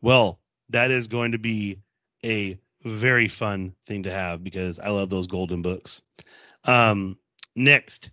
well, 0.00 0.40
that 0.70 0.90
is 0.90 1.08
going 1.08 1.32
to 1.32 1.38
be 1.38 1.78
a 2.24 2.58
very 2.84 3.28
fun 3.28 3.74
thing 3.84 4.02
to 4.04 4.10
have 4.10 4.42
because 4.44 4.78
I 4.78 4.90
love 4.90 5.10
those 5.10 5.26
golden 5.26 5.62
books. 5.62 6.02
Um, 6.64 7.18
next, 7.56 8.10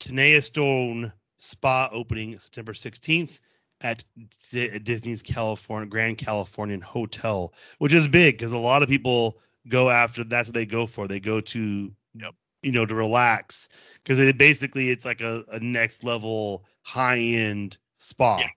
Tenaya 0.00 0.42
Stone 0.42 1.12
Spa 1.36 1.88
opening 1.92 2.38
September 2.38 2.72
16th 2.72 3.40
at 3.82 4.04
D- 4.50 4.78
Disney's 4.78 5.22
California 5.22 5.88
Grand 5.88 6.18
Californian 6.18 6.80
Hotel, 6.80 7.52
which 7.78 7.92
is 7.92 8.08
big 8.08 8.38
because 8.38 8.52
a 8.52 8.58
lot 8.58 8.82
of 8.82 8.88
people 8.88 9.38
go 9.68 9.90
after 9.90 10.24
that's 10.24 10.48
what 10.48 10.54
they 10.54 10.66
go 10.66 10.86
for. 10.86 11.06
They 11.08 11.20
go 11.20 11.40
to 11.40 11.92
Yep. 12.14 12.34
you 12.62 12.72
know 12.72 12.86
to 12.86 12.94
relax 12.94 13.68
because 14.02 14.18
it 14.18 14.38
basically 14.38 14.88
it's 14.88 15.04
like 15.04 15.20
a, 15.20 15.44
a 15.52 15.60
next 15.60 16.04
level 16.04 16.64
high 16.82 17.18
end 17.18 17.76
spa. 17.98 18.38
Yeah. 18.38 18.48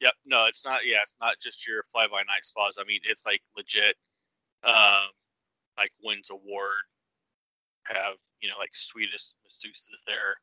Yep. 0.00 0.14
No, 0.24 0.46
it's 0.46 0.64
not. 0.64 0.80
Yeah, 0.84 1.02
it's 1.02 1.16
not 1.20 1.36
just 1.40 1.66
your 1.66 1.82
fly 1.92 2.06
by 2.06 2.22
night 2.22 2.44
spas. 2.44 2.78
I 2.80 2.84
mean, 2.84 3.00
it's 3.04 3.26
like 3.26 3.42
legit, 3.56 3.96
um, 4.64 5.12
like 5.76 5.92
wins 6.02 6.30
award, 6.30 6.84
have 7.84 8.14
you 8.40 8.48
know 8.48 8.56
like 8.58 8.74
sweetest 8.74 9.34
masseuses 9.46 10.02
there, 10.06 10.36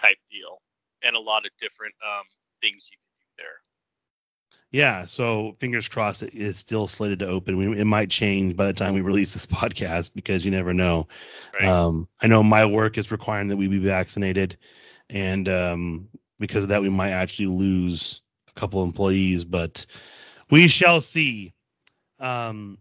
type 0.00 0.18
deal, 0.30 0.60
and 1.02 1.16
a 1.16 1.20
lot 1.20 1.46
of 1.46 1.52
different 1.58 1.94
um 2.06 2.24
things 2.60 2.88
you 2.90 2.98
can 2.98 3.12
do 3.18 3.42
there. 3.42 3.60
Yeah, 4.70 5.06
so 5.06 5.56
fingers 5.58 5.88
crossed 5.88 6.22
it 6.22 6.34
is 6.34 6.58
still 6.58 6.86
slated 6.86 7.20
to 7.20 7.26
open. 7.26 7.56
We, 7.56 7.80
it 7.80 7.86
might 7.86 8.10
change 8.10 8.54
by 8.56 8.66
the 8.66 8.74
time 8.74 8.92
we 8.92 9.00
release 9.02 9.32
this 9.32 9.46
podcast 9.46 10.12
because 10.14 10.44
you 10.44 10.50
never 10.50 10.74
know. 10.74 11.08
Right. 11.58 11.68
Um, 11.68 12.06
I 12.20 12.26
know 12.26 12.42
my 12.42 12.66
work 12.66 12.98
is 12.98 13.10
requiring 13.10 13.48
that 13.48 13.56
we 13.56 13.68
be 13.68 13.78
vaccinated, 13.78 14.58
and 15.08 15.48
um, 15.48 16.08
because 16.38 16.64
of 16.64 16.68
that, 16.68 16.82
we 16.82 16.90
might 16.90 17.10
actually 17.12 17.46
lose 17.46 18.20
couple 18.58 18.82
employees, 18.82 19.44
but 19.44 19.86
we 20.50 20.66
shall 20.68 21.00
see. 21.00 21.54
Um, 22.18 22.78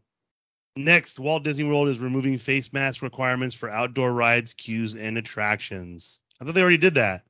next, 0.75 1.19
Walt 1.19 1.43
Disney 1.43 1.67
World 1.67 1.87
is 1.87 1.99
removing 1.99 2.37
face 2.37 2.73
mask 2.73 3.01
requirements 3.01 3.55
for 3.55 3.69
outdoor 3.69 4.13
rides, 4.13 4.53
queues, 4.53 4.95
and 4.95 5.17
attractions. 5.17 6.19
I 6.41 6.45
thought 6.45 6.53
they 6.55 6.61
already 6.61 6.77
did 6.77 6.95
that. 6.95 7.23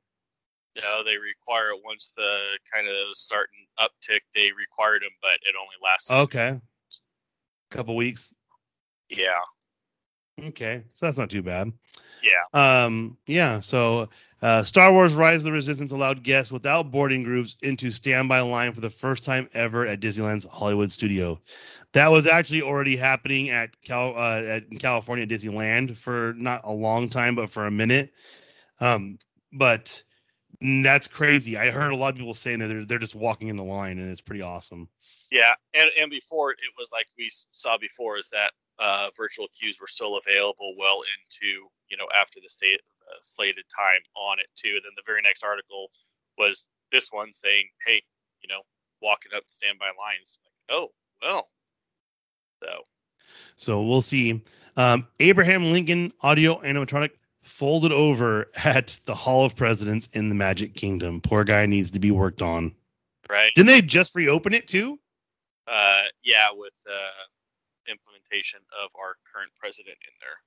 No, 0.76 1.02
they 1.04 1.16
require 1.16 1.70
it 1.70 1.80
once 1.84 2.12
the 2.16 2.58
kind 2.72 2.86
of 2.86 2.94
starting 3.16 3.66
uptick. 3.80 4.20
They 4.34 4.50
required 4.56 5.02
them, 5.02 5.10
but 5.20 5.34
it 5.42 5.54
only 5.60 5.74
lasted. 5.82 6.14
Okay, 6.14 6.48
A 6.50 6.60
couple 7.76 7.96
weeks. 7.96 8.32
Yeah, 9.10 9.40
Okay, 10.46 10.84
so 10.92 11.06
that's 11.06 11.18
not 11.18 11.30
too 11.30 11.42
bad. 11.42 11.72
yeah, 12.22 12.44
Um, 12.84 13.18
yeah, 13.26 13.58
so 13.58 14.08
uh, 14.40 14.62
Star 14.62 14.92
Wars 14.92 15.14
Rise 15.14 15.38
of 15.38 15.44
the 15.44 15.52
Resistance 15.52 15.90
allowed 15.90 16.22
guests 16.22 16.52
without 16.52 16.90
boarding 16.90 17.22
groups 17.22 17.56
into 17.62 17.90
standby 17.90 18.40
line 18.40 18.72
for 18.72 18.80
the 18.80 18.90
first 18.90 19.24
time 19.24 19.48
ever 19.52 19.86
at 19.86 20.00
Disneyland's 20.00 20.46
Hollywood 20.50 20.92
studio. 20.92 21.40
That 21.92 22.10
was 22.10 22.26
actually 22.26 22.62
already 22.62 22.96
happening 22.96 23.50
at 23.50 23.70
Cal 23.82 24.14
uh, 24.16 24.42
at 24.42 24.70
California 24.78 25.26
Disneyland 25.26 25.96
for 25.96 26.34
not 26.36 26.60
a 26.64 26.72
long 26.72 27.08
time, 27.08 27.34
but 27.34 27.50
for 27.50 27.66
a 27.66 27.70
minute. 27.70 28.12
Um, 28.80 29.18
but 29.52 30.02
that's 30.60 31.08
crazy. 31.08 31.56
I 31.56 31.70
heard 31.70 31.92
a 31.92 31.96
lot 31.96 32.10
of 32.10 32.16
people 32.16 32.34
saying 32.34 32.60
that 32.60 32.68
they're 32.68 32.84
they're 32.84 32.98
just 32.98 33.14
walking 33.14 33.48
in 33.48 33.56
the 33.56 33.64
line, 33.64 33.98
and 33.98 34.08
it's 34.08 34.20
pretty 34.20 34.42
awesome. 34.42 34.88
yeah. 35.32 35.54
And 35.74 35.88
and 36.00 36.10
before 36.10 36.52
it 36.52 36.58
was 36.78 36.90
like 36.92 37.06
we 37.18 37.30
saw 37.52 37.76
before 37.78 38.18
is 38.18 38.28
that 38.30 38.52
uh, 38.78 39.08
virtual 39.16 39.48
queues 39.48 39.78
were 39.80 39.88
still 39.88 40.18
available 40.18 40.74
well 40.78 41.02
into 41.02 41.68
you 41.88 41.96
know 41.96 42.06
after 42.14 42.38
the 42.40 42.48
state 42.48 42.80
uh, 43.08 43.18
slated 43.20 43.64
time 43.74 44.00
on 44.16 44.38
it 44.38 44.46
too. 44.56 44.70
And 44.74 44.82
then 44.84 44.92
the 44.96 45.02
very 45.06 45.22
next 45.22 45.42
article 45.42 45.88
was 46.36 46.64
this 46.92 47.08
one 47.10 47.32
saying, 47.32 47.68
hey, 47.86 48.02
you 48.42 48.48
know, 48.48 48.60
walking 49.02 49.32
up 49.36 49.44
standby 49.48 49.86
lines. 49.86 50.38
Like, 50.44 50.76
oh 50.76 50.88
well. 51.22 51.48
So 52.62 52.68
So 53.56 53.82
we'll 53.82 54.02
see. 54.02 54.42
Um, 54.76 55.08
Abraham 55.20 55.72
Lincoln 55.72 56.12
audio 56.20 56.60
animatronic 56.60 57.10
folded 57.42 57.92
over 57.92 58.50
at 58.64 58.98
the 59.04 59.14
Hall 59.14 59.44
of 59.44 59.56
Presidents 59.56 60.08
in 60.12 60.28
the 60.28 60.34
Magic 60.34 60.74
Kingdom. 60.74 61.20
Poor 61.20 61.44
guy 61.44 61.66
needs 61.66 61.90
to 61.92 62.00
be 62.00 62.10
worked 62.10 62.42
on. 62.42 62.72
right. 63.30 63.52
Didn't 63.54 63.68
they 63.68 63.82
just 63.82 64.14
reopen 64.14 64.54
it 64.54 64.68
too? 64.68 64.98
Uh, 65.66 66.04
yeah, 66.24 66.48
with 66.54 66.72
uh, 66.88 67.90
implementation 67.90 68.60
of 68.82 68.90
our 68.98 69.16
current 69.32 69.52
president 69.60 69.96
in 70.00 70.14
there. 70.20 70.38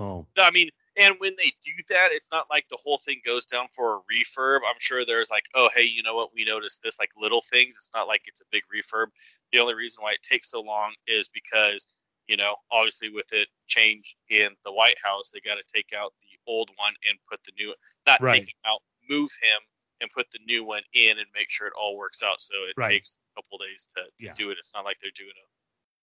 Oh, 0.00 0.28
No, 0.36 0.44
I 0.44 0.50
mean, 0.50 0.70
and 0.96 1.16
when 1.18 1.34
they 1.36 1.52
do 1.62 1.72
that, 1.88 2.12
it's 2.12 2.30
not 2.30 2.46
like 2.50 2.68
the 2.68 2.78
whole 2.82 2.98
thing 2.98 3.20
goes 3.24 3.46
down 3.46 3.68
for 3.72 3.96
a 3.96 4.00
refurb. 4.12 4.60
I'm 4.66 4.78
sure 4.78 5.04
there's 5.04 5.30
like, 5.30 5.46
oh, 5.54 5.70
hey, 5.74 5.82
you 5.84 6.02
know 6.02 6.14
what? 6.16 6.34
We 6.34 6.44
noticed 6.44 6.82
this, 6.82 6.98
like 6.98 7.10
little 7.16 7.42
things. 7.42 7.76
It's 7.76 7.90
not 7.94 8.08
like 8.08 8.22
it's 8.26 8.40
a 8.40 8.44
big 8.50 8.62
refurb. 8.74 9.08
The 9.52 9.58
only 9.58 9.74
reason 9.74 10.02
why 10.02 10.12
it 10.12 10.22
takes 10.22 10.50
so 10.50 10.60
long 10.60 10.94
is 11.06 11.28
because, 11.28 11.86
you 12.28 12.36
know, 12.36 12.56
obviously 12.70 13.10
with 13.10 13.32
it 13.32 13.48
change 13.66 14.16
in 14.28 14.54
the 14.64 14.72
White 14.72 14.98
House, 15.02 15.30
they 15.32 15.40
got 15.40 15.56
to 15.56 15.64
take 15.72 15.92
out 15.92 16.14
the 16.22 16.38
old 16.46 16.70
one 16.76 16.94
and 17.08 17.18
put 17.28 17.42
the 17.44 17.52
new, 17.58 17.74
not 18.06 18.20
Right. 18.20 18.32
take 18.32 18.48
him 18.48 18.54
out, 18.66 18.80
move 19.08 19.30
him 19.42 19.60
and 20.00 20.10
put 20.10 20.30
the 20.30 20.38
new 20.46 20.64
one 20.64 20.82
in 20.94 21.18
and 21.18 21.26
make 21.34 21.50
sure 21.50 21.66
it 21.66 21.72
all 21.78 21.96
works 21.96 22.22
out. 22.22 22.40
So 22.40 22.54
it 22.68 22.76
Right. 22.76 23.02
takes 23.02 23.16
a 23.36 23.40
couple 23.42 23.58
days 23.58 23.86
to, 23.96 24.04
to 24.04 24.10
Yeah. 24.18 24.36
do 24.36 24.50
it. 24.50 24.58
It's 24.58 24.72
not 24.74 24.84
like 24.84 24.98
they're 25.00 25.10
doing 25.14 25.30
a 25.36 25.48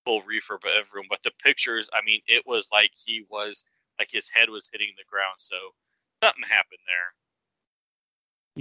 full 0.06 0.22
refurb 0.22 0.66
of 0.66 0.72
every 0.76 1.00
room, 1.00 1.08
but 1.10 1.24
the 1.24 1.32
pictures, 1.44 1.90
I 1.94 2.02
mean, 2.04 2.22
it 2.28 2.46
was 2.46 2.70
like 2.72 2.92
he 2.96 3.26
was 3.30 3.64
like 4.00 4.10
his 4.12 4.30
head 4.30 4.50
was 4.50 4.70
hitting 4.72 4.94
the 4.98 5.04
ground. 5.10 5.36
So 5.40 5.56
something 6.24 6.44
happened 6.48 6.80
there. 6.86 7.14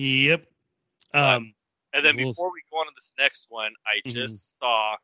yep. 0.02 0.46
Um, 1.14 1.54
And 1.92 2.04
then 2.04 2.16
We'll- 2.16 2.32
before 2.32 2.52
we 2.52 2.60
go 2.70 2.78
on 2.78 2.86
to 2.86 2.92
this 2.94 3.12
next 3.16 3.46
one, 3.48 3.74
I 3.86 4.02
Mhm. 4.04 4.12
just 4.12 4.58
saw 4.58 4.96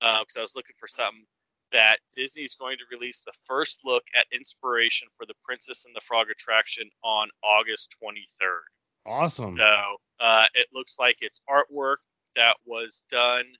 because 0.00 0.36
I 0.38 0.40
was 0.40 0.54
looking 0.56 0.76
for 0.76 0.88
something 0.88 1.26
that 1.72 1.98
Disney's 2.14 2.54
going 2.54 2.78
to 2.78 2.86
release 2.90 3.20
the 3.22 3.34
first 3.44 3.84
look 3.84 4.02
at 4.14 4.26
inspiration 4.32 5.08
for 5.16 5.26
the 5.26 5.34
Princess 5.44 5.84
and 5.84 5.94
the 5.94 6.00
Frog 6.00 6.30
attraction 6.30 6.90
on 7.02 7.30
August 7.42 7.90
23rd. 8.00 8.64
awesome. 9.04 9.56
So 9.58 10.00
uh, 10.20 10.46
it 10.54 10.72
looks 10.72 10.98
like 10.98 11.18
it's 11.20 11.40
artwork 11.48 11.98
that 12.36 12.56
was 12.64 13.02
done. 13.10 13.54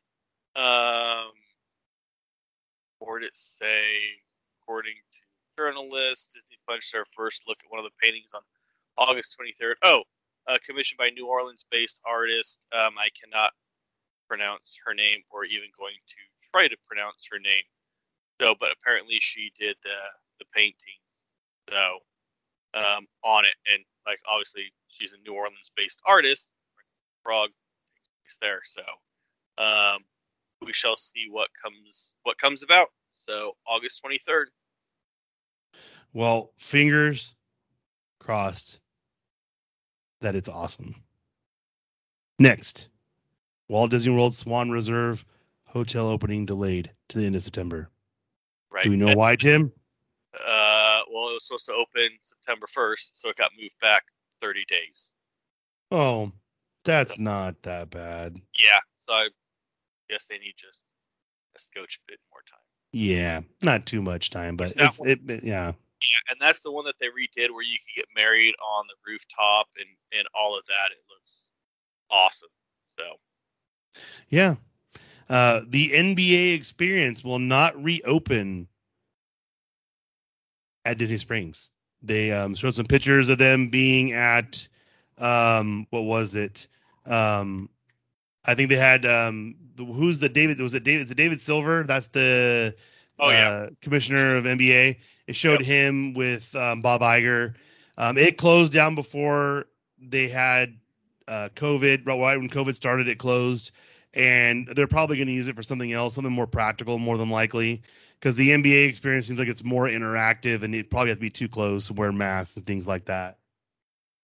Um, 0.55 1.33
where 2.99 3.19
did 3.19 3.29
it 3.29 3.37
say? 3.37 4.23
According 4.63 4.97
to 4.97 5.21
journalists, 5.61 6.33
Disney 6.33 6.57
punched 6.67 6.93
their 6.93 7.05
first 7.17 7.45
look 7.47 7.59
at 7.63 7.71
one 7.71 7.79
of 7.79 7.85
the 7.85 7.97
paintings 8.03 8.33
on 8.35 8.41
August 8.97 9.37
23rd. 9.37 9.75
Oh, 9.83 10.03
uh, 10.49 10.59
commissioned 10.65 10.99
by 10.99 11.11
New 11.11 11.27
Orleans-based 11.27 12.01
artist. 12.07 12.59
Um, 12.73 12.97
I 12.99 13.09
cannot 13.13 13.53
pronounce 14.29 14.79
her 14.85 14.95
name, 14.95 15.21
or 15.31 15.45
even 15.45 15.69
going 15.77 15.97
to 16.09 16.21
try 16.51 16.69
to 16.69 16.77
pronounce 16.89 17.29
her 17.31 17.39
name. 17.39 17.65
So, 18.41 18.55
but 18.59 18.71
apparently 18.73 19.19
she 19.21 19.53
did 19.59 19.77
the 19.83 19.99
the 20.39 20.47
paintings. 20.55 21.13
So, 21.69 21.99
um, 22.73 23.07
on 23.23 23.45
it, 23.45 23.55
and 23.71 23.85
like 24.07 24.19
obviously 24.27 24.73
she's 24.89 25.13
a 25.13 25.29
New 25.29 25.35
Orleans-based 25.37 26.01
artist. 26.07 26.51
Frog 27.23 27.51
is 28.29 28.39
there, 28.41 28.61
so 28.65 28.83
um, 29.63 30.05
we 30.65 30.73
shall 30.73 30.97
see 30.97 31.27
what 31.31 31.49
comes 31.63 32.15
what 32.23 32.39
comes 32.39 32.63
about. 32.63 32.89
So 33.13 33.53
August 33.69 34.03
23rd. 34.03 34.47
Well, 36.13 36.53
fingers 36.59 37.35
crossed 38.19 38.81
that 40.21 40.35
it's 40.35 40.49
awesome. 40.49 40.95
Next, 42.39 42.89
Walt 43.69 43.91
Disney 43.91 44.15
World 44.15 44.35
Swan 44.35 44.71
Reserve 44.71 45.25
Hotel 45.65 46.09
opening 46.09 46.47
delayed 46.47 46.91
to 47.09 47.19
the 47.19 47.27
end 47.27 47.37
of 47.37 47.43
September. 47.43 47.89
Right. 48.71 48.85
Do 48.85 48.91
we 48.91 48.97
know 48.97 49.15
why, 49.15 49.37
Tim? 49.37 49.73
Uh, 50.35 51.01
well, 51.13 51.29
it 51.31 51.35
was 51.35 51.47
supposed 51.47 51.67
to 51.67 51.73
open 51.73 52.09
September 52.23 52.67
1st, 52.67 53.11
so 53.13 53.29
it 53.29 53.37
got 53.37 53.51
moved 53.61 53.79
back 53.81 54.03
30 54.41 54.65
days. 54.69 55.11
Oh, 55.91 56.33
that's 56.85 57.19
not 57.19 57.61
that 57.63 57.91
bad. 57.91 58.37
Yeah, 58.59 58.79
so 58.97 59.13
I 59.13 59.29
guess 60.09 60.27
they 60.27 60.39
need 60.39 60.55
just 60.57 60.83
a 61.57 61.59
scotch 61.59 62.01
bit 62.09 62.19
more 62.33 62.43
time. 62.49 62.59
Yeah, 62.93 63.41
not 63.63 63.87
too 63.87 64.03
much 64.03 64.31
time, 64.31 64.57
but 64.57 64.73
it's 64.77 65.01
it, 65.05 65.21
it- 65.29 65.45
yeah. 65.45 65.73
Yeah, 66.03 66.33
and 66.33 66.41
that's 66.41 66.63
the 66.63 66.73
one 66.73 66.85
that 66.87 66.99
they 66.99 67.07
redid 67.07 67.51
where 67.53 67.63
you 67.65 67.79
could 67.79 67.97
get 67.97 68.07
married 68.15 68.55
on 68.63 68.87
the 68.89 68.97
rooftop 69.11 69.69
and 69.79 69.89
and 70.19 70.27
all 70.35 70.59
of 70.59 70.65
that. 70.67 70.93
It 70.93 71.03
looks 71.09 71.33
awesome. 72.11 72.51
So 72.99 73.05
Yeah. 74.29 74.57
Uh, 75.29 75.61
the 75.69 75.95
NBA 75.95 76.55
experience 76.55 77.25
will 77.25 77.39
not 77.39 77.83
reopen 77.83 78.69
at 80.85 80.99
Disney 80.99 81.19
Springs. 81.19 81.71
They 82.03 82.33
um, 82.33 82.55
showed 82.55 82.75
some 82.75 82.87
pictures 82.87 83.29
of 83.29 83.39
them 83.39 83.69
being 83.69 84.13
at 84.13 84.67
um, 85.19 85.87
what 85.91 86.03
was 86.03 86.35
it? 86.35 86.67
Um, 87.07 87.69
I 88.45 88.55
think 88.55 88.71
they 88.71 88.77
had 88.77 89.05
um, 89.07 89.57
the, 89.77 89.85
who's 89.85 90.19
the 90.21 90.29
David? 90.29 90.61
Was 90.61 90.75
it 90.75 90.85
David? 90.85 91.03
Is 91.03 91.11
it 91.11 91.17
David 91.17 91.41
Silver? 91.41 91.85
That's 91.85 92.09
the 92.09 92.75
Oh, 93.19 93.31
yeah. 93.31 93.51
uh, 93.51 93.71
commissioner 93.81 94.37
of 94.37 94.47
NBA. 94.47 94.99
It 95.31 95.37
showed 95.37 95.61
Yep. 95.61 95.69
him 95.69 96.15
with 96.15 96.57
um, 96.57 96.83
Bob 96.83 97.03
Iger. 97.03 97.55
Um, 97.97 98.19
it 98.19 98.37
closed 98.37 98.73
down 98.73 98.97
before 98.97 99.67
they 99.97 100.27
had 100.27 100.77
uh, 101.29 101.51
COVID. 101.55 102.05
Right 102.05 102.37
when 102.37 102.49
COVID 102.49 102.75
started, 102.75 103.09
it 103.09 103.19
closed, 103.21 103.71
and 104.13 104.67
they're 104.75 104.89
probably 104.89 105.19
going 105.19 105.29
to 105.29 105.33
use 105.33 105.47
it 105.47 105.55
for 105.55 105.63
something 105.63 105.93
else, 105.93 106.17
something 106.17 106.33
more 106.33 106.49
practical, 106.49 106.99
more 106.99 107.17
than 107.17 107.31
likely. 107.31 107.81
Because 108.19 108.35
the 108.35 108.51
NBA 108.51 108.89
experience 108.89 109.29
seems 109.29 109.39
like 109.39 109.47
it's 109.47 109.63
more 109.63 109.85
interactive, 109.87 110.65
and 110.65 110.75
it 110.75 110.91
probably 110.91 111.11
has 111.11 111.19
to 111.19 111.21
be 111.21 111.31
too 111.31 111.49
close 111.49 111.87
to 111.87 111.93
wear 111.93 112.11
masks 112.11 112.57
and 112.57 112.67
things 112.67 112.89
like 112.89 113.05
that. 113.05 113.39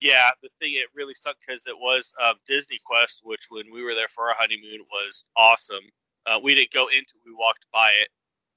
Yeah, 0.00 0.30
the 0.42 0.50
thing 0.60 0.72
it 0.74 0.88
really 0.92 1.14
sucked 1.14 1.38
because 1.46 1.62
it 1.68 1.78
was 1.78 2.12
um, 2.20 2.34
Disney 2.48 2.80
Quest, 2.84 3.20
which 3.22 3.46
when 3.48 3.66
we 3.72 3.84
were 3.84 3.94
there 3.94 4.08
for 4.12 4.28
our 4.28 4.34
honeymoon 4.36 4.84
was 4.90 5.24
awesome. 5.36 5.84
Uh, 6.26 6.40
we 6.42 6.56
didn't 6.56 6.72
go 6.72 6.88
into, 6.88 7.14
we 7.24 7.32
walked 7.32 7.64
by 7.72 7.92
it, 7.92 8.08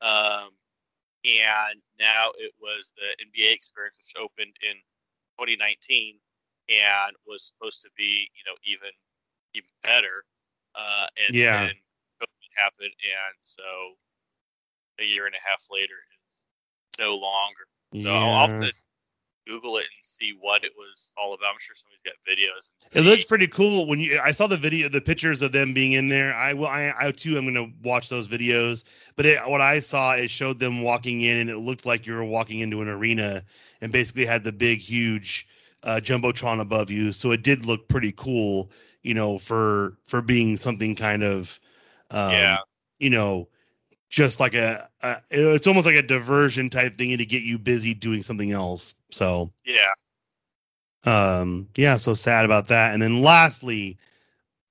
um, 0.04 0.50
and 1.26 1.82
now 2.00 2.32
it 2.38 2.54
was 2.60 2.92
the 2.98 3.10
NBA 3.24 3.54
experience, 3.54 3.98
which 4.00 4.22
opened 4.22 4.56
in 4.62 4.76
2019 5.40 6.20
and 6.70 7.16
was 7.28 7.44
supposed 7.44 7.82
to 7.84 7.90
be, 7.98 8.30
you 8.36 8.44
know, 8.46 8.56
even 8.66 8.92
even 9.54 9.70
better. 9.84 10.26
Uh, 10.76 11.08
and 11.18 11.36
Yeah. 11.36 11.68
then 11.68 11.76
COVID 12.22 12.50
happened, 12.56 12.94
and 13.04 13.36
so 13.44 13.96
a 15.00 15.04
year 15.04 15.26
and 15.26 15.36
a 15.36 15.44
half 15.44 15.66
later, 15.70 15.96
it's 16.26 16.44
no 17.00 17.16
longer. 17.16 17.68
So 17.96 18.12
I'll, 18.12 18.32
I'll 18.34 18.48
have 18.48 18.56
to 18.58 18.72
Google 19.48 19.78
it 19.78 19.86
and 19.96 20.04
see 20.04 20.34
what 20.40 20.64
it 20.64 20.72
was 20.78 21.12
all 21.18 21.34
about. 21.34 21.48
I'm 21.48 21.60
sure 21.60 21.76
somebody's 21.76 22.02
got 22.04 22.14
videos. 22.28 22.72
It 22.94 23.02
looks 23.08 23.24
pretty 23.24 23.48
cool 23.48 23.88
when 23.88 24.00
you. 24.00 24.20
I 24.24 24.32
saw 24.32 24.48
the 24.48 24.58
video, 24.58 24.90
the 24.90 25.02
pictures 25.02 25.42
of 25.42 25.52
them 25.52 25.74
being 25.74 25.94
in 25.94 26.08
there. 26.08 26.36
I 26.36 26.54
will. 26.54 26.68
I, 26.68 26.94
I 27.00 27.12
too. 27.12 27.38
am 27.38 27.52
going 27.52 27.54
to 27.56 27.74
watch 27.88 28.10
those 28.10 28.28
videos. 28.28 28.84
But 29.16 29.26
it, 29.26 29.40
what 29.48 29.62
I 29.62 29.80
saw, 29.80 30.14
it 30.14 30.30
showed 30.30 30.60
them 30.60 30.82
walking 30.82 31.22
in, 31.22 31.38
and 31.38 31.50
it 31.50 31.58
looked 31.58 31.86
like 31.86 32.06
you 32.06 32.14
were 32.14 32.24
walking 32.24 32.60
into 32.60 32.82
an 32.82 32.88
arena, 32.88 33.44
and 33.82 33.92
basically 33.92 34.26
had 34.26 34.44
the 34.44 34.52
big, 34.52 34.80
huge 34.80 35.48
uh, 35.84 36.00
jumbotron 36.02 36.60
above 36.60 36.90
you. 36.92 37.12
So 37.12 37.32
it 37.32 37.44
did 37.44 37.66
look 37.66 37.88
pretty 37.88 38.12
cool, 38.12 38.70
you 39.02 39.14
know, 39.14 39.38
for 39.38 39.98
for 40.04 40.22
being 40.22 40.58
something 40.58 40.96
kind 40.96 41.24
of, 41.24 41.60
um, 42.12 42.32
Yeah. 42.32 42.58
you 43.00 43.10
know, 43.10 43.48
just 44.10 44.40
like 44.40 44.54
a, 44.56 44.90
a. 45.02 45.18
It's 45.32 45.68
almost 45.68 45.86
like 45.86 45.96
a 45.96 46.02
diversion 46.02 46.70
type 46.70 46.96
thing 46.96 47.18
to 47.18 47.26
get 47.26 47.44
you 47.44 47.58
busy 47.58 47.94
doing 47.94 48.24
something 48.24 48.52
else. 48.52 48.96
So 49.12 49.52
Yeah. 49.66 49.94
um, 51.06 51.68
yeah, 51.76 51.98
so 51.98 52.14
sad 52.14 52.46
about 52.46 52.68
that. 52.68 52.94
And 52.94 53.02
then 53.02 53.22
lastly, 53.22 53.98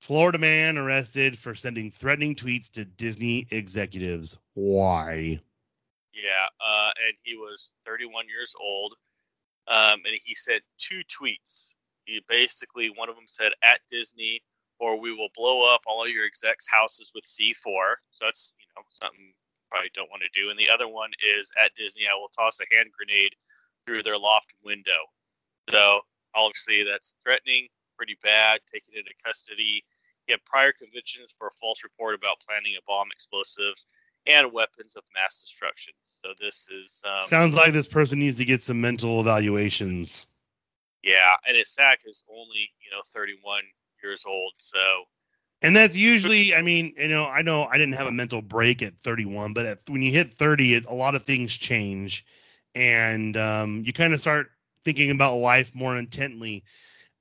Florida 0.00 0.38
man 0.38 0.76
arrested 0.78 1.38
for 1.38 1.54
sending 1.54 1.90
threatening 1.90 2.34
tweets 2.34 2.70
to 2.72 2.84
Disney 2.84 3.46
executives. 3.50 4.36
Why? 4.54 5.40
Yeah. 6.12 6.46
Uh, 6.60 6.90
and 7.06 7.14
he 7.22 7.36
was 7.36 7.72
31 7.86 8.26
years 8.28 8.54
old. 8.60 8.94
Um, 9.68 10.00
and 10.06 10.18
he 10.24 10.34
sent 10.34 10.62
two 10.78 11.02
tweets. 11.04 11.72
He 12.06 12.22
basically, 12.28 12.90
one 12.96 13.08
of 13.08 13.16
them 13.16 13.26
said, 13.26 13.52
at 13.62 13.80
Disney, 13.90 14.40
or 14.80 14.98
we 14.98 15.12
will 15.12 15.28
blow 15.36 15.72
up 15.74 15.82
all 15.86 16.02
of 16.04 16.10
your 16.10 16.24
execs' 16.24 16.66
houses 16.66 17.10
with 17.14 17.24
C4. 17.24 17.94
So 18.10 18.24
that's, 18.24 18.54
know, 18.78 18.86
something 18.90 19.34
probably 19.70 19.90
don't 19.94 20.10
want 20.10 20.22
to 20.22 20.32
do. 20.40 20.50
And 20.50 20.58
the 20.58 20.70
other 20.70 20.88
one 20.88 21.10
is, 21.20 21.50
at 21.62 21.74
Disney, 21.74 22.06
I 22.06 22.14
will 22.14 22.30
toss 22.30 22.58
a 22.60 22.74
hand 22.74 22.88
grenade 22.96 23.34
through 23.84 24.02
their 24.02 24.16
loft 24.18 24.54
window. 24.64 25.10
So 25.70 26.00
obviously 26.34 26.84
that's 26.84 27.14
threatening, 27.24 27.68
pretty 27.96 28.16
bad, 28.22 28.60
taken 28.72 28.94
into 28.96 29.10
custody. 29.24 29.84
He 30.26 30.32
had 30.32 30.44
prior 30.44 30.72
convictions 30.72 31.32
for 31.36 31.48
a 31.48 31.56
false 31.60 31.82
report 31.82 32.14
about 32.14 32.40
planning 32.46 32.74
a 32.78 32.82
bomb, 32.86 33.08
explosives, 33.12 33.86
and 34.26 34.52
weapons 34.52 34.96
of 34.96 35.02
mass 35.14 35.40
destruction. 35.40 35.94
So 36.24 36.32
this 36.40 36.68
is 36.68 37.00
um, 37.04 37.20
Sounds 37.22 37.54
like 37.54 37.72
this 37.72 37.88
person 37.88 38.18
needs 38.18 38.36
to 38.36 38.44
get 38.44 38.62
some 38.62 38.80
mental 38.80 39.20
evaluations. 39.20 40.26
yeah, 41.02 41.36
and 41.46 41.56
his 41.56 41.70
sack 41.70 42.00
is 42.06 42.22
only 42.28 42.70
you 42.82 42.90
know 42.90 43.02
31 43.14 43.62
years 44.02 44.24
old. 44.26 44.52
So 44.58 45.04
And 45.62 45.74
that's 45.76 45.96
usually, 45.96 46.54
I 46.54 46.62
mean, 46.62 46.94
you 46.96 47.08
know, 47.08 47.26
I 47.26 47.42
know 47.42 47.64
I 47.66 47.78
didn't 47.78 47.94
have 47.94 48.06
a 48.06 48.12
mental 48.12 48.42
break 48.42 48.82
at 48.82 48.96
31, 48.98 49.52
but 49.54 49.66
at, 49.66 49.78
when 49.88 50.02
you 50.02 50.12
hit 50.12 50.28
30, 50.28 50.74
it, 50.74 50.84
a 50.86 50.94
lot 50.94 51.14
of 51.16 51.22
things 51.24 51.56
change, 51.56 52.24
and 52.74 53.36
um, 53.36 53.82
you 53.84 53.92
kind 53.92 54.14
of 54.14 54.20
start 54.20 54.48
thinking 54.84 55.10
about 55.10 55.36
life 55.36 55.74
more 55.74 55.96
intently. 55.96 56.64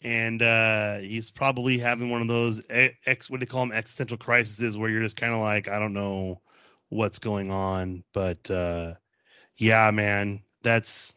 And 0.04 0.42
uh, 0.44 0.98
he's 1.00 1.32
probably 1.32 1.78
having 1.80 2.10
one 2.12 2.22
of 2.22 2.28
those 2.28 2.62
ex, 2.70 3.30
what 3.30 3.40
do 3.40 3.46
they 3.46 3.52
call 3.52 3.66
them, 3.66 3.74
existential 3.76 4.18
crises, 4.18 4.78
where 4.78 4.90
you're 4.90 5.04
just 5.04 5.18
kind 5.18 5.34
of 5.34 5.40
like, 5.40 5.70
I 5.70 5.80
don't 5.80 5.94
know 5.94 6.42
what's 6.90 7.20
going 7.20 7.52
on, 7.52 8.04
but 8.14 8.50
uh, 8.52 8.94
yeah, 9.58 9.92
man, 9.92 10.44
that's 10.64 11.16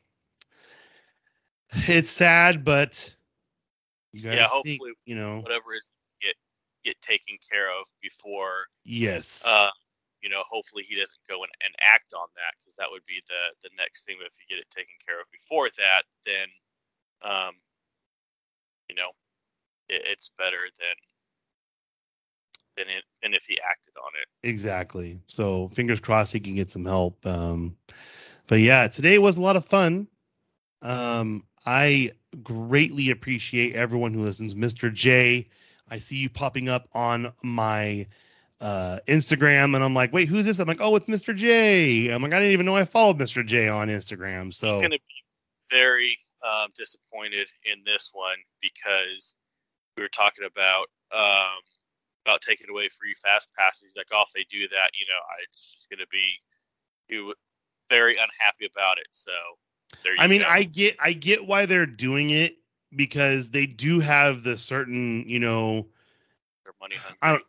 it's 1.88 2.10
sad, 2.10 2.64
but 2.64 3.16
you 4.12 4.22
gotta 4.22 4.46
Yeah, 4.46 4.48
think, 4.48 4.84
you 5.04 5.14
know, 5.14 5.46
whatever 5.46 5.74
is 5.74 5.92
get 6.84 7.00
taken 7.02 7.36
care 7.50 7.68
of 7.68 7.86
before 8.02 8.66
yes. 8.84 9.44
uh, 9.46 9.70
you 10.22 10.28
know, 10.28 10.42
hopefully 10.48 10.84
he 10.86 10.94
doesn't 10.94 11.20
go 11.28 11.42
and, 11.42 11.52
and 11.64 11.74
act 11.80 12.12
on 12.12 12.28
that 12.36 12.52
because 12.60 12.74
that 12.76 12.88
would 12.90 13.04
be 13.04 13.22
the 13.26 13.68
the 13.68 13.70
next 13.76 14.04
thing. 14.04 14.16
But 14.18 14.28
if 14.28 14.36
you 14.38 14.54
get 14.54 14.62
it 14.62 14.70
taken 14.70 14.94
care 15.06 15.20
of 15.20 15.26
before 15.32 15.68
that, 15.76 16.04
then, 16.26 16.48
um, 17.22 17.54
you 18.88 18.94
know, 18.94 19.10
it, 19.88 20.02
it's 20.04 20.30
better 20.36 20.68
than 20.78 20.96
than 22.76 22.96
it 22.96 23.04
than 23.22 23.34
if 23.34 23.44
he 23.44 23.58
acted 23.60 23.94
on 23.96 24.12
it. 24.20 24.28
Exactly. 24.46 25.20
So 25.26 25.68
fingers 25.68 26.00
crossed 26.00 26.32
he 26.32 26.40
can 26.40 26.54
get 26.54 26.70
some 26.70 26.84
help. 26.84 27.24
Um, 27.26 27.76
but 28.46 28.60
yeah, 28.60 28.88
today 28.88 29.18
was 29.18 29.38
a 29.38 29.42
lot 29.42 29.56
of 29.56 29.64
fun. 29.64 30.06
Um, 30.82 31.44
I 31.66 32.12
greatly 32.42 33.10
appreciate 33.10 33.74
everyone 33.74 34.14
who 34.14 34.22
listens. 34.22 34.54
Mr. 34.54 34.92
J, 34.92 35.48
I 35.90 35.98
see 35.98 36.16
you 36.16 36.30
popping 36.30 36.68
up 36.68 36.88
on 36.92 37.32
my 37.42 38.06
uh, 38.60 39.00
Instagram, 39.08 39.74
and 39.74 39.82
I'm 39.82 39.94
like, 39.94 40.12
wait, 40.12 40.28
who's 40.28 40.44
this? 40.44 40.58
I'm 40.58 40.68
like, 40.68 40.80
oh, 40.80 40.94
it's 40.96 41.06
Mr. 41.06 41.34
J. 41.34 42.08
I'm 42.08 42.22
like, 42.22 42.32
I 42.32 42.38
didn't 42.38 42.52
even 42.52 42.66
know 42.66 42.76
I 42.76 42.84
followed 42.84 43.18
Mr. 43.18 43.44
J 43.44 43.68
on 43.68 43.88
Instagram. 43.88 44.52
So 44.52 44.70
He's 44.72 44.80
going 44.80 44.92
to 44.92 44.98
be 44.98 45.24
very 45.70 46.18
um, 46.44 46.68
disappointed 46.76 47.48
in 47.64 47.82
this 47.84 48.10
one 48.12 48.38
because 48.60 49.34
we 49.96 50.02
were 50.02 50.08
talking 50.08 50.44
about 50.44 50.86
um, 51.12 51.58
about 52.24 52.42
taking 52.42 52.68
away 52.70 52.88
free 52.88 53.14
fast 53.24 53.48
passes. 53.58 53.94
Like, 53.96 54.06
oh, 54.12 54.24
if 54.26 54.32
they 54.34 54.44
do 54.50 54.68
that, 54.68 54.90
you 54.98 55.06
know, 55.06 55.20
I, 55.28 55.42
it's 55.50 55.72
just 55.72 55.90
going 55.90 56.00
to 56.00 56.06
be 56.10 56.36
very 57.88 58.12
unhappy 58.12 58.68
about 58.72 58.98
it. 58.98 59.08
So 59.10 59.32
there 60.04 60.14
you 60.14 60.20
I 60.20 60.26
mean, 60.26 60.42
go. 60.42 60.48
I 60.48 60.62
get 60.62 60.96
I 61.00 61.12
get 61.12 61.46
why 61.46 61.66
they're 61.66 61.86
doing 61.86 62.30
it 62.30 62.56
because 62.94 63.50
they 63.50 63.66
do 63.66 64.00
have 64.00 64.42
the 64.42 64.56
certain, 64.56 65.28
you 65.28 65.38
know, 65.38 65.86
They're 66.64 66.74
money 66.80 66.96
hungry. 66.96 67.18
I 67.22 67.32
don't- 67.32 67.44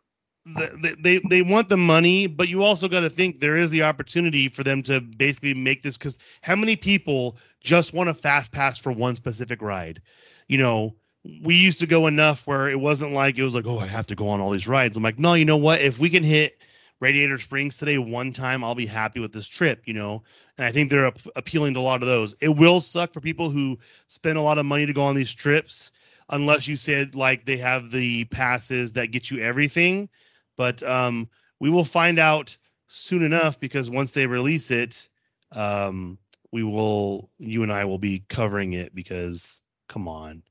the- 0.82 0.96
they 1.00 1.20
they 1.30 1.42
want 1.42 1.68
the 1.68 1.76
money, 1.76 2.26
but 2.26 2.48
you 2.48 2.62
also 2.64 2.88
got 2.88 3.00
to 3.00 3.10
think 3.10 3.38
there 3.40 3.56
is 3.56 3.70
the 3.70 3.82
opportunity 3.84 4.48
for 4.48 4.64
them 4.64 4.82
to 4.84 5.00
basically 5.00 5.54
make 5.54 5.82
this 5.82 5.96
because 5.96 6.18
how 6.42 6.56
many 6.56 6.76
people 6.76 7.36
just 7.60 7.92
want 7.92 8.08
a 8.10 8.14
fast 8.14 8.50
pass 8.52 8.78
for 8.78 8.90
one 8.92 9.14
specific 9.14 9.62
ride? 9.62 10.02
You 10.48 10.58
know, 10.58 10.96
we 11.42 11.54
used 11.54 11.78
to 11.80 11.86
go 11.86 12.06
enough 12.08 12.46
where 12.46 12.68
it 12.68 12.80
wasn't 12.80 13.12
like 13.12 13.38
it 13.38 13.44
was 13.44 13.54
like, 13.54 13.66
oh, 13.66 13.78
I 13.78 13.86
have 13.86 14.06
to 14.08 14.16
go 14.16 14.28
on 14.28 14.40
all 14.40 14.50
these 14.50 14.66
rides. 14.68 14.96
I'm 14.96 15.02
like, 15.04 15.18
no, 15.18 15.34
you 15.34 15.44
know 15.44 15.56
what? 15.56 15.80
If 15.80 16.00
we 16.00 16.10
can 16.10 16.24
hit 16.24 16.58
Radiator 17.02 17.36
Springs 17.36 17.76
today 17.76 17.98
one 17.98 18.32
time, 18.32 18.64
I'll 18.64 18.74
be 18.74 18.86
happy 18.86 19.20
with 19.20 19.32
this 19.32 19.48
trip. 19.48 19.82
You 19.84 19.94
know, 19.94 20.22
and 20.56 20.66
I 20.66 20.72
think 20.72 20.88
they're 20.88 21.08
ap- 21.08 21.18
appealing 21.36 21.74
to 21.74 21.80
a 21.80 21.82
lot 21.82 22.02
of 22.02 22.08
those. 22.08 22.34
It 22.40 22.56
will 22.56 22.80
suck 22.80 23.12
for 23.12 23.20
people 23.20 23.50
who 23.50 23.78
spend 24.08 24.38
a 24.38 24.42
lot 24.42 24.58
of 24.58 24.66
money 24.66 24.86
to 24.86 24.92
go 24.94 25.02
on 25.02 25.16
these 25.16 25.34
trips, 25.34 25.92
unless 26.30 26.66
you 26.66 26.76
said 26.76 27.14
like 27.14 27.44
they 27.44 27.58
have 27.58 27.90
the 27.90 28.24
passes 28.26 28.92
that 28.92 29.10
get 29.10 29.30
you 29.30 29.42
everything 29.42 30.08
but 30.56 30.82
um, 30.82 31.28
we 31.60 31.70
will 31.70 31.84
find 31.84 32.18
out 32.18 32.56
soon 32.88 33.22
enough 33.22 33.58
because 33.58 33.90
once 33.90 34.12
they 34.12 34.26
release 34.26 34.70
it, 34.70 35.08
um, 35.52 36.18
we 36.52 36.62
will, 36.62 37.30
you 37.38 37.62
and 37.62 37.72
I 37.72 37.84
will 37.84 37.98
be 37.98 38.24
covering 38.28 38.74
it 38.74 38.94
because 38.94 39.62
come 39.88 40.08
on, 40.08 40.42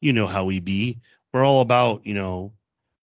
you 0.00 0.12
know 0.12 0.26
how 0.26 0.44
we 0.44 0.60
be. 0.60 1.00
We're 1.32 1.44
all 1.44 1.60
about, 1.60 2.06
you 2.06 2.14
know, 2.14 2.52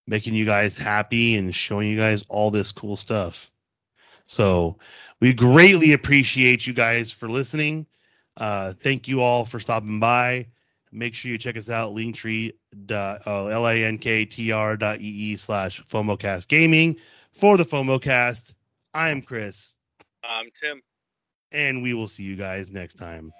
making 0.06 0.34
you 0.34 0.44
guys 0.44 0.76
happy 0.78 1.36
and 1.36 1.54
showing 1.54 1.88
you 1.88 1.96
guys 1.96 2.24
all 2.28 2.50
this 2.50 2.72
cool 2.72 2.96
stuff. 2.96 3.50
So 4.26 4.78
we 5.20 5.32
greatly 5.34 5.92
appreciate 5.92 6.66
you 6.66 6.72
guys 6.72 7.12
for 7.12 7.28
listening. 7.28 7.86
Uh, 8.36 8.72
thank 8.72 9.08
you 9.08 9.20
all 9.20 9.44
for 9.44 9.60
stopping 9.60 10.00
by. 10.00 10.48
Make 10.92 11.14
sure 11.14 11.30
you 11.30 11.38
check 11.38 11.56
us 11.56 11.68
out, 11.70 11.94
linktree 11.94 12.52
dot 12.86 13.26
uh, 13.26 14.96
e-e 15.00 15.36
slash 15.36 15.82
FOMOcast 15.84 16.48
gaming 16.48 16.96
for 17.32 17.56
the 17.56 17.64
FOMOcast. 17.64 18.54
I 18.94 19.10
am 19.10 19.22
Chris. 19.22 19.74
I'm 20.24 20.46
Tim. 20.54 20.82
and 21.52 21.82
we 21.82 21.94
will 21.94 22.08
see 22.08 22.22
you 22.22 22.36
guys 22.36 22.70
next 22.72 22.94
time. 22.94 23.32